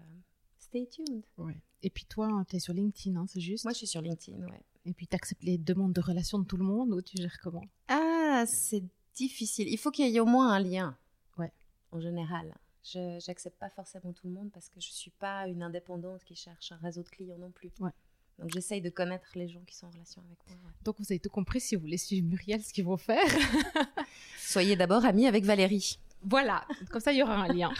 stay 0.58 0.88
tuned. 0.88 1.24
Ouais. 1.38 1.62
Et 1.82 1.90
puis 1.90 2.06
toi, 2.06 2.46
tu 2.48 2.56
es 2.56 2.60
sur 2.60 2.74
LinkedIn, 2.74 3.20
hein, 3.20 3.26
c'est 3.28 3.42
juste? 3.42 3.66
Moi, 3.66 3.74
je 3.74 3.80
suis 3.80 3.88
sur 3.88 4.02
LinkedIn, 4.02 4.42
ouais. 4.46 4.64
Et 4.86 4.94
puis 4.94 5.08
tu 5.08 5.16
acceptes 5.16 5.44
les 5.44 5.58
demandes 5.58 5.94
de 5.94 6.02
relations 6.02 6.40
de 6.40 6.46
tout 6.46 6.58
le 6.58 6.64
monde 6.64 6.94
ou 6.94 7.02
tu 7.02 7.18
gères 7.18 7.40
comment? 7.42 7.64
Ah, 7.88 8.46
c'est 8.48 8.84
difficile. 9.14 9.68
Il 9.68 9.78
faut 9.78 9.92
qu'il 9.92 10.08
y 10.10 10.16
ait 10.16 10.20
au 10.20 10.26
moins 10.26 10.54
un 10.54 10.60
lien. 10.60 10.98
Ouais. 11.38 11.52
En 11.92 12.00
général. 12.00 12.56
Je 12.84 13.28
n'accepte 13.28 13.60
pas 13.60 13.70
forcément 13.70 14.14
tout 14.14 14.28
le 14.28 14.34
monde 14.34 14.52
parce 14.52 14.70
que 14.70 14.80
je 14.80 14.88
ne 14.90 14.94
suis 14.94 15.12
pas 15.12 15.48
une 15.48 15.62
indépendante 15.62 16.24
qui 16.24 16.36
cherche 16.36 16.72
un 16.72 16.78
réseau 16.78 17.04
de 17.04 17.10
clients 17.10 17.38
non 17.38 17.52
plus. 17.52 17.72
Ouais. 17.80 17.92
Donc 18.40 18.52
j'essaye 18.54 18.82
de 18.82 18.90
connaître 18.90 19.28
les 19.36 19.48
gens 19.48 19.62
qui 19.66 19.76
sont 19.76 19.88
en 19.88 19.90
relation 19.90 20.22
avec 20.22 20.38
moi. 20.62 20.72
Donc 20.84 20.96
vous 21.00 21.06
avez 21.10 21.20
tout 21.20 21.30
compris 21.30 21.60
si 21.60 21.76
vous 21.76 21.82
voulez 21.82 21.98
suivre 21.98 22.28
Muriel, 22.28 22.62
ce 22.62 22.74
qu'ils 22.74 22.86
vont 22.86 22.98
faire. 22.98 23.26
Soyez 24.38 24.76
d'abord 24.76 25.06
amis 25.06 25.28
avec 25.28 25.44
Valérie. 25.44 26.00
Voilà, 26.24 26.66
comme 26.90 27.02
ça 27.02 27.12
il 27.12 27.20
y 27.20 27.24
aura 27.24 27.36
un 27.36 27.48
lien. 27.48 27.72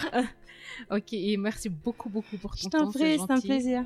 ok, 0.92 1.14
et 1.14 1.38
merci 1.38 1.70
beaucoup, 1.70 2.10
beaucoup 2.10 2.38
pour 2.38 2.56
ton 2.56 2.70
temps. 2.70 2.78
Je 2.80 2.86
t'en 2.86 2.92
prie, 2.92 3.20
c'est 3.20 3.32
un 3.32 3.42
plaisir. 3.42 3.86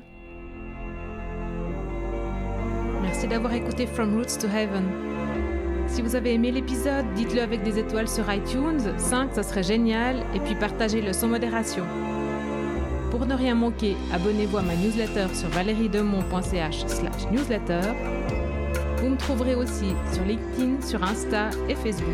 Merci 3.02 3.28
d'avoir 3.28 3.52
écouté 3.52 3.86
From 3.86 4.16
Roots 4.16 4.38
to 4.40 4.48
Heaven. 4.48 4.84
Si 5.86 6.02
vous 6.02 6.16
avez 6.16 6.34
aimé 6.34 6.50
l'épisode, 6.50 7.06
dites-le 7.14 7.42
avec 7.42 7.62
des 7.62 7.78
étoiles 7.78 8.08
sur 8.08 8.32
iTunes, 8.32 8.98
5 8.98 9.34
ça 9.34 9.42
serait 9.42 9.62
génial, 9.62 10.24
et 10.34 10.40
puis 10.40 10.54
partagez-le 10.54 11.12
sans 11.12 11.28
modération. 11.28 11.84
Pour 13.16 13.26
ne 13.26 13.34
rien 13.36 13.54
manquer, 13.54 13.96
abonnez-vous 14.12 14.56
à 14.56 14.62
ma 14.62 14.74
newsletter 14.74 15.32
sur 15.34 15.48
valeriedemont.ch 15.50 16.84
slash 16.88 17.30
newsletter. 17.30 17.80
Vous 18.96 19.08
me 19.08 19.16
trouverez 19.16 19.54
aussi 19.54 19.94
sur 20.12 20.24
LinkedIn, 20.24 20.82
sur 20.82 21.00
Insta 21.00 21.50
et 21.68 21.76
Facebook. 21.76 22.08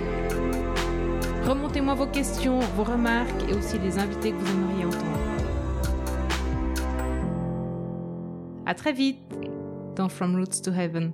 Remontez-moi 1.46 1.94
vos 1.94 2.06
questions, 2.06 2.58
vos 2.76 2.84
remarques 2.84 3.48
et 3.48 3.54
aussi 3.54 3.78
les 3.78 3.98
invités 3.98 4.32
que 4.32 4.36
vous 4.36 4.52
aimeriez 4.52 4.84
entendre. 4.84 5.18
À 8.66 8.74
très 8.74 8.92
vite 8.92 9.22
dans 9.96 10.10
From 10.10 10.36
Roots 10.36 10.60
to 10.62 10.70
Heaven. 10.70 11.12